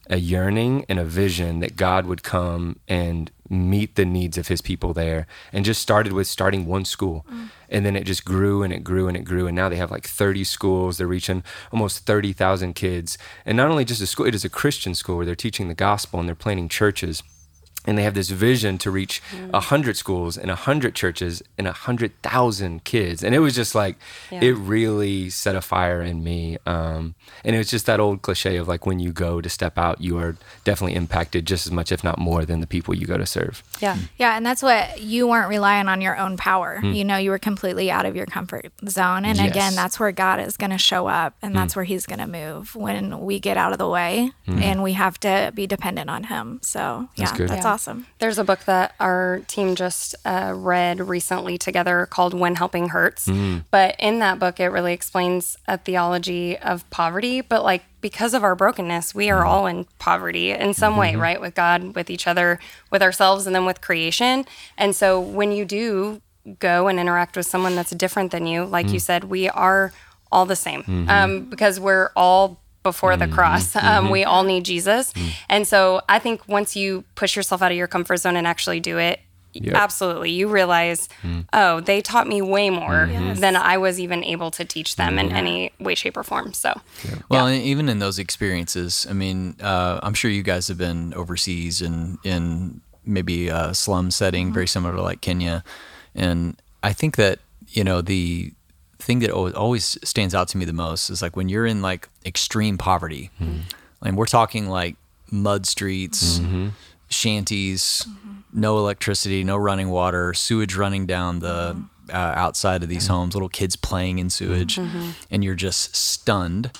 a 0.09 0.17
yearning 0.17 0.85
and 0.87 0.99
a 0.99 1.05
vision 1.05 1.59
that 1.59 1.75
God 1.75 2.05
would 2.05 2.23
come 2.23 2.79
and 2.87 3.31
meet 3.49 3.95
the 3.95 4.05
needs 4.05 4.37
of 4.37 4.47
his 4.47 4.61
people 4.61 4.93
there 4.93 5.27
and 5.53 5.65
just 5.65 5.81
started 5.81 6.13
with 6.13 6.27
starting 6.27 6.65
one 6.65 6.85
school. 6.85 7.25
Mm. 7.31 7.49
And 7.69 7.85
then 7.85 7.95
it 7.95 8.05
just 8.05 8.25
grew 8.25 8.63
and 8.63 8.73
it 8.73 8.83
grew 8.83 9.07
and 9.07 9.17
it 9.17 9.23
grew. 9.23 9.47
And 9.47 9.55
now 9.55 9.69
they 9.69 9.75
have 9.75 9.91
like 9.91 10.05
30 10.05 10.43
schools. 10.43 10.97
They're 10.97 11.07
reaching 11.07 11.43
almost 11.71 12.05
30,000 12.05 12.73
kids. 12.73 13.17
And 13.45 13.57
not 13.57 13.69
only 13.69 13.85
just 13.85 14.01
a 14.01 14.07
school 14.07 14.25
it 14.25 14.35
is 14.35 14.45
a 14.45 14.49
Christian 14.49 14.95
school 14.95 15.17
where 15.17 15.25
they're 15.25 15.35
teaching 15.35 15.67
the 15.67 15.73
gospel 15.73 16.19
and 16.19 16.27
they're 16.27 16.35
planting 16.35 16.69
churches 16.69 17.23
and 17.87 17.97
they 17.97 18.03
have 18.03 18.13
this 18.13 18.29
vision 18.29 18.77
to 18.77 18.91
reach 18.91 19.21
mm. 19.31 19.49
a 19.53 19.59
hundred 19.61 19.97
schools 19.97 20.37
and 20.37 20.51
a 20.51 20.55
hundred 20.55 20.93
churches 20.93 21.41
and 21.57 21.67
a 21.67 21.71
hundred 21.71 22.11
thousand 22.21 22.83
kids 22.83 23.23
and 23.23 23.33
it 23.33 23.39
was 23.39 23.55
just 23.55 23.73
like 23.73 23.95
Yeah. 24.29 24.41
it 24.43 24.51
really 24.51 25.29
set 25.29 25.55
a 25.55 25.61
fire 25.61 26.01
in 26.01 26.23
me 26.23 26.57
um, 26.65 27.15
and 27.43 27.55
it 27.55 27.57
was 27.57 27.69
just 27.69 27.85
that 27.85 27.99
old 27.99 28.21
cliche 28.21 28.57
of 28.57 28.67
like 28.67 28.85
when 28.85 28.99
you 28.99 29.11
go 29.11 29.41
to 29.41 29.49
step 29.49 29.77
out 29.77 30.01
you 30.01 30.17
are 30.19 30.35
definitely 30.65 30.95
impacted 30.95 31.45
just 31.47 31.65
as 31.65 31.71
much 31.71 31.91
if 31.91 32.03
not 32.03 32.19
more 32.19 32.45
than 32.45 32.59
the 32.59 32.67
people 32.67 32.93
you 32.93 33.07
go 33.07 33.17
to 33.17 33.25
serve 33.25 33.63
Yeah. 33.79 33.95
Mm. 33.95 34.09
Yeah, 34.17 34.35
and 34.37 34.45
that's 34.45 34.61
what 34.61 35.01
you 35.01 35.27
weren't 35.27 35.49
relying 35.49 35.87
on 35.87 36.01
your 36.01 36.17
own 36.17 36.35
power. 36.37 36.79
Mm. 36.83 36.95
You 36.95 37.05
know, 37.05 37.17
you 37.17 37.29
were 37.29 37.39
completely 37.39 37.89
out 37.91 38.05
of 38.05 38.15
your 38.15 38.25
comfort 38.25 38.71
zone. 38.87 39.23
And 39.25 39.37
Yes. 39.37 39.49
again, 39.51 39.75
that's 39.75 39.99
where 39.99 40.11
God 40.11 40.39
is 40.39 40.57
going 40.57 40.71
to 40.71 40.77
show 40.77 41.07
up 41.07 41.35
and 41.41 41.55
that's 41.55 41.75
where 41.75 41.85
he's 41.85 42.05
going 42.05 42.19
to 42.19 42.27
move 42.27 42.75
when 42.75 43.19
we 43.21 43.39
get 43.39 43.55
out 43.57 43.71
of 43.71 43.77
the 43.77 43.87
way 43.87 44.31
and 44.47 44.81
we 44.83 44.93
have 44.93 45.19
to 45.21 45.51
be 45.55 45.65
dependent 45.67 46.09
on 46.09 46.23
him. 46.25 46.59
So, 46.63 47.07
yeah, 47.15 47.25
That's 47.25 47.37
good. 47.37 47.49
that's 47.49 47.63
Yeah. 47.65 47.71
awesome. 47.73 47.76
There's 48.19 48.37
a 48.37 48.43
book 48.43 48.65
that 48.65 48.95
our 48.99 49.41
team 49.47 49.75
just 49.75 50.15
uh, 50.25 50.53
read 50.55 50.99
recently 50.99 51.57
together 51.57 52.05
called 52.05 52.33
When 52.33 52.55
Helping 52.55 52.89
Hurts. 52.89 53.25
Hmm. 53.25 53.59
But 53.71 53.95
in 53.99 54.19
that 54.19 54.39
book, 54.39 54.59
it 54.59 54.67
really 54.67 54.93
explains 54.93 55.57
a 55.67 55.77
theology 55.77 56.57
of 56.57 56.89
poverty. 56.89 57.41
But 57.41 57.63
like, 57.63 57.83
because 58.01 58.33
of 58.33 58.43
our 58.43 58.55
brokenness, 58.55 59.13
we 59.15 59.29
are 59.29 59.41
hmm. 59.41 59.47
all 59.47 59.67
in 59.67 59.85
poverty 59.99 60.51
in 60.51 60.73
some 60.73 60.97
way, 60.97 61.11
mm-hmm. 61.11 61.21
right? 61.21 61.41
With 61.41 61.55
God, 61.55 61.95
with 61.95 62.09
each 62.09 62.27
other, 62.27 62.59
with 62.91 63.01
ourselves, 63.01 63.45
and 63.45 63.55
then 63.55 63.65
with 63.65 63.81
creation. 63.81 64.45
And 64.77 64.95
so 64.95 65.19
when 65.19 65.51
you 65.51 65.65
do 65.65 66.21
go 66.59 66.87
and 66.87 66.99
interact 66.99 67.35
with 67.35 67.45
someone 67.45 67.75
that's 67.75 67.91
different 67.91 68.31
than 68.31 68.47
you, 68.47 68.65
like 68.65 68.87
you 68.87 68.93
hmm. 68.93 68.97
said, 68.99 69.25
we 69.25 69.49
are 69.49 69.91
all 70.31 70.45
the 70.45 70.55
same 70.55 70.83
mm-hmm. 70.83 71.09
um, 71.09 71.45
because 71.45 71.79
we're 71.79 72.09
all 72.15 72.59
before 72.87 73.17
the 73.17 73.25
mm-hmm. 73.25 73.33
cross. 73.33 73.75
Um, 73.87 74.05
mm-hmm. 74.05 74.11
we 74.11 74.23
all 74.23 74.43
need 74.43 74.65
Jesus. 74.65 75.13
Mm. 75.13 75.29
And 75.49 75.67
so 75.67 76.01
I 76.09 76.19
think 76.19 76.47
once 76.47 76.75
you 76.75 77.03
push 77.15 77.35
yourself 77.35 77.61
out 77.61 77.71
of 77.71 77.77
your 77.77 77.87
comfort 77.87 78.17
zone 78.17 78.35
and 78.35 78.47
actually 78.47 78.79
do 78.79 78.97
it, 78.97 79.19
Yep. 79.53 79.75
absolutely, 79.75 80.31
you 80.31 80.47
realize, 80.47 81.09
mm. 81.23 81.45
oh, 81.53 81.79
they 81.79 82.01
taught 82.01 82.27
me 82.27 82.41
way 82.41 82.69
more 82.69 83.07
mm-hmm. 83.07 83.27
Yes. 83.27 83.39
than 83.39 83.55
I 83.55 83.77
was 83.77 83.99
even 83.99 84.23
able 84.23 84.51
to 84.51 84.65
teach 84.65 84.97
them 84.97 85.17
in 85.17 85.31
any 85.31 85.71
way, 85.79 85.95
shape, 85.95 86.17
or 86.17 86.23
form. 86.23 86.53
So, 86.53 86.79
Well, 87.29 87.47
and 87.47 87.63
even 87.63 87.89
in 87.89 87.99
those 87.99 88.19
experiences, 88.19 89.07
I 89.09 89.13
mean, 89.13 89.55
uh, 89.61 89.99
I'm 90.03 90.13
sure 90.13 90.29
you 90.29 90.43
guys 90.43 90.67
have 90.67 90.77
been 90.77 91.13
overseas 91.15 91.81
and 91.81 92.19
in 92.23 92.81
maybe 93.05 93.47
a 93.47 93.73
slum 93.73 94.11
setting, 94.11 94.53
very 94.53 94.67
similar 94.67 94.93
to 94.95 95.01
like 95.01 95.21
Kenya, 95.21 95.63
and 96.13 96.55
I 96.83 96.93
think 96.93 97.15
that 97.15 97.39
you 97.69 97.83
know 97.83 98.01
the 98.01 98.53
thing 99.07 99.19
that 99.19 99.31
always 99.31 99.97
stands 100.03 100.35
out 100.35 100.49
to 100.49 100.57
me 100.57 100.65
the 100.65 100.73
most 100.73 101.09
is 101.09 101.21
like 101.21 101.37
when 101.37 101.47
you're 101.47 101.65
in 101.65 101.81
like 101.81 102.09
extreme 102.25 102.77
poverty, 102.77 103.31
mm-hmm. 103.41 103.61
and 104.05 104.17
we're 104.17 104.25
talking 104.25 104.67
like 104.67 104.97
mud 105.31 105.65
streets, 105.65 106.39
mm-hmm. 106.39 106.67
shanties, 107.09 108.05
mm-hmm. 108.07 108.39
no 108.53 108.77
electricity, 108.77 109.45
no 109.45 109.55
running 109.55 109.89
water, 109.89 110.33
sewage 110.33 110.75
running 110.75 111.05
down 111.05 111.39
the 111.39 111.81
uh, 112.09 112.33
outside 112.35 112.83
of 112.83 112.89
these 112.89 113.07
homes, 113.07 113.33
little 113.33 113.49
kids 113.49 113.77
playing 113.77 114.19
in 114.19 114.29
sewage, 114.29 114.77
and 115.31 115.43
you're 115.43 115.55
just 115.55 115.95
stunned. 115.95 116.71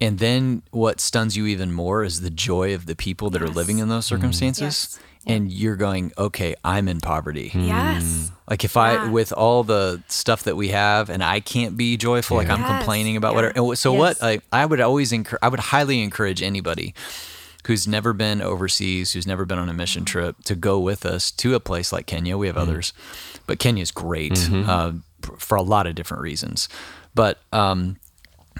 And 0.00 0.18
then 0.18 0.62
what 0.70 1.00
stuns 1.00 1.36
you 1.36 1.46
even 1.46 1.72
more 1.72 2.02
is 2.02 2.20
the 2.22 2.30
joy 2.30 2.74
of 2.74 2.86
the 2.86 2.96
people 2.96 3.30
that 3.30 3.42
are 3.42 3.48
living 3.48 3.78
in 3.78 3.88
those 3.88 4.06
circumstances. 4.06 4.62
Yes. 4.64 4.98
And 5.26 5.50
you're 5.50 5.76
going, 5.76 6.12
okay, 6.18 6.54
I'm 6.64 6.86
in 6.88 7.00
poverty. 7.00 7.50
Yes. 7.54 8.30
Like 8.50 8.62
if 8.64 8.76
I, 8.76 9.08
with 9.08 9.32
all 9.32 9.64
the 9.64 10.02
stuff 10.08 10.42
that 10.42 10.54
we 10.56 10.68
have, 10.68 11.08
and 11.08 11.24
I 11.24 11.40
can't 11.40 11.76
be 11.78 11.96
joyful, 11.96 12.36
like 12.36 12.50
I'm 12.50 12.60
Yes. 12.60 12.68
complaining 12.76 13.16
about 13.16 13.32
Yeah. 13.32 13.36
whatever. 13.52 13.76
So 13.76 13.92
Yes. 13.92 13.98
what? 13.98 14.22
Like 14.22 14.44
I 14.52 14.66
would 14.66 14.80
always 14.82 15.12
encourage, 15.12 15.40
I 15.42 15.48
would 15.48 15.60
highly 15.60 16.02
encourage 16.02 16.42
anybody 16.42 16.94
who's 17.66 17.88
never 17.88 18.12
been 18.12 18.42
overseas, 18.42 19.12
who's 19.14 19.26
never 19.26 19.46
been 19.46 19.58
on 19.58 19.70
a 19.70 19.72
mission 19.72 20.04
trip, 20.04 20.36
to 20.44 20.54
go 20.54 20.78
with 20.78 21.06
us 21.06 21.30
to 21.30 21.54
a 21.54 21.60
place 21.60 21.90
like 21.92 22.04
Kenya. 22.06 22.36
We 22.36 22.46
have 22.46 22.58
others, 22.58 22.92
but 23.46 23.58
Kenya's 23.58 23.90
great 23.90 24.38
uh, 24.52 24.92
for 25.38 25.56
a 25.56 25.62
lot 25.62 25.86
of 25.86 25.94
different 25.94 26.22
reasons. 26.22 26.68
But 27.14 27.38
um, 27.54 27.96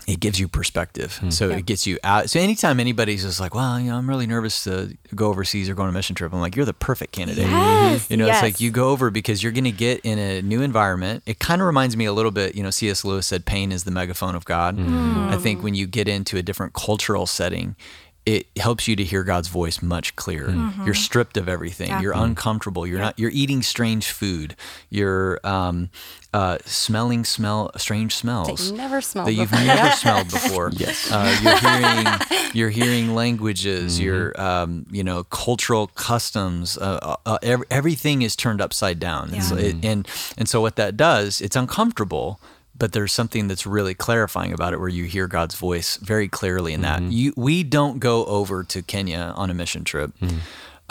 it 0.06 0.20
gives 0.20 0.38
you 0.38 0.48
perspective. 0.48 1.16
Hmm. 1.18 1.30
So 1.30 1.50
it 1.50 1.66
gets 1.66 1.86
you 1.86 1.98
out. 2.04 2.28
So 2.28 2.38
anytime 2.38 2.78
anybody's 2.78 3.22
just 3.22 3.40
like, 3.40 3.54
well, 3.54 3.80
you 3.80 3.90
know, 3.90 3.96
I'm 3.96 4.08
really 4.08 4.26
nervous 4.26 4.64
to 4.64 4.96
go 5.14 5.28
overseas 5.28 5.68
or 5.68 5.74
go 5.74 5.82
on 5.82 5.88
a 5.88 5.92
mission 5.92 6.14
trip, 6.14 6.32
I'm 6.32 6.40
like, 6.40 6.56
you're 6.56 6.64
the 6.64 6.74
perfect 6.74 7.12
candidate. 7.12 7.46
Yes, 7.46 8.04
mm-hmm. 8.04 8.12
You 8.12 8.16
know, 8.18 8.26
it's 8.26 8.42
like 8.42 8.60
you 8.60 8.70
go 8.70 8.90
over 8.90 9.10
because 9.10 9.42
you're 9.42 9.52
going 9.52 9.64
to 9.64 9.72
get 9.72 10.00
in 10.00 10.18
a 10.18 10.42
new 10.42 10.60
environment. 10.60 11.22
It 11.26 11.38
kind 11.38 11.60
of 11.60 11.66
reminds 11.66 11.96
me 11.96 12.04
a 12.04 12.12
little 12.12 12.30
bit, 12.30 12.54
you 12.54 12.62
know, 12.62 12.70
C.S. 12.70 13.04
Lewis 13.04 13.26
said 13.26 13.46
pain 13.46 13.72
is 13.72 13.84
the 13.84 13.90
megaphone 13.90 14.34
of 14.34 14.44
God. 14.44 14.76
Mm-hmm. 14.76 15.28
I 15.30 15.36
think 15.36 15.62
when 15.62 15.74
you 15.74 15.86
get 15.86 16.08
into 16.08 16.36
a 16.36 16.42
different 16.42 16.74
cultural 16.74 17.26
setting, 17.26 17.76
it 18.26 18.46
helps 18.56 18.88
you 18.88 18.96
to 18.96 19.04
hear 19.04 19.22
God's 19.22 19.48
voice 19.48 19.82
much 19.82 20.16
clearer. 20.16 20.72
You're 20.84 20.94
stripped 20.94 21.36
of 21.36 21.46
everything. 21.48 21.88
Yeah. 21.88 22.00
You're 22.00 22.14
uncomfortable. 22.16 22.86
You're 22.86 23.00
not. 23.00 23.18
You're 23.18 23.30
eating 23.30 23.62
strange 23.62 24.10
food. 24.10 24.56
You're 24.88 25.40
um, 25.44 25.90
uh, 26.32 26.58
smelling 26.64 27.24
smell 27.24 27.70
strange 27.76 28.14
smells 28.16 28.70
you 28.70 28.76
never 28.76 29.00
smelled 29.00 29.28
that 29.28 29.34
you've 29.34 29.50
before. 29.50 29.66
never 29.66 29.90
smelled 29.96 30.30
before. 30.30 30.70
Yes, 30.72 31.12
uh, 31.12 31.38
you're 31.42 31.58
hearing 31.58 32.52
you're 32.54 32.70
hearing 32.70 33.14
languages. 33.14 34.00
You're 34.00 34.38
um, 34.40 34.86
you 34.90 35.04
know 35.04 35.24
cultural 35.24 35.88
customs. 35.88 36.78
Uh, 36.78 37.16
uh, 37.26 37.38
ev- 37.42 37.64
everything 37.70 38.22
is 38.22 38.34
turned 38.36 38.60
upside 38.62 38.98
down, 38.98 39.34
and, 39.34 39.44
so 39.44 39.56
it, 39.56 39.84
and 39.84 40.08
and 40.38 40.48
so 40.48 40.62
what 40.62 40.76
that 40.76 40.96
does, 40.96 41.40
it's 41.42 41.56
uncomfortable. 41.56 42.40
But 42.76 42.92
there's 42.92 43.12
something 43.12 43.46
that's 43.46 43.66
really 43.66 43.94
clarifying 43.94 44.52
about 44.52 44.72
it, 44.72 44.80
where 44.80 44.88
you 44.88 45.04
hear 45.04 45.28
God's 45.28 45.54
voice 45.54 45.96
very 45.96 46.28
clearly 46.28 46.72
in 46.72 46.80
that. 46.80 47.00
Mm-hmm. 47.00 47.12
You, 47.12 47.32
we 47.36 47.62
don't 47.62 48.00
go 48.00 48.24
over 48.24 48.64
to 48.64 48.82
Kenya 48.82 49.32
on 49.36 49.48
a 49.48 49.54
mission 49.54 49.84
trip 49.84 50.10
mm-hmm. 50.20 50.38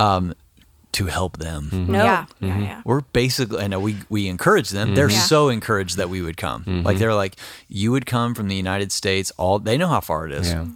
um, 0.01 0.33
to 0.93 1.07
help 1.07 1.37
them. 1.39 1.69
Mm-hmm. 1.71 1.91
No. 1.91 2.03
Yeah. 2.03 2.25
Yeah. 2.39 2.59
Yeah. 2.59 2.81
We're 2.85 3.01
basically, 3.01 3.59
I 3.59 3.67
know 3.67 3.81
we, 3.81 3.97
we 4.09 4.29
encourage 4.29 4.69
them. 4.69 4.95
They're 4.95 5.09
Yeah. 5.09 5.19
so 5.19 5.49
encouraged 5.49 5.97
that 5.97 6.09
we 6.09 6.21
would 6.21 6.37
come. 6.37 6.83
Like 6.85 6.99
they're 6.99 7.13
like, 7.13 7.35
you 7.67 7.91
would 7.91 8.05
come 8.05 8.33
from 8.33 8.47
the 8.47 8.55
United 8.55 8.91
States. 8.91 9.31
All 9.37 9.59
they 9.59 9.77
know 9.77 9.89
how 9.89 9.99
far 10.01 10.25
it 10.25 10.31
is. 10.31 10.51
Yeah. 10.51 10.67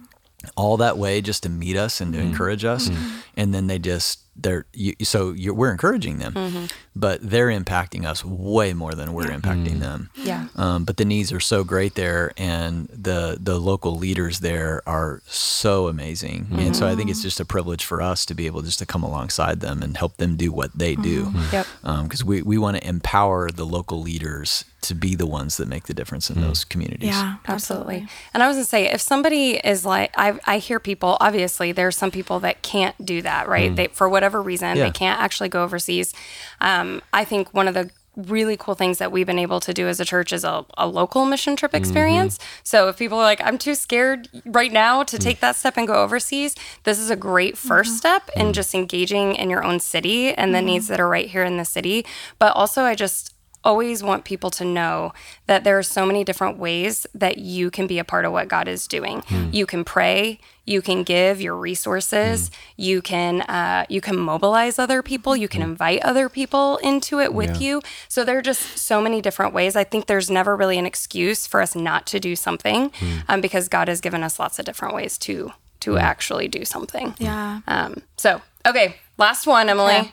All 0.56 0.76
that 0.76 0.98
way 0.98 1.20
just 1.20 1.42
to 1.44 1.48
meet 1.48 1.76
us 1.76 2.00
and 2.00 2.12
to 2.12 2.20
encourage 2.20 2.64
us, 2.64 2.90
and 3.36 3.52
then 3.52 3.66
they 3.66 3.78
just 3.78 4.20
they're 4.38 4.66
you, 4.72 4.94
so 5.02 5.32
you, 5.32 5.54
we're 5.54 5.70
encouraging 5.72 6.18
them, 6.18 6.34
Mm-hmm. 6.34 6.66
but 6.94 7.20
they're 7.22 7.48
impacting 7.48 8.04
us 8.04 8.24
way 8.24 8.72
more 8.72 8.94
than 8.94 9.12
we're 9.12 9.24
impacting 9.24 9.76
mm. 9.76 9.80
them. 9.80 10.10
Yeah. 10.14 10.48
Um, 10.56 10.84
but 10.84 10.96
the 10.96 11.04
needs 11.04 11.32
are 11.32 11.40
so 11.40 11.64
great 11.64 11.94
there, 11.94 12.32
and 12.36 12.88
the 12.88 13.38
the 13.40 13.58
local 13.58 13.96
leaders 13.96 14.40
there 14.40 14.82
are 14.86 15.22
so 15.26 15.88
amazing. 15.88 16.46
And 16.52 16.76
so 16.76 16.86
I 16.86 16.94
think 16.94 17.10
it's 17.10 17.20
mm-hmm. 17.20 17.26
just 17.26 17.40
a 17.40 17.44
privilege 17.44 17.84
for 17.84 18.00
us 18.02 18.24
to 18.26 18.34
be 18.34 18.46
able 18.46 18.62
just 18.62 18.78
to 18.78 18.86
come 18.86 19.02
alongside 19.02 19.60
them 19.60 19.82
and 19.82 19.96
help 19.96 20.16
them 20.16 20.36
do 20.36 20.52
what 20.52 20.76
they 20.76 20.94
do. 20.94 21.26
Mm-hmm. 21.26 21.38
Mm. 21.38 21.52
Yep. 21.52 21.66
Um, 21.84 22.02
because 22.04 22.24
we, 22.24 22.42
we 22.42 22.58
want 22.58 22.76
to 22.76 22.86
empower 22.86 23.50
the 23.50 23.64
local 23.64 24.00
leaders 24.00 24.64
to 24.80 24.94
be 24.94 25.14
the 25.16 25.26
ones 25.26 25.56
that 25.56 25.66
make 25.66 25.84
the 25.84 25.94
difference 25.94 26.30
in 26.30 26.36
mm. 26.36 26.42
those 26.42 26.64
communities. 26.64 27.08
Yeah, 27.08 27.36
Absolutely. 27.48 28.06
And 28.32 28.42
I 28.42 28.48
was 28.48 28.56
gonna 28.56 28.64
say, 28.64 28.90
if 28.90 29.00
somebody 29.00 29.56
is 29.56 29.84
like, 29.84 30.12
I, 30.16 30.38
I 30.44 30.58
hear 30.58 30.78
people. 30.78 31.16
Obviously, 31.20 31.72
there's 31.72 31.96
some 31.96 32.10
people 32.10 32.40
that 32.40 32.62
can't 32.62 32.94
do 33.04 33.22
that, 33.22 33.48
right? 33.48 33.74
They 33.74 33.86
for 33.88 34.08
whatever 34.08 34.27
reason 34.36 34.76
Yeah. 34.76 34.84
they 34.84 34.90
can't 34.90 35.20
actually 35.20 35.48
go 35.48 35.62
overseas. 35.62 36.12
Um, 36.60 37.02
I 37.12 37.24
think 37.24 37.54
one 37.54 37.68
of 37.68 37.74
the 37.74 37.90
really 38.18 38.56
cool 38.56 38.74
things 38.74 38.98
that 38.98 39.12
we've 39.12 39.26
been 39.26 39.38
able 39.38 39.60
to 39.60 39.72
do 39.72 39.86
as 39.86 40.00
a 40.00 40.04
church 40.04 40.32
is 40.32 40.42
a, 40.42 40.64
a 40.76 40.86
local 40.88 41.24
mission 41.24 41.54
trip 41.54 41.70
mm-hmm. 41.70 41.78
experience. 41.78 42.38
So 42.64 42.88
if 42.88 42.98
people 42.98 43.18
are 43.18 43.24
like, 43.24 43.40
I'm 43.42 43.58
too 43.58 43.74
scared 43.74 44.28
right 44.44 44.72
now 44.72 45.04
to 45.04 45.16
mm. 45.16 45.20
take 45.20 45.40
that 45.40 45.54
step 45.54 45.76
and 45.76 45.86
go 45.86 46.02
overseas, 46.02 46.56
this 46.82 46.98
is 46.98 47.10
a 47.10 47.16
great 47.16 47.54
mm-hmm. 47.54 47.72
1st 47.72 47.96
step 47.96 48.30
in 48.34 48.48
mm. 48.48 48.52
just 48.52 48.74
engaging 48.74 49.36
in 49.36 49.48
your 49.50 49.62
own 49.62 49.78
city 49.78 50.34
and 50.34 50.52
the 50.52 50.58
mm-hmm. 50.58 50.66
needs 50.66 50.88
that 50.88 50.98
are 50.98 51.08
right 51.08 51.28
here 51.30 51.44
in 51.44 51.58
the 51.58 51.64
city. 51.64 52.04
But 52.40 52.56
also, 52.56 52.82
I 52.82 52.96
just 52.96 53.34
always 53.68 54.02
want 54.02 54.24
people 54.24 54.50
to 54.58 54.64
know 54.64 55.12
that 55.46 55.62
there 55.64 55.76
are 55.78 55.82
so 55.98 56.06
many 56.06 56.24
different 56.24 56.58
ways 56.58 57.06
that 57.14 57.36
you 57.38 57.70
can 57.70 57.86
be 57.86 57.98
a 57.98 58.04
part 58.12 58.24
of 58.24 58.32
what 58.32 58.48
God 58.48 58.66
is 58.66 58.88
doing. 58.88 59.22
You 59.52 59.66
can 59.66 59.84
pray, 59.84 60.40
you 60.64 60.80
can 60.88 61.02
give 61.02 61.34
your 61.46 61.56
resources, 61.70 62.50
you 62.76 63.02
can 63.02 63.42
uh, 63.42 63.84
you 63.88 64.00
can 64.00 64.16
mobilize 64.18 64.78
other 64.78 65.02
people, 65.02 65.36
you 65.36 65.48
can 65.48 65.62
invite 65.62 66.00
other 66.02 66.28
people 66.28 66.78
into 66.78 67.20
it 67.20 67.30
with 67.34 67.60
you. 67.60 67.82
So 68.08 68.24
there 68.24 68.38
are 68.38 68.42
just 68.52 68.62
so 68.78 69.00
many 69.00 69.20
different 69.20 69.52
ways. 69.54 69.76
I 69.76 69.84
think 69.84 70.06
there's 70.06 70.30
never 70.30 70.56
really 70.56 70.78
an 70.78 70.86
excuse 70.86 71.46
for 71.46 71.60
us 71.60 71.74
not 71.74 72.06
to 72.12 72.18
do 72.18 72.34
something, 72.36 72.90
um, 73.28 73.40
because 73.40 73.68
God 73.68 73.88
has 73.88 74.00
given 74.00 74.22
us 74.22 74.38
lots 74.38 74.58
of 74.58 74.64
different 74.64 74.94
ways 74.94 75.18
to 75.18 75.52
to 75.80 75.90
actually 75.98 76.48
do 76.48 76.64
something. 76.64 77.14
Yeah. 77.18 77.60
Um, 77.68 78.02
so, 78.16 78.40
okay, 78.66 78.96
last 79.16 79.46
one, 79.46 79.68
Emily. 79.68 80.12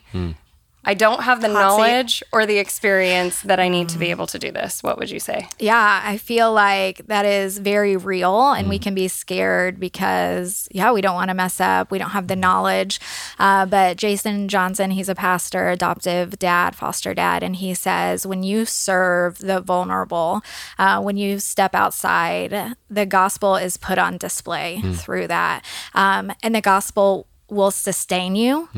I 0.86 0.94
don't 0.94 1.24
have 1.24 1.42
the 1.42 1.52
Hot 1.52 1.56
seat. 1.56 1.82
knowledge 1.82 2.24
or 2.32 2.46
the 2.46 2.60
experience 2.60 3.42
that 3.42 3.60
I 3.60 3.70
need 3.70 3.90
to 3.90 3.98
be 3.98 4.12
able 4.12 4.28
to 4.28 4.40
do 4.40 4.52
this. 4.52 4.84
What 4.84 4.98
would 5.00 5.10
you 5.10 5.20
say? 5.20 5.48
Yeah, 5.60 6.02
I 6.04 6.18
feel 6.18 6.54
like 6.54 7.08
that 7.08 7.26
is 7.26 7.58
very 7.58 7.98
real, 7.98 8.52
and 8.52 8.70
we 8.70 8.78
can 8.78 8.94
be 8.94 9.08
scared 9.08 9.80
because, 9.80 10.68
yeah, 10.72 10.92
we 10.92 11.02
don't 11.02 11.16
want 11.16 11.30
to 11.30 11.34
mess 11.34 11.60
up. 11.60 11.92
We 11.92 11.98
don't 11.98 12.12
have 12.12 12.28
the 12.28 12.36
knowledge. 12.36 13.00
Uh, 13.40 13.66
but 13.66 13.98
Jason 13.98 14.48
Johnson, 14.48 14.92
he's 14.92 15.10
a 15.10 15.16
pastor, 15.16 15.70
adoptive 15.70 16.38
dad, 16.38 16.76
foster 16.76 17.14
dad, 17.14 17.42
and 17.44 17.56
he 17.56 17.74
says 17.74 18.26
when 18.28 18.44
you 18.44 18.66
serve 18.66 19.40
the 19.40 19.60
vulnerable, 19.62 20.42
uh, 20.78 21.02
when 21.02 21.18
you 21.18 21.40
step 21.40 21.74
outside, 21.74 22.76
the 22.90 23.06
gospel 23.06 23.56
is 23.56 23.78
put 23.78 23.98
on 23.98 24.18
display 24.18 24.82
through 24.94 25.28
that. 25.28 25.66
Um, 25.94 26.32
and 26.44 26.54
the 26.54 26.62
gospel 26.62 27.28
will 27.50 27.72
sustain 27.72 28.36
you 28.36 28.70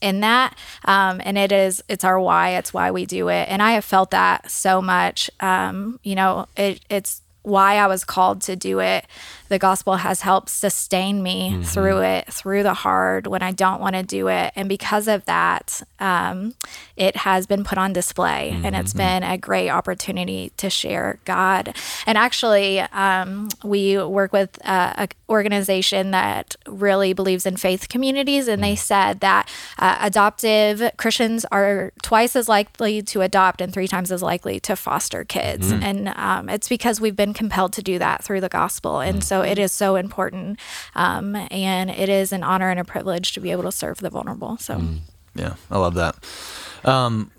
in 0.00 0.20
that 0.20 0.56
um, 0.84 1.20
and 1.24 1.36
it 1.38 1.52
is 1.52 1.82
it's 1.88 2.04
our 2.04 2.20
why 2.20 2.50
it's 2.50 2.72
why 2.72 2.90
we 2.90 3.06
do 3.06 3.28
it. 3.28 3.48
And 3.48 3.62
i 3.62 3.72
have 3.72 3.84
felt 3.84 4.10
that 4.10 4.50
so 4.50 4.80
much. 4.80 5.30
Um, 5.40 6.00
you 6.02 6.14
know 6.14 6.46
it, 6.56 6.80
it's 6.88 7.22
why 7.42 7.76
i 7.76 7.86
was 7.86 8.04
called 8.04 8.42
to 8.42 8.56
do 8.56 8.80
it. 8.80 9.06
The 9.48 9.58
gospel 9.58 9.96
has 9.96 10.20
helped 10.20 10.50
sustain 10.50 11.22
me 11.22 11.62
through 11.64 12.02
it 12.02 12.30
through 12.32 12.62
the 12.62 12.74
hard 12.74 13.26
when 13.26 13.42
i 13.42 13.52
don't 13.52 13.80
want 13.80 13.94
to 13.94 14.02
do 14.02 14.28
it. 14.28 14.52
And 14.56 14.68
because 14.68 15.08
of 15.08 15.24
that 15.24 15.82
um, 16.00 16.54
it 16.96 17.16
has 17.16 17.46
been 17.46 17.64
put 17.64 17.78
on 17.78 17.92
display 17.92 18.60
and 18.62 18.76
it's 18.76 18.92
been 18.92 19.22
a 19.22 19.38
great 19.38 19.70
opportunity 19.70 20.52
to 20.58 20.68
share 20.68 21.18
god. 21.24 21.74
And 22.06 22.18
actually 22.18 22.80
um, 22.80 23.48
we 23.64 23.98
work 23.98 24.32
with 24.32 24.58
uh, 24.64 24.94
a 24.96 25.08
organization 25.30 26.10
that 26.10 26.56
really 26.66 27.12
believes 27.12 27.44
in 27.44 27.56
faith 27.56 27.88
communities 27.88 28.48
and 28.48 28.64
they 28.64 28.74
said 28.74 29.20
that 29.20 29.46
uh, 29.78 29.98
adoptive 30.00 30.90
christians 30.96 31.44
are 31.52 31.92
twice 32.02 32.34
as 32.34 32.48
likely 32.48 33.02
to 33.02 33.20
adopt 33.20 33.60
and 33.60 33.72
three 33.72 33.88
times 33.88 34.10
as 34.10 34.22
likely 34.22 34.58
to 34.60 34.76
foster 34.76 35.24
kids. 35.24 35.70
And 35.70 36.08
um, 36.08 36.48
it's 36.48 36.68
because 36.68 37.00
we've 37.00 37.16
been 37.16 37.34
compelled 37.38 37.72
to 37.72 37.82
do 37.82 38.00
that 38.00 38.24
through 38.24 38.40
the 38.40 38.48
gospel. 38.48 38.98
And 38.98 39.22
so 39.22 39.42
it 39.42 39.58
is 39.60 39.70
so 39.70 39.94
important 39.94 40.58
um, 40.96 41.36
and 41.52 41.88
it 41.88 42.08
is 42.08 42.32
an 42.32 42.42
honor 42.42 42.68
and 42.68 42.80
a 42.80 42.84
privilege 42.84 43.32
to 43.34 43.40
be 43.40 43.52
able 43.52 43.62
to 43.62 43.72
serve 43.72 43.98
the 43.98 44.10
vulnerable. 44.10 44.56
So 44.58 44.74
Yeah, 45.36 45.54
I 45.70 45.78
love 45.78 45.94
that. 45.94 46.16
Um, 46.84 47.30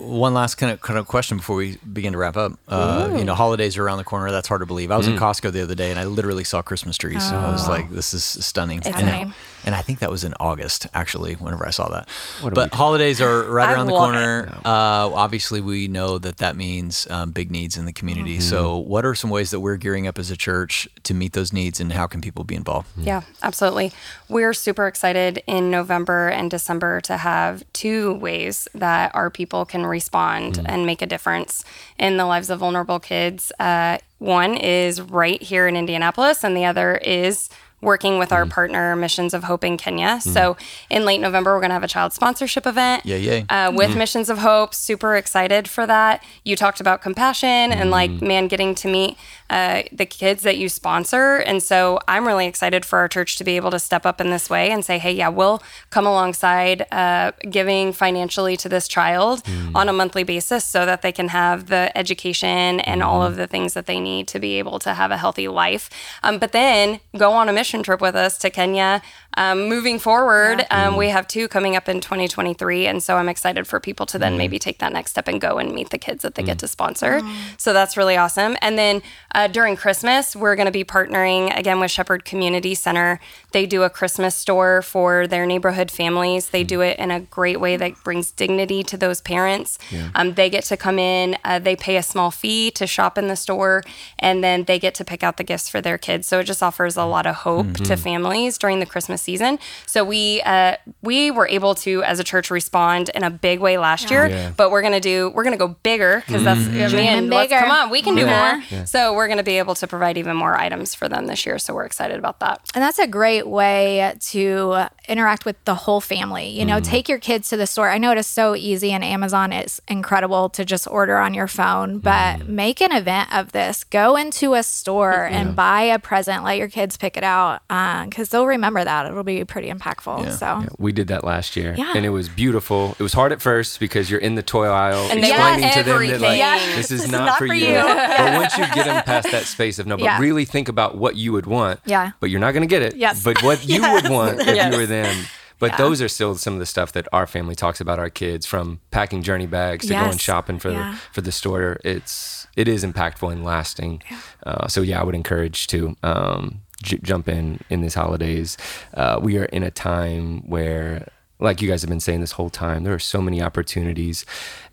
one 0.00 0.34
last 0.34 0.56
kind 0.56 0.72
of 0.72 0.80
kind 0.80 0.98
of 0.98 1.06
question 1.06 1.38
before 1.38 1.56
we 1.56 1.76
begin 1.92 2.12
to 2.12 2.18
wrap 2.18 2.36
up. 2.36 2.52
Uh, 2.68 3.14
you 3.16 3.24
know, 3.24 3.34
holidays 3.34 3.76
are 3.76 3.84
around 3.84 3.98
the 3.98 4.04
corner. 4.04 4.30
That's 4.30 4.48
hard 4.48 4.60
to 4.60 4.66
believe. 4.66 4.90
I 4.90 4.96
was 4.96 5.06
in 5.06 5.16
Costco 5.16 5.52
the 5.52 5.62
other 5.62 5.74
day 5.74 5.90
and 5.90 5.98
I 5.98 6.04
literally 6.04 6.44
saw 6.44 6.62
Christmas 6.62 6.96
trees. 6.96 7.22
I 7.30 7.50
was 7.50 7.68
like, 7.68 7.90
"This 7.90 8.14
is 8.14 8.24
stunning." 8.24 8.78
It's 8.78 8.88
and, 8.88 9.06
nice. 9.06 9.34
and 9.64 9.74
I 9.74 9.82
think 9.82 9.98
that 10.00 10.10
was 10.10 10.24
in 10.24 10.34
August, 10.40 10.86
actually, 10.94 11.34
whenever 11.34 11.66
I 11.66 11.70
saw 11.70 11.88
that. 11.88 12.08
But 12.42 12.74
holidays 12.74 13.20
are 13.20 13.44
right 13.50 13.68
I 13.68 13.74
around 13.74 13.86
the 13.86 13.94
love 13.94 14.10
it. 14.10 14.14
corner. 14.14 14.58
Uh, 14.64 15.12
obviously, 15.14 15.60
we 15.60 15.88
know 15.88 16.18
that 16.18 16.38
that 16.38 16.56
means 16.56 17.06
um, 17.10 17.30
big 17.30 17.50
needs 17.50 17.76
in 17.76 17.84
the 17.84 17.92
community. 17.92 18.40
So, 18.40 18.76
what 18.78 19.04
are 19.04 19.14
some 19.14 19.30
ways 19.30 19.50
that 19.50 19.60
we're 19.60 19.76
gearing 19.76 20.06
up 20.06 20.18
as 20.18 20.30
a 20.30 20.36
church 20.36 20.88
to 21.04 21.14
meet 21.14 21.32
those 21.32 21.52
needs, 21.52 21.80
and 21.80 21.92
how 21.92 22.06
can 22.06 22.20
people 22.20 22.44
be 22.44 22.54
involved? 22.54 22.88
Yeah, 22.96 23.22
absolutely. 23.42 23.92
We're 24.28 24.54
super 24.54 24.86
excited 24.86 25.42
in 25.46 25.70
November 25.70 26.28
and 26.28 26.50
December 26.50 27.00
to 27.02 27.16
have 27.16 27.64
two 27.72 28.14
ways 28.14 28.68
that 28.74 29.14
our 29.14 29.30
people 29.30 29.63
can 29.64 29.86
respond 29.86 30.62
and 30.66 30.86
make 30.86 31.02
a 31.02 31.06
difference 31.06 31.64
in 31.98 32.16
the 32.16 32.26
lives 32.26 32.50
of 32.50 32.60
vulnerable 32.60 33.00
kids. 33.00 33.52
Uh, 33.58 33.98
one 34.18 34.56
is 34.56 35.00
right 35.00 35.42
here 35.42 35.66
in 35.66 35.76
Indianapolis, 35.76 36.44
and 36.44 36.56
the 36.56 36.64
other 36.64 36.96
is 36.96 37.48
working 37.84 38.18
with 38.18 38.32
our 38.32 38.46
partner 38.46 38.96
Missions 38.96 39.34
of 39.34 39.44
Hope 39.44 39.62
in 39.62 39.76
Kenya. 39.76 40.20
So 40.20 40.56
in 40.90 41.04
late 41.04 41.20
November, 41.20 41.54
we're 41.54 41.60
going 41.60 41.70
to 41.70 41.74
have 41.74 41.84
a 41.84 41.88
child 41.88 42.12
sponsorship 42.12 42.66
event 42.66 43.04
Yay, 43.04 43.20
yay. 43.20 43.46
uh, 43.48 43.70
with 43.72 43.96
Missions 43.96 44.28
of 44.30 44.38
Hope. 44.38 44.74
Super 44.74 45.14
excited 45.16 45.68
for 45.68 45.86
that. 45.86 46.24
You 46.44 46.56
talked 46.56 46.80
about 46.80 47.02
compassion 47.02 47.48
and 47.72 47.90
like, 47.90 48.10
man, 48.22 48.48
getting 48.48 48.74
to 48.76 48.88
meet 48.88 49.16
uh, 49.50 49.82
the 49.92 50.06
kids 50.06 50.42
that 50.42 50.56
you 50.56 50.68
sponsor. 50.68 51.36
And 51.36 51.62
so 51.62 52.00
I'm 52.08 52.26
really 52.26 52.46
excited 52.46 52.84
for 52.84 52.98
our 52.98 53.08
church 53.08 53.36
to 53.36 53.44
be 53.44 53.56
able 53.56 53.70
to 53.70 53.78
step 53.78 54.06
up 54.06 54.20
in 54.20 54.30
this 54.30 54.48
way 54.48 54.70
and 54.70 54.84
say, 54.84 54.98
hey, 54.98 55.12
yeah, 55.12 55.28
we'll 55.28 55.62
come 55.90 56.06
alongside 56.06 56.86
uh, 56.90 57.32
giving 57.50 57.92
financially 57.92 58.56
to 58.56 58.68
this 58.68 58.88
child 58.88 59.42
on 59.74 59.88
a 59.88 59.92
monthly 59.92 60.22
basis 60.24 60.64
so 60.64 60.86
that 60.86 61.02
they 61.02 61.12
can 61.12 61.28
have 61.28 61.66
the 61.66 61.96
education 61.96 62.80
and 62.80 63.02
all 63.02 63.22
of 63.22 63.36
the 63.36 63.46
things 63.46 63.74
that 63.74 63.86
they 63.86 64.00
need 64.00 64.26
to 64.28 64.38
be 64.38 64.58
able 64.58 64.78
to 64.78 64.94
have 64.94 65.10
a 65.10 65.18
healthy 65.18 65.48
life. 65.48 65.90
Um, 66.22 66.38
but 66.38 66.52
then 66.52 67.00
go 67.16 67.32
on 67.32 67.48
a 67.48 67.52
mission 67.52 67.73
trip 67.82 68.00
with 68.00 68.14
us 68.14 68.38
to 68.38 68.50
Kenya. 68.50 69.02
Um, 69.36 69.68
moving 69.68 69.98
forward, 69.98 70.64
um, 70.70 70.96
we 70.96 71.08
have 71.08 71.26
two 71.26 71.48
coming 71.48 71.76
up 71.76 71.88
in 71.88 72.00
2023. 72.00 72.86
And 72.86 73.02
so 73.02 73.16
I'm 73.16 73.28
excited 73.28 73.66
for 73.66 73.80
people 73.80 74.06
to 74.06 74.18
then 74.18 74.36
maybe 74.36 74.58
take 74.58 74.78
that 74.78 74.92
next 74.92 75.10
step 75.12 75.28
and 75.28 75.40
go 75.40 75.58
and 75.58 75.74
meet 75.74 75.90
the 75.90 75.98
kids 75.98 76.22
that 76.22 76.34
they 76.36 76.42
get 76.42 76.58
to 76.60 76.68
sponsor. 76.68 77.20
So 77.56 77.72
that's 77.72 77.96
really 77.96 78.16
awesome. 78.16 78.56
And 78.60 78.78
then 78.78 79.02
uh, 79.34 79.48
during 79.48 79.76
Christmas, 79.76 80.36
we're 80.36 80.56
going 80.56 80.66
to 80.66 80.72
be 80.72 80.84
partnering 80.84 81.56
again 81.56 81.80
with 81.80 81.90
Shepherd 81.90 82.24
Community 82.24 82.74
Center. 82.74 83.18
They 83.52 83.66
do 83.66 83.82
a 83.82 83.90
Christmas 83.90 84.34
store 84.34 84.82
for 84.82 85.26
their 85.26 85.46
neighborhood 85.46 85.90
families. 85.90 86.50
They 86.50 86.64
do 86.64 86.80
it 86.80 86.98
in 86.98 87.10
a 87.10 87.20
great 87.20 87.60
way 87.60 87.76
that 87.76 88.02
brings 88.04 88.30
dignity 88.30 88.82
to 88.84 88.96
those 88.96 89.20
parents. 89.20 89.78
Um, 90.14 90.34
they 90.34 90.48
get 90.50 90.64
to 90.64 90.76
come 90.76 90.98
in, 90.98 91.36
uh, 91.44 91.58
they 91.58 91.76
pay 91.76 91.96
a 91.96 92.02
small 92.02 92.30
fee 92.30 92.70
to 92.72 92.86
shop 92.86 93.18
in 93.18 93.28
the 93.28 93.36
store, 93.36 93.82
and 94.18 94.42
then 94.44 94.64
they 94.64 94.78
get 94.78 94.94
to 94.96 95.04
pick 95.04 95.22
out 95.22 95.36
the 95.36 95.44
gifts 95.44 95.68
for 95.68 95.80
their 95.80 95.98
kids. 95.98 96.26
So 96.28 96.40
it 96.40 96.44
just 96.44 96.62
offers 96.62 96.96
a 96.96 97.04
lot 97.04 97.26
of 97.26 97.34
hope 97.36 97.74
to 97.74 97.96
families 97.96 98.58
during 98.58 98.80
the 98.80 98.86
Christmas 98.86 99.23
season. 99.24 99.58
So 99.86 100.04
we 100.04 100.42
uh, 100.42 100.76
we 101.02 101.30
were 101.30 101.48
able 101.48 101.74
to, 101.76 102.02
as 102.04 102.20
a 102.20 102.24
church, 102.24 102.50
respond 102.50 103.08
in 103.14 103.24
a 103.24 103.30
big 103.30 103.60
way 103.60 103.78
last 103.78 104.10
year. 104.10 104.28
Yeah. 104.28 104.52
But 104.56 104.70
we're 104.70 104.82
gonna 104.82 105.00
do 105.00 105.30
we're 105.34 105.44
gonna 105.44 105.56
go 105.56 105.68
bigger 105.82 106.22
because 106.26 106.44
that's 106.44 106.60
I 106.60 106.70
mean, 106.70 106.88
Dreaming 106.90 107.30
let's- 107.30 107.48
bigger. 107.48 107.60
come 107.60 107.70
on, 107.70 107.90
we 107.90 108.02
can 108.02 108.14
do 108.14 108.22
Yeah. 108.26 108.62
more. 108.70 108.86
So 108.86 109.14
we're 109.14 109.28
gonna 109.28 109.42
be 109.42 109.58
able 109.58 109.74
to 109.76 109.86
provide 109.86 110.18
even 110.18 110.36
more 110.36 110.56
items 110.56 110.94
for 110.94 111.08
them 111.08 111.26
this 111.26 111.46
year. 111.46 111.58
So 111.58 111.74
we're 111.74 111.84
excited 111.86 112.18
about 112.18 112.40
that. 112.40 112.60
And 112.74 112.82
that's 112.82 112.98
a 112.98 113.06
great 113.06 113.46
way 113.46 114.14
to 114.30 114.86
interact 115.08 115.44
with 115.44 115.56
the 115.64 115.74
whole 115.74 116.00
family. 116.00 116.48
You 116.48 116.64
know, 116.64 116.76
mm-hmm. 116.76 116.90
take 116.90 117.08
your 117.08 117.18
kids 117.18 117.48
to 117.50 117.56
the 117.56 117.66
store. 117.66 117.90
I 117.90 117.98
know 117.98 118.12
it 118.12 118.18
is 118.18 118.26
so 118.26 118.54
easy, 118.54 118.92
and 118.92 119.04
Amazon 119.04 119.52
is 119.52 119.80
incredible 119.88 120.48
to 120.50 120.64
just 120.64 120.86
order 120.88 121.18
on 121.18 121.34
your 121.34 121.46
phone, 121.48 121.98
but 121.98 122.38
mm-hmm. 122.38 122.54
make 122.54 122.80
an 122.80 122.92
event 122.92 123.34
of 123.34 123.52
this. 123.52 123.84
Go 123.84 124.16
into 124.16 124.54
a 124.54 124.62
store 124.62 125.24
and 125.24 125.54
buy 125.56 125.82
a 125.82 125.98
present. 125.98 126.44
Let 126.44 126.58
your 126.58 126.68
kids 126.68 126.96
pick 126.96 127.16
it 127.16 127.24
out 127.24 127.62
uh, 127.70 128.04
because 128.04 128.28
they'll 128.28 128.46
remember 128.46 128.84
that. 128.84 129.06
It'll 129.14 129.22
be 129.24 129.44
pretty 129.44 129.70
impactful. 129.70 130.36
So, 130.38 130.64
We 130.78 130.90
did 130.90 131.06
that 131.08 131.22
last 131.22 131.54
year, 131.56 131.74
Yeah. 131.78 131.92
and 131.94 132.04
it 132.04 132.08
was 132.10 132.28
beautiful. 132.28 132.96
It 132.98 133.02
was 133.04 133.12
hard 133.12 133.30
at 133.30 133.40
first 133.40 133.78
because 133.78 134.10
you're 134.10 134.18
in 134.20 134.34
the 134.34 134.42
toy 134.42 134.66
aisle 134.66 135.08
And 135.10 135.20
explaining 135.20 135.38
want 135.38 135.54
to 135.56 135.60
them 135.60 135.70
that 135.70 135.76
like 135.76 136.10
everything. 136.10 136.38
Yes. 136.38 136.76
this 136.76 136.90
is 136.90 137.10
not, 137.10 137.38
for 137.38 137.46
you. 137.46 137.74
But 137.74 138.34
once 138.34 138.58
you 138.58 138.64
get 138.74 138.86
them 138.86 139.02
past 139.04 139.30
that 139.30 139.44
space 139.44 139.78
of 139.78 139.86
no, 139.86 139.96
but 139.96 140.04
Yeah. 140.04 140.18
really 140.18 140.44
think 140.44 140.68
about 140.68 140.96
what 140.96 141.14
you 141.16 141.32
would 141.32 141.46
want. 141.46 141.78
Yeah. 141.86 142.10
But 142.18 142.30
you're 142.30 142.40
not 142.40 142.52
going 142.52 142.62
to 142.62 142.66
get 142.66 142.82
it. 142.82 142.96
Yes. 142.96 143.22
But 143.22 143.42
what 143.42 143.64
you 143.68 143.80
would 143.92 144.08
want 144.08 144.40
if 144.40 144.46
Yes. 144.56 144.72
you 144.72 144.80
were 144.80 144.86
them. 144.86 145.26
But 145.60 145.70
Yeah. 145.72 145.76
those 145.78 146.02
are 146.02 146.08
still 146.08 146.34
some 146.34 146.54
of 146.54 146.58
the 146.58 146.66
stuff 146.66 146.90
that 146.92 147.06
our 147.12 147.26
family 147.28 147.54
talks 147.54 147.80
about 147.80 148.00
our 148.00 148.10
kids 148.10 148.44
from 148.44 148.80
packing 148.90 149.22
journey 149.22 149.46
bags 149.46 149.86
to 149.86 149.94
going 149.94 150.18
shopping 150.18 150.58
for 150.58 150.70
Yeah. 150.72 150.90
the 150.92 150.96
for 151.12 151.20
the 151.20 151.30
store. 151.32 151.78
It's 151.84 152.48
it 152.56 152.66
is 152.68 152.84
impactful 152.84 153.30
and 153.32 153.44
lasting. 153.44 154.02
Uh, 154.44 154.66
so 154.68 154.82
yeah, 154.82 155.00
I 155.00 155.04
would 155.04 155.14
encourage 155.14 155.66
to 155.68 155.96
um, 156.02 156.60
j- 156.84 156.98
jump 157.02 157.28
in 157.28 157.60
in 157.70 157.80
these 157.80 157.94
holidays. 157.94 158.56
Uh, 158.94 159.18
we 159.20 159.38
are 159.38 159.44
in 159.46 159.62
a 159.62 159.70
time 159.70 160.48
where, 160.48 161.08
like 161.40 161.60
you 161.60 161.68
guys 161.68 161.82
have 161.82 161.90
been 161.90 162.00
saying 162.00 162.20
this 162.20 162.32
whole 162.32 162.50
time, 162.50 162.84
there 162.84 162.94
are 162.94 162.98
so 162.98 163.20
many 163.20 163.42
opportunities. 163.42 164.24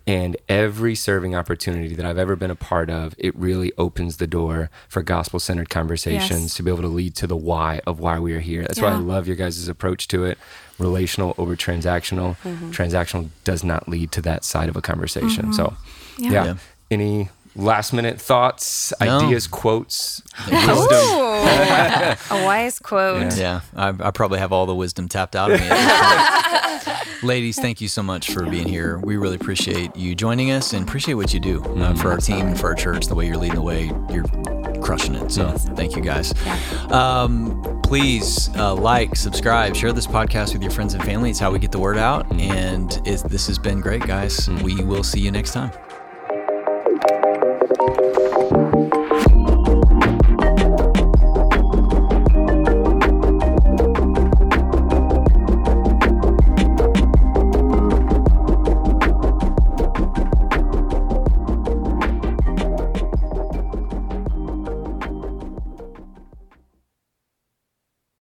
And 0.08 0.36
every 0.50 0.96
serving 0.96 1.36
opportunity 1.36 1.94
that 1.96 2.06
I've 2.08 2.18
ever 2.18 2.36
been 2.36 2.50
a 2.50 2.56
part 2.56 2.90
of, 2.90 3.14
it 3.20 3.36
really 3.36 3.72
opens 3.78 4.18
the 4.18 4.26
door 4.26 4.72
for 4.90 5.04
gospel 5.04 5.40
centered 5.40 5.70
conversations 5.70 6.42
Yes. 6.42 6.54
to 6.56 6.64
be 6.64 6.72
able 6.72 6.82
to 6.82 6.88
lead 6.88 7.14
to 7.16 7.28
the 7.28 7.36
why 7.36 7.82
of 7.86 8.00
why 8.00 8.18
we 8.18 8.34
are 8.34 8.40
here. 8.40 8.64
That's 8.64 8.82
why 8.82 8.90
I 8.90 8.96
love 8.96 9.28
your 9.28 9.36
guys' 9.36 9.68
approach 9.68 10.08
to 10.10 10.26
it 10.26 10.40
relational 10.80 11.36
over 11.38 11.56
transactional. 11.56 12.36
Transactional 12.72 13.30
does 13.44 13.64
not 13.64 13.88
lead 13.88 14.12
to 14.14 14.22
that 14.24 14.44
side 14.44 14.70
of 14.70 14.76
a 14.76 14.82
conversation. 14.82 15.54
So, 15.54 15.76
Yeah. 16.18 16.32
yeah. 16.32 16.46
Yeah. 16.46 16.54
Any 16.90 17.30
last 17.56 17.94
minute 17.94 18.20
thoughts, 18.20 18.94
No. 19.02 19.20
ideas, 19.20 19.48
quotes, 19.48 20.22
wisdom? 20.50 20.68
Ooh, 20.72 21.44
a 21.44 22.18
wise 22.46 22.80
quote. 22.80 23.36
Yeah, 23.38 23.62
I, 23.76 23.90
I 24.00 24.12
probably 24.12 24.40
have 24.40 24.52
all 24.52 24.66
the 24.66 24.76
wisdom 24.76 25.08
tapped 25.08 25.36
out 25.36 25.52
of 25.52 25.60
me. 25.60 25.68
At 25.70 26.70
this 26.84 26.84
point. 27.08 27.24
Ladies, 27.24 27.60
thank 27.60 27.82
you 27.82 27.88
so 27.88 28.02
much 28.02 28.32
for 28.32 28.46
being 28.50 28.68
here. 28.68 28.98
We 29.00 29.18
really 29.18 29.36
appreciate 29.36 29.96
you 29.96 30.16
joining 30.16 30.50
us 30.52 30.74
and 30.74 30.88
appreciate 30.88 31.14
what 31.16 31.34
you 31.34 31.40
do 31.40 31.64
uh, 31.76 31.94
for 31.96 32.12
our 32.12 32.18
team 32.18 32.48
and 32.48 32.60
for 32.60 32.68
our 32.68 32.74
church. 32.76 33.06
The 33.08 33.14
way 33.16 33.28
you're 33.28 33.38
leading 33.38 33.56
the 33.56 33.62
way, 33.62 33.92
you're 34.12 34.26
crushing 34.82 35.14
it. 35.14 35.32
So 35.32 35.52
thank 35.52 35.96
you 35.96 36.02
guys. 36.02 36.34
Um, 36.92 37.80
please 37.84 38.50
uh, 38.56 38.74
like, 38.74 39.16
subscribe, 39.16 39.76
share 39.76 39.94
this 39.94 40.08
podcast 40.08 40.54
with 40.54 40.64
your 40.64 40.72
friends 40.72 40.96
and 40.96 41.04
family. 41.04 41.30
It's 41.30 41.38
how 41.40 41.52
we 41.52 41.60
get 41.60 41.72
the 41.72 41.80
word 41.80 42.00
out. 42.00 42.32
And 42.34 42.92
it, 43.06 43.22
this 43.30 43.46
has 43.48 43.60
been 43.60 43.82
great, 43.82 44.02
guys. 44.08 44.50
We 44.64 44.84
will 44.84 45.04
see 45.04 45.20
you 45.20 45.30
next 45.32 45.52
time. 45.54 45.72